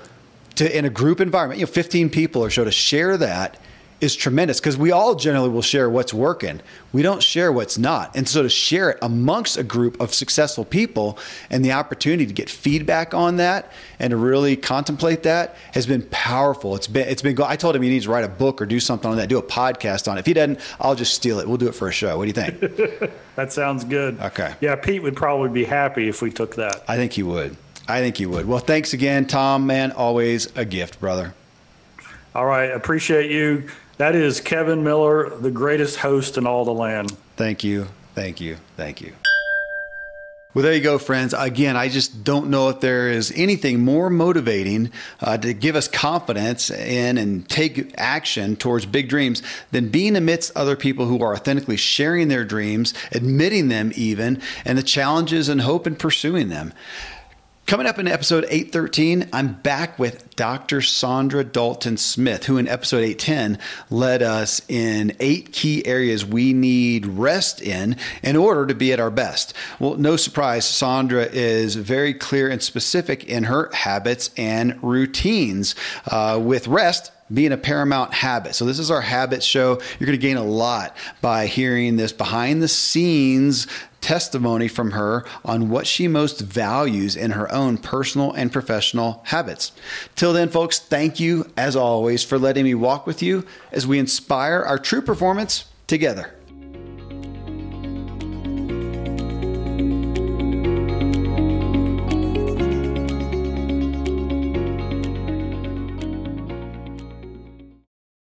to 0.56 0.78
in 0.78 0.86
a 0.86 0.90
group 0.90 1.20
environment, 1.20 1.60
you 1.60 1.66
know, 1.66 1.72
15 1.72 2.10
people 2.10 2.42
or 2.42 2.50
so 2.50 2.64
to 2.64 2.72
share 2.72 3.18
that 3.18 3.60
is 4.04 4.16
tremendous 4.16 4.60
because 4.60 4.78
we 4.78 4.92
all 4.92 5.16
generally 5.16 5.48
will 5.48 5.62
share 5.62 5.90
what's 5.90 6.14
working. 6.14 6.60
We 6.92 7.02
don't 7.02 7.24
share 7.24 7.54
what's 7.54 7.78
not. 7.78 8.16
And 8.16 8.28
so 8.28 8.44
to 8.44 8.50
share 8.50 8.92
it 8.92 9.00
amongst 9.02 9.58
a 9.58 9.64
group 9.64 10.00
of 10.02 10.14
successful 10.14 10.66
people 10.66 11.18
and 11.50 11.64
the 11.64 11.72
opportunity 11.72 12.26
to 12.26 12.34
get 12.34 12.50
feedback 12.50 13.14
on 13.14 13.38
that 13.38 13.72
and 14.00 14.12
to 14.12 14.18
really 14.18 14.58
contemplate 14.58 15.24
that 15.24 15.56
has 15.72 15.88
been 15.88 16.04
powerful. 16.12 16.76
It's 16.76 16.88
been 16.88 17.08
it's 17.08 17.22
been 17.22 17.42
I 17.42 17.56
told 17.56 17.78
him 17.78 17.82
he 17.82 17.90
needs 17.90 18.06
to 18.06 18.12
write 18.12 18.26
a 18.26 18.30
book 18.30 18.62
or 18.62 18.66
do 18.66 18.82
something 18.82 19.10
on 19.10 19.16
that, 19.18 19.30
do 19.30 19.38
a 19.38 19.44
podcast 19.44 20.12
on 20.12 20.18
it. 20.18 20.20
If 20.20 20.26
he 20.26 20.34
doesn't, 20.34 20.60
I'll 20.82 20.96
just 20.96 21.14
steal 21.14 21.40
it. 21.40 21.48
We'll 21.48 21.58
do 21.58 21.70
it 21.70 21.76
for 21.76 21.88
a 21.88 21.94
show. 21.94 22.18
What 22.18 22.26
do 22.26 22.28
you 22.28 22.34
think? 22.34 23.12
that 23.36 23.54
sounds 23.54 23.86
good. 23.86 24.20
Okay. 24.20 24.54
Yeah, 24.60 24.76
Pete 24.76 25.02
would 25.02 25.16
probably 25.16 25.50
be 25.50 25.64
happy 25.64 26.10
if 26.10 26.22
we 26.22 26.30
took 26.30 26.56
that. 26.56 26.84
I 26.90 26.98
think 26.98 27.14
he 27.14 27.24
would. 27.24 27.56
I 27.88 28.02
think 28.02 28.18
he 28.18 28.26
would. 28.26 28.48
Well, 28.48 28.60
thanks 28.60 28.94
again, 28.94 29.28
Tom, 29.28 29.66
man. 29.66 29.94
Always 29.94 30.54
a 30.58 30.66
gift, 30.66 31.00
brother. 31.00 31.34
All 32.36 32.46
right. 32.46 32.72
Appreciate 32.72 33.32
you. 33.32 33.70
That 33.98 34.16
is 34.16 34.42
Kevin 34.42 34.84
Miller, 34.84 35.30
the 35.30 35.52
greatest 35.52 35.98
host 35.98 36.38
in 36.38 36.48
all 36.48 36.66
the 36.66 36.74
land. 36.74 37.12
Thank 37.36 37.64
you. 37.64 37.88
Thank 38.16 38.42
you. 38.42 38.58
Thank 38.76 39.02
you. 39.02 39.14
Well, 40.54 40.62
there 40.62 40.74
you 40.76 40.82
go, 40.82 41.00
friends. 41.00 41.34
Again, 41.36 41.76
I 41.76 41.90
just 41.90 42.24
don't 42.24 42.52
know 42.52 42.70
if 42.70 42.80
there 42.80 43.10
is 43.10 43.34
anything 43.36 43.80
more 43.80 44.12
motivating 44.12 44.92
uh, 45.20 45.36
to 45.40 45.52
give 45.52 45.76
us 45.76 45.88
confidence 45.88 46.70
in 46.70 47.18
and 47.18 47.50
take 47.50 47.92
action 47.98 48.56
towards 48.56 48.86
big 48.86 49.10
dreams 49.10 49.42
than 49.72 49.90
being 49.90 50.16
amidst 50.16 50.56
other 50.56 50.76
people 50.76 51.08
who 51.08 51.20
are 51.24 51.34
authentically 51.34 51.78
sharing 51.78 52.28
their 52.28 52.46
dreams, 52.46 52.94
admitting 53.12 53.70
them 53.70 53.92
even, 53.96 54.40
and 54.64 54.78
the 54.78 54.84
challenges 54.84 55.50
and 55.50 55.62
hope 55.62 55.88
in 55.88 55.96
pursuing 55.96 56.50
them. 56.50 56.72
Coming 57.66 57.88
up 57.88 57.98
in 57.98 58.10
episode 58.10 58.44
813, 58.50 59.30
I'm 59.32 59.54
back 59.54 59.98
with 59.98 60.36
Dr. 60.36 60.80
Saundra 60.80 61.50
Dalton 61.50 61.96
Smith, 61.96 62.44
who 62.44 62.58
in 62.58 62.68
episode 62.68 63.04
810 63.04 63.58
led 63.90 64.22
us 64.22 64.62
in 64.68 65.16
eight 65.22 65.54
key 65.54 65.84
areas 65.86 66.26
we 66.26 66.52
need 66.52 67.06
rest 67.06 67.62
in 67.62 67.96
in 68.22 68.36
order 68.36 68.66
to 68.66 68.76
be 68.76 68.92
at 68.92 69.00
our 69.00 69.10
best. 69.10 69.54
Well, 69.80 69.96
no 69.96 70.18
surprise, 70.18 70.66
Saundra 70.66 71.32
is 71.32 71.76
very 71.76 72.14
clear 72.14 72.50
and 72.50 72.62
specific 72.62 73.24
in 73.24 73.46
her 73.46 73.72
habits 73.74 74.30
and 74.36 74.78
routines. 74.84 75.74
Uh, 76.06 76.42
with 76.44 76.68
rest, 76.68 77.14
being 77.34 77.54
a 77.54 77.58
paramount 77.58 78.14
habit. 78.14 78.54
So, 78.54 78.66
this 78.66 78.78
is 78.78 78.92
our 78.92 79.02
habit 79.02 79.42
show. 79.42 79.82
You're 80.00 80.08
going 80.08 80.20
to 80.20 80.22
gain 80.22 80.38
a 80.38 80.44
lot 80.44 80.96
by 81.22 81.48
hearing 81.48 81.96
this 81.96 82.12
behind 82.12 82.62
the 82.62 82.68
scenes 82.68 83.68
testimony 84.04 84.68
from 84.68 84.92
her 84.92 85.26
on 85.44 85.70
what 85.70 85.88
she 85.88 86.08
most 86.08 86.42
values 86.42 87.16
in 87.16 87.32
her 87.32 87.52
own 87.52 87.78
personal 87.78 88.34
and 88.34 88.52
professional 88.52 89.22
habits. 89.28 89.72
Till 90.16 90.34
then, 90.34 90.50
folks, 90.50 90.78
thank 90.78 91.20
you 91.20 91.50
as 91.58 91.76
always 91.76 92.24
for 92.24 92.38
letting 92.38 92.66
me 92.66 92.76
walk 92.76 93.08
with 93.08 93.24
you 93.24 93.46
as 93.72 93.88
we 93.88 93.98
inspire 93.98 94.62
our 94.62 94.78
true 94.78 95.02
performance 95.02 95.66
together. 95.88 96.36